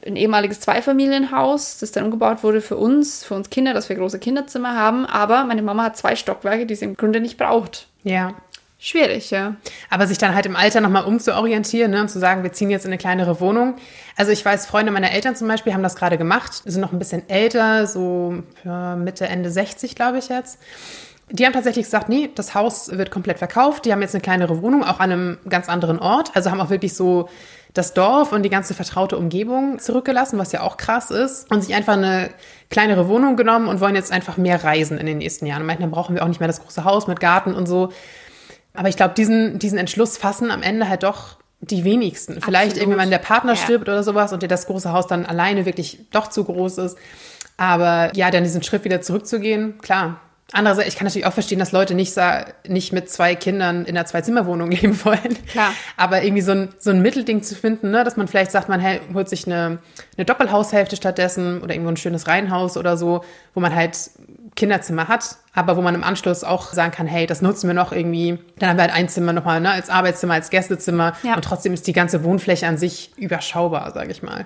ein 0.05 0.15
ehemaliges 0.15 0.61
Zweifamilienhaus, 0.61 1.79
das 1.79 1.91
dann 1.91 2.05
umgebaut 2.05 2.43
wurde 2.43 2.61
für 2.61 2.77
uns, 2.77 3.25
für 3.25 3.33
uns 3.33 3.49
Kinder, 3.49 3.73
dass 3.73 3.89
wir 3.89 3.97
große 3.97 4.19
Kinderzimmer 4.19 4.75
haben. 4.75 5.05
Aber 5.05 5.43
meine 5.43 5.61
Mama 5.61 5.83
hat 5.83 5.97
zwei 5.97 6.15
Stockwerke, 6.15 6.65
die 6.65 6.75
sie 6.75 6.85
im 6.85 6.95
Grunde 6.95 7.19
nicht 7.19 7.37
braucht. 7.37 7.87
Ja. 8.03 8.33
Schwierig, 8.79 9.31
ja. 9.31 9.55
Aber 9.89 10.05
sich 10.05 10.19
dann 10.19 10.35
halt 10.35 10.45
im 10.45 10.55
Alter 10.55 10.81
nochmal 10.81 11.03
umzuorientieren 11.03 11.91
ne, 11.91 12.01
und 12.01 12.09
zu 12.09 12.19
sagen, 12.19 12.43
wir 12.43 12.53
ziehen 12.53 12.69
jetzt 12.69 12.85
in 12.85 12.91
eine 12.91 12.99
kleinere 12.99 13.41
Wohnung. 13.41 13.75
Also 14.15 14.31
ich 14.31 14.45
weiß, 14.45 14.67
Freunde 14.67 14.91
meiner 14.91 15.11
Eltern 15.11 15.35
zum 15.35 15.47
Beispiel 15.47 15.73
haben 15.73 15.81
das 15.81 15.95
gerade 15.95 16.17
gemacht, 16.17 16.61
sind 16.63 16.79
noch 16.79 16.93
ein 16.93 16.99
bisschen 16.99 17.27
älter, 17.27 17.87
so 17.87 18.43
Mitte, 18.63 19.27
Ende 19.27 19.49
60, 19.49 19.95
glaube 19.95 20.19
ich 20.19 20.29
jetzt. 20.29 20.59
Die 21.29 21.45
haben 21.45 21.53
tatsächlich 21.53 21.85
gesagt, 21.85 22.07
nee, 22.07 22.29
das 22.33 22.55
Haus 22.55 22.89
wird 22.89 23.11
komplett 23.11 23.37
verkauft. 23.37 23.85
Die 23.85 23.91
haben 23.91 24.01
jetzt 24.01 24.15
eine 24.15 24.21
kleinere 24.21 24.61
Wohnung, 24.61 24.83
auch 24.83 24.99
an 24.99 25.11
einem 25.11 25.37
ganz 25.49 25.67
anderen 25.67 25.99
Ort. 25.99 26.31
Also 26.35 26.51
haben 26.51 26.61
auch 26.61 26.69
wirklich 26.69 26.93
so 26.93 27.27
das 27.73 27.93
Dorf 27.93 28.31
und 28.31 28.43
die 28.43 28.49
ganze 28.49 28.73
vertraute 28.73 29.17
Umgebung 29.17 29.77
zurückgelassen, 29.79 30.39
was 30.39 30.53
ja 30.53 30.61
auch 30.61 30.77
krass 30.77 31.11
ist. 31.11 31.51
Und 31.51 31.63
sich 31.63 31.75
einfach 31.75 31.93
eine 31.93 32.29
kleinere 32.69 33.09
Wohnung 33.09 33.35
genommen 33.35 33.67
und 33.67 33.81
wollen 33.81 33.95
jetzt 33.95 34.11
einfach 34.11 34.37
mehr 34.37 34.63
reisen 34.63 34.97
in 34.97 35.05
den 35.05 35.17
nächsten 35.17 35.45
Jahren. 35.45 35.61
Und 35.61 35.67
meinten, 35.67 35.83
dann 35.83 35.91
brauchen 35.91 36.15
wir 36.15 36.23
auch 36.23 36.27
nicht 36.27 36.39
mehr 36.39 36.47
das 36.47 36.61
große 36.61 36.85
Haus 36.85 37.07
mit 37.07 37.19
Garten 37.19 37.53
und 37.53 37.67
so. 37.67 37.91
Aber 38.73 38.87
ich 38.87 38.95
glaube, 38.95 39.13
diesen, 39.13 39.59
diesen 39.59 39.77
Entschluss 39.77 40.17
fassen 40.17 40.49
am 40.49 40.61
Ende 40.61 40.87
halt 40.87 41.03
doch 41.03 41.37
die 41.59 41.83
wenigsten. 41.83 42.41
Vielleicht 42.41 42.73
Absolut. 42.73 42.77
irgendwann 42.77 43.09
der 43.09 43.17
Partner 43.17 43.53
ja. 43.53 43.57
stirbt 43.57 43.89
oder 43.89 44.03
sowas 44.03 44.31
und 44.31 44.43
dir 44.43 44.47
das 44.47 44.67
große 44.67 44.93
Haus 44.93 45.07
dann 45.07 45.25
alleine 45.25 45.65
wirklich 45.65 46.05
doch 46.11 46.27
zu 46.27 46.43
groß 46.43 46.77
ist. 46.77 46.97
Aber 47.57 48.15
ja, 48.15 48.29
dann 48.29 48.43
diesen 48.43 48.61
Schritt 48.61 48.83
wieder 48.83 49.01
zurückzugehen, 49.01 49.79
klar, 49.79 50.21
Andererseits, 50.53 50.87
ich 50.87 50.95
kann 50.95 51.05
natürlich 51.05 51.27
auch 51.27 51.33
verstehen, 51.33 51.59
dass 51.59 51.73
Leute 51.73 51.93
nicht, 51.93 52.15
nicht 52.67 52.93
mit 52.93 53.09
zwei 53.09 53.35
Kindern 53.35 53.83
in 53.83 53.97
einer 53.97 54.05
Zwei-Zimmer-Wohnung 54.05 54.71
leben 54.71 55.03
wollen. 55.03 55.37
Klar. 55.51 55.73
Aber 55.97 56.23
irgendwie 56.23 56.41
so 56.41 56.51
ein, 56.51 56.69
so 56.79 56.91
ein 56.91 57.01
Mittelding 57.01 57.43
zu 57.43 57.53
finden, 57.55 57.91
ne, 57.91 58.03
dass 58.05 58.15
man 58.15 58.27
vielleicht 58.29 58.51
sagt, 58.51 58.69
man 58.69 58.81
holt 59.13 59.27
sich 59.27 59.45
eine, 59.45 59.79
eine 60.15 60.25
Doppelhaushälfte 60.25 60.95
stattdessen 60.95 61.61
oder 61.61 61.73
irgendwo 61.73 61.91
ein 61.91 61.97
schönes 61.97 62.27
Reihenhaus 62.27 62.77
oder 62.77 62.95
so, 62.95 63.25
wo 63.53 63.59
man 63.59 63.75
halt 63.75 63.97
Kinderzimmer 64.55 65.07
hat, 65.07 65.35
aber 65.53 65.77
wo 65.77 65.81
man 65.81 65.95
im 65.95 66.03
Anschluss 66.03 66.43
auch 66.43 66.73
sagen 66.73 66.91
kann, 66.91 67.07
hey, 67.07 67.27
das 67.27 67.41
nutzen 67.41 67.67
wir 67.67 67.75
noch 67.75 67.91
irgendwie. 67.91 68.39
Dann 68.57 68.69
haben 68.69 68.77
wir 68.77 68.83
halt 68.83 68.93
ein 68.93 69.09
Zimmer 69.09 69.33
nochmal 69.33 69.59
ne, 69.59 69.71
als 69.71 69.89
Arbeitszimmer, 69.89 70.33
als 70.33 70.49
Gästezimmer 70.49 71.13
ja. 71.23 71.35
und 71.35 71.43
trotzdem 71.43 71.73
ist 71.73 71.87
die 71.87 71.93
ganze 71.93 72.23
Wohnfläche 72.23 72.67
an 72.67 72.77
sich 72.77 73.11
überschaubar, 73.17 73.91
sage 73.91 74.11
ich 74.11 74.23
mal. 74.23 74.45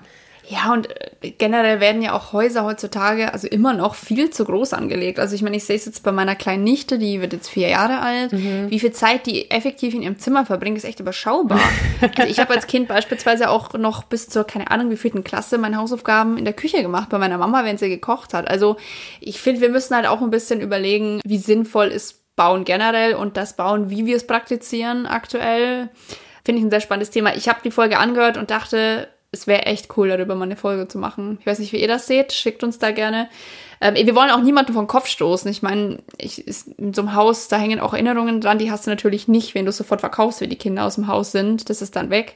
Ja, 0.51 0.73
und 0.73 0.89
äh, 0.89 1.31
generell 1.31 1.79
werden 1.79 2.01
ja 2.01 2.11
auch 2.11 2.33
Häuser 2.33 2.65
heutzutage 2.65 3.31
also 3.31 3.47
immer 3.47 3.73
noch 3.73 3.95
viel 3.95 4.31
zu 4.31 4.43
groß 4.43 4.73
angelegt. 4.73 5.17
Also 5.17 5.33
ich 5.33 5.43
meine, 5.43 5.55
ich 5.55 5.63
sehe 5.63 5.77
es 5.77 5.85
jetzt 5.85 6.03
bei 6.03 6.11
meiner 6.11 6.35
kleinen 6.35 6.65
Nichte, 6.65 6.99
die 6.99 7.21
wird 7.21 7.31
jetzt 7.31 7.49
vier 7.49 7.69
Jahre 7.69 8.01
alt. 8.01 8.33
Mhm. 8.33 8.69
Wie 8.69 8.79
viel 8.79 8.91
Zeit 8.91 9.25
die 9.27 9.49
effektiv 9.49 9.93
in 9.93 10.01
ihrem 10.01 10.19
Zimmer 10.19 10.45
verbringt, 10.45 10.75
ist 10.75 10.83
echt 10.83 10.99
überschaubar. 10.99 11.61
also 12.17 12.29
ich 12.29 12.39
habe 12.39 12.53
als 12.53 12.67
Kind 12.67 12.89
beispielsweise 12.89 13.49
auch 13.49 13.73
noch 13.75 14.03
bis 14.03 14.27
zur, 14.27 14.43
keine 14.43 14.69
Ahnung, 14.71 14.91
wie 14.91 14.97
vierten 14.97 15.23
Klasse 15.23 15.57
meine 15.57 15.77
Hausaufgaben 15.77 16.37
in 16.37 16.43
der 16.43 16.53
Küche 16.53 16.81
gemacht 16.81 17.07
bei 17.09 17.17
meiner 17.17 17.37
Mama, 17.37 17.63
wenn 17.63 17.77
sie 17.77 17.87
gekocht 17.87 18.33
hat. 18.33 18.49
Also 18.49 18.75
ich 19.21 19.39
finde, 19.39 19.61
wir 19.61 19.69
müssen 19.69 19.95
halt 19.95 20.05
auch 20.05 20.21
ein 20.21 20.31
bisschen 20.31 20.59
überlegen, 20.59 21.21
wie 21.23 21.37
sinnvoll 21.37 21.87
ist 21.87 22.35
Bauen 22.35 22.65
generell 22.65 23.13
und 23.13 23.37
das 23.37 23.55
Bauen, 23.55 23.89
wie 23.89 24.05
wir 24.05 24.17
es 24.17 24.27
praktizieren 24.27 25.05
aktuell. 25.05 25.89
Finde 26.43 26.59
ich 26.59 26.65
ein 26.65 26.71
sehr 26.71 26.81
spannendes 26.81 27.11
Thema. 27.11 27.35
Ich 27.35 27.47
habe 27.47 27.59
die 27.63 27.71
Folge 27.71 27.99
angehört 27.99 28.35
und 28.35 28.51
dachte, 28.51 29.07
es 29.33 29.47
wäre 29.47 29.65
echt 29.65 29.97
cool, 29.97 30.09
darüber 30.09 30.35
mal 30.35 30.43
eine 30.43 30.57
Folge 30.57 30.89
zu 30.89 30.97
machen. 30.97 31.37
Ich 31.39 31.45
weiß 31.45 31.59
nicht, 31.59 31.71
wie 31.71 31.81
ihr 31.81 31.87
das 31.87 32.05
seht. 32.05 32.33
Schickt 32.33 32.63
uns 32.63 32.79
da 32.79 32.91
gerne. 32.91 33.29
Ähm, 33.79 33.95
wir 33.95 34.13
wollen 34.13 34.29
auch 34.29 34.41
niemanden 34.41 34.73
vom 34.73 34.87
Kopf 34.87 35.07
stoßen. 35.07 35.49
Ich 35.49 35.61
meine, 35.61 35.99
ich, 36.17 36.45
in 36.77 36.93
so 36.93 37.01
einem 37.01 37.15
Haus, 37.15 37.47
da 37.47 37.57
hängen 37.57 37.79
auch 37.79 37.93
Erinnerungen 37.93 38.41
dran. 38.41 38.57
Die 38.57 38.71
hast 38.71 38.85
du 38.85 38.89
natürlich 38.89 39.29
nicht, 39.29 39.55
wenn 39.55 39.65
du 39.65 39.71
sofort 39.71 40.01
verkaufst, 40.01 40.41
wenn 40.41 40.49
die 40.49 40.57
Kinder 40.57 40.83
aus 40.83 40.95
dem 40.95 41.07
Haus 41.07 41.31
sind. 41.31 41.69
Das 41.69 41.81
ist 41.81 41.95
dann 41.95 42.09
weg. 42.09 42.35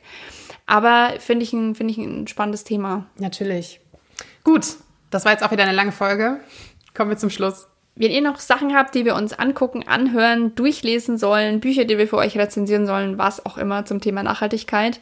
Aber 0.67 1.09
finde 1.19 1.43
ich, 1.43 1.51
ein, 1.51 1.75
find 1.75 1.91
ich 1.91 1.97
ein 1.97 2.27
spannendes 2.27 2.63
Thema. 2.63 3.05
Natürlich. 3.17 3.81
Gut, 4.45 4.65
das 5.09 5.25
war 5.25 5.33
jetzt 5.33 5.43
auch 5.43 5.51
wieder 5.51 5.63
eine 5.63 5.73
lange 5.73 5.91
Folge. 5.91 6.39
Kommen 6.93 7.09
wir 7.09 7.17
zum 7.17 7.29
Schluss. 7.29 7.67
Wenn 7.95 8.11
ihr 8.11 8.21
noch 8.21 8.39
Sachen 8.39 8.73
habt, 8.73 8.95
die 8.95 9.03
wir 9.03 9.15
uns 9.15 9.33
angucken, 9.33 9.83
anhören, 9.85 10.55
durchlesen 10.55 11.17
sollen, 11.17 11.59
Bücher, 11.59 11.83
die 11.83 11.97
wir 11.97 12.07
für 12.07 12.17
euch 12.17 12.37
rezensieren 12.37 12.87
sollen, 12.87 13.17
was 13.17 13.45
auch 13.45 13.57
immer 13.57 13.85
zum 13.85 13.99
Thema 14.01 14.23
Nachhaltigkeit, 14.23 14.99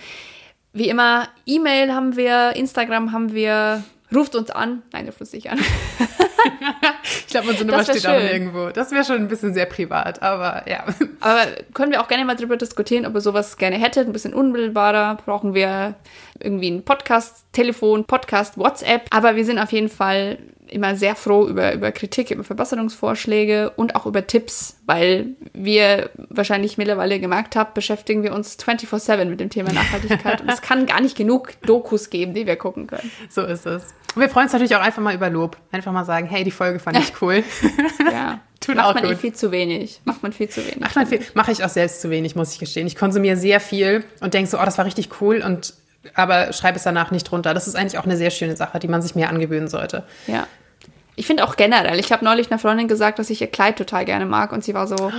wie 0.73 0.89
immer, 0.89 1.27
E-Mail 1.45 1.93
haben 1.93 2.15
wir, 2.15 2.55
Instagram 2.55 3.11
haben 3.11 3.33
wir, 3.33 3.83
ruft 4.13 4.35
uns 4.35 4.49
an. 4.49 4.81
Nein, 4.91 5.05
ruft 5.05 5.21
uns 5.21 5.31
nicht 5.31 5.51
an. 5.51 5.59
ich 7.03 7.27
glaube, 7.27 7.49
unsere 7.49 7.65
Nummer 7.65 7.83
steht 7.83 8.01
schön. 8.01 8.11
auch 8.11 8.19
irgendwo. 8.19 8.69
Das 8.69 8.91
wäre 8.91 9.03
schon 9.03 9.17
ein 9.17 9.27
bisschen 9.27 9.53
sehr 9.53 9.67
privat, 9.67 10.21
aber 10.23 10.67
ja. 10.67 10.83
Aber 11.19 11.45
können 11.73 11.91
wir 11.91 12.01
auch 12.01 12.07
gerne 12.07 12.25
mal 12.25 12.35
drüber 12.35 12.57
diskutieren, 12.57 13.05
ob 13.05 13.13
ihr 13.13 13.21
sowas 13.21 13.57
gerne 13.57 13.77
hättet, 13.77 14.07
ein 14.07 14.13
bisschen 14.13 14.33
unmittelbarer. 14.33 15.17
Brauchen 15.23 15.53
wir 15.53 15.93
irgendwie 16.39 16.71
ein 16.71 16.83
Podcast, 16.83 17.45
Telefon, 17.51 18.05
Podcast, 18.05 18.57
WhatsApp. 18.57 19.03
Aber 19.11 19.35
wir 19.35 19.45
sind 19.45 19.59
auf 19.59 19.71
jeden 19.71 19.89
Fall 19.89 20.39
immer 20.73 20.95
sehr 20.95 21.15
froh 21.15 21.47
über, 21.47 21.73
über 21.73 21.91
Kritik, 21.91 22.31
über 22.31 22.43
Verbesserungsvorschläge 22.43 23.71
und 23.75 23.95
auch 23.95 24.05
über 24.05 24.27
Tipps, 24.27 24.77
weil 24.85 25.27
wir 25.53 26.09
wahrscheinlich 26.29 26.77
mittlerweile 26.77 27.19
gemerkt 27.19 27.55
haben, 27.55 27.71
beschäftigen 27.73 28.23
wir 28.23 28.33
uns 28.33 28.57
24-7 28.59 29.25
mit 29.25 29.39
dem 29.39 29.49
Thema 29.49 29.71
Nachhaltigkeit 29.71 30.41
und 30.41 30.49
es 30.49 30.61
kann 30.61 30.85
gar 30.85 31.01
nicht 31.01 31.15
genug 31.15 31.53
Dokus 31.61 32.09
geben, 32.09 32.33
die 32.33 32.45
wir 32.45 32.55
gucken 32.55 32.87
können. 32.87 33.11
So 33.29 33.43
ist 33.43 33.65
es. 33.65 33.93
Und 34.15 34.21
wir 34.21 34.29
freuen 34.29 34.45
uns 34.45 34.53
natürlich 34.53 34.75
auch 34.75 34.81
einfach 34.81 35.01
mal 35.01 35.15
über 35.15 35.29
Lob. 35.29 35.57
Einfach 35.71 35.91
mal 35.91 36.05
sagen, 36.05 36.27
hey, 36.27 36.43
die 36.43 36.51
Folge 36.51 36.79
fand 36.79 36.97
ich 36.97 37.13
cool. 37.21 37.43
ja. 38.11 38.39
Tut 38.63 38.75
Macht 38.77 38.87
auch 38.87 39.01
man 39.01 39.11
eh 39.11 39.15
viel 39.17 39.33
zu 39.33 39.51
wenig. 39.51 39.99
Macht 40.05 40.23
man 40.23 40.31
viel 40.31 40.47
zu 40.47 40.61
wenig. 40.61 40.79
Macht 40.79 40.95
man 40.95 41.05
viel, 41.05 41.19
mache 41.33 41.51
ich 41.51 41.65
auch 41.65 41.69
selbst 41.69 42.01
zu 42.01 42.09
wenig, 42.09 42.37
muss 42.37 42.53
ich 42.53 42.59
gestehen. 42.59 42.87
Ich 42.87 42.95
konsumiere 42.95 43.35
sehr 43.35 43.59
viel 43.59 44.05
und 44.21 44.33
denke 44.33 44.49
so, 44.49 44.57
oh, 44.57 44.63
das 44.63 44.77
war 44.77 44.85
richtig 44.85 45.09
cool 45.19 45.43
und 45.45 45.73
aber 46.13 46.53
schreibe 46.53 46.77
es 46.77 46.83
danach 46.83 47.11
nicht 47.11 47.31
runter. 47.31 47.53
Das 47.53 47.67
ist 47.67 47.75
eigentlich 47.75 47.97
auch 47.97 48.05
eine 48.05 48.17
sehr 48.17 48.31
schöne 48.31 48.55
Sache, 48.55 48.79
die 48.79 48.87
man 48.87 49.01
sich 49.01 49.15
mehr 49.15 49.29
angewöhnen 49.29 49.67
sollte. 49.67 50.03
Ja. 50.27 50.47
Ich 51.15 51.27
finde 51.27 51.43
auch 51.45 51.55
generell, 51.55 51.99
ich 51.99 52.11
habe 52.11 52.25
neulich 52.25 52.51
einer 52.51 52.59
Freundin 52.59 52.87
gesagt, 52.87 53.19
dass 53.19 53.29
ich 53.29 53.41
ihr 53.41 53.47
Kleid 53.47 53.77
total 53.77 54.05
gerne 54.05 54.25
mag 54.25 54.51
und 54.51 54.63
sie 54.63 54.73
war 54.73 54.87
so, 54.87 55.11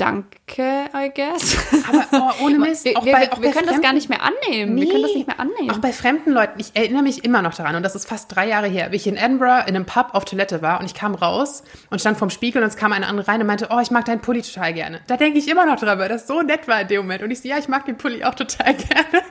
danke, 0.00 0.88
I 0.94 1.10
guess. 1.14 1.58
Aber 1.88 2.06
oh, 2.12 2.44
ohne 2.44 2.58
Mist. 2.58 2.84
Wir, 2.84 2.94
wir, 3.02 3.12
bei, 3.12 3.20
wir 3.20 3.28
können 3.28 3.52
Fremden, 3.52 3.66
das 3.68 3.80
gar 3.82 3.92
nicht 3.92 4.08
mehr 4.08 4.20
annehmen. 4.22 4.74
Nee, 4.74 4.82
wir 4.82 4.90
können 4.90 5.02
das 5.02 5.14
nicht 5.14 5.26
mehr 5.26 5.38
annehmen. 5.38 5.70
Auch 5.70 5.78
bei 5.78 5.92
fremden 5.92 6.32
Leuten. 6.32 6.58
Ich 6.58 6.70
erinnere 6.74 7.02
mich 7.02 7.24
immer 7.24 7.42
noch 7.42 7.54
daran, 7.54 7.76
und 7.76 7.82
das 7.82 7.94
ist 7.94 8.08
fast 8.08 8.34
drei 8.34 8.48
Jahre 8.48 8.66
her, 8.66 8.92
wie 8.92 8.96
ich 8.96 9.06
in 9.06 9.16
Edinburgh 9.16 9.64
in 9.66 9.76
einem 9.76 9.86
Pub 9.86 10.08
auf 10.12 10.24
Toilette 10.24 10.62
war 10.62 10.80
und 10.80 10.86
ich 10.86 10.94
kam 10.94 11.14
raus 11.14 11.62
und 11.90 12.00
stand 12.00 12.16
vorm 12.16 12.30
Spiegel 12.30 12.62
und 12.62 12.68
es 12.68 12.76
kam 12.76 12.92
eine 12.92 13.06
andere 13.06 13.28
rein 13.28 13.40
und 13.40 13.46
meinte, 13.46 13.68
oh, 13.70 13.78
ich 13.80 13.90
mag 13.90 14.06
deinen 14.06 14.20
Pulli 14.20 14.42
total 14.42 14.72
gerne. 14.72 15.00
Da 15.06 15.16
denke 15.16 15.38
ich 15.38 15.48
immer 15.48 15.66
noch 15.66 15.78
dran, 15.78 15.98
weil 15.98 16.08
das 16.08 16.26
so 16.26 16.40
nett 16.40 16.66
war 16.66 16.80
in 16.80 16.88
dem 16.88 17.02
Moment. 17.02 17.22
Und 17.22 17.30
ich 17.30 17.40
so, 17.40 17.48
ja, 17.48 17.58
ich 17.58 17.68
mag 17.68 17.84
den 17.84 17.98
Pulli 17.98 18.24
auch 18.24 18.34
total 18.34 18.74
gerne. 18.74 19.22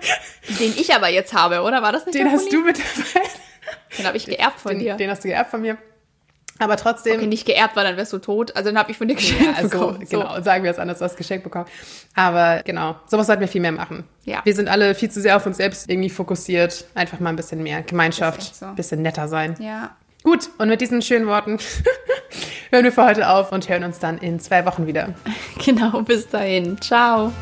Den 0.60 0.74
ich 0.78 0.94
aber 0.94 1.10
jetzt 1.10 1.34
habe, 1.34 1.62
oder? 1.62 1.82
War 1.82 1.92
das 1.92 2.06
nicht 2.06 2.18
Den 2.18 2.32
hast 2.32 2.52
du 2.52 2.62
mit 2.62 2.78
dabei. 2.78 3.28
Den 3.98 4.06
habe 4.06 4.18
ich 4.18 4.26
geerbt 4.26 4.60
von 4.60 4.72
den, 4.72 4.80
dir. 4.80 4.96
Den 4.96 5.10
hast 5.10 5.24
du 5.24 5.28
geerbt 5.28 5.52
von 5.52 5.62
mir. 5.62 5.78
Aber 6.60 6.76
trotzdem. 6.76 7.16
Okay, 7.16 7.28
nicht 7.28 7.46
geerbt, 7.46 7.76
weil 7.76 7.86
dann 7.86 7.98
wärst 7.98 8.12
du 8.12 8.20
tot. 8.20 8.56
Also 8.56 8.70
dann 8.70 8.78
habe 8.78 8.92
ich 8.92 8.98
von 8.98 9.08
dir 9.08 9.16
geschenkt 9.16 9.44
ja, 9.44 9.54
also, 9.54 9.70
bekommen. 9.70 10.06
So. 10.06 10.20
Genau, 10.20 10.42
sagen 10.42 10.64
wir 10.64 10.72
es 10.72 10.78
anders, 10.78 11.00
du 11.00 11.06
hast 11.06 11.16
geschenkt 11.16 11.46
bekommen. 11.46 11.66
Aber 12.16 12.62
genau, 12.64 12.98
sowas 13.08 13.28
sollten 13.28 13.42
wir 13.42 13.48
viel 13.48 13.62
mehr 13.62 13.72
machen. 13.72 14.04
Ja. 14.26 14.42
Wir 14.44 14.54
sind 14.54 14.68
alle 14.68 14.94
viel 14.94 15.10
zu 15.10 15.22
sehr 15.22 15.38
auf 15.38 15.46
uns 15.46 15.58
selbst 15.58 15.90
irgendwie 15.90 16.10
fokussiert. 16.10 16.86
Einfach 16.96 17.20
mal 17.22 17.30
ein 17.30 17.38
bisschen 17.38 17.64
mehr 17.64 17.82
Gemeinschaft, 17.82 18.56
so. 18.56 18.68
bisschen 18.74 19.02
netter 19.02 19.28
sein. 19.30 19.56
Ja. 19.60 19.96
Gut, 20.24 20.50
und 20.58 20.68
mit 20.68 20.82
diesen 20.82 21.02
schönen 21.02 21.28
Worten 21.28 21.60
hören 22.72 22.84
wir 22.84 22.92
für 22.92 23.06
heute 23.06 23.30
auf 23.30 23.54
und 23.54 23.70
hören 23.70 23.86
uns 23.86 24.00
dann 24.00 24.18
in 24.18 24.40
zwei 24.40 24.66
Wochen 24.66 24.86
wieder. 24.86 25.14
Genau, 25.66 26.02
bis 26.02 26.28
dahin. 26.28 26.80
Ciao. 26.82 27.34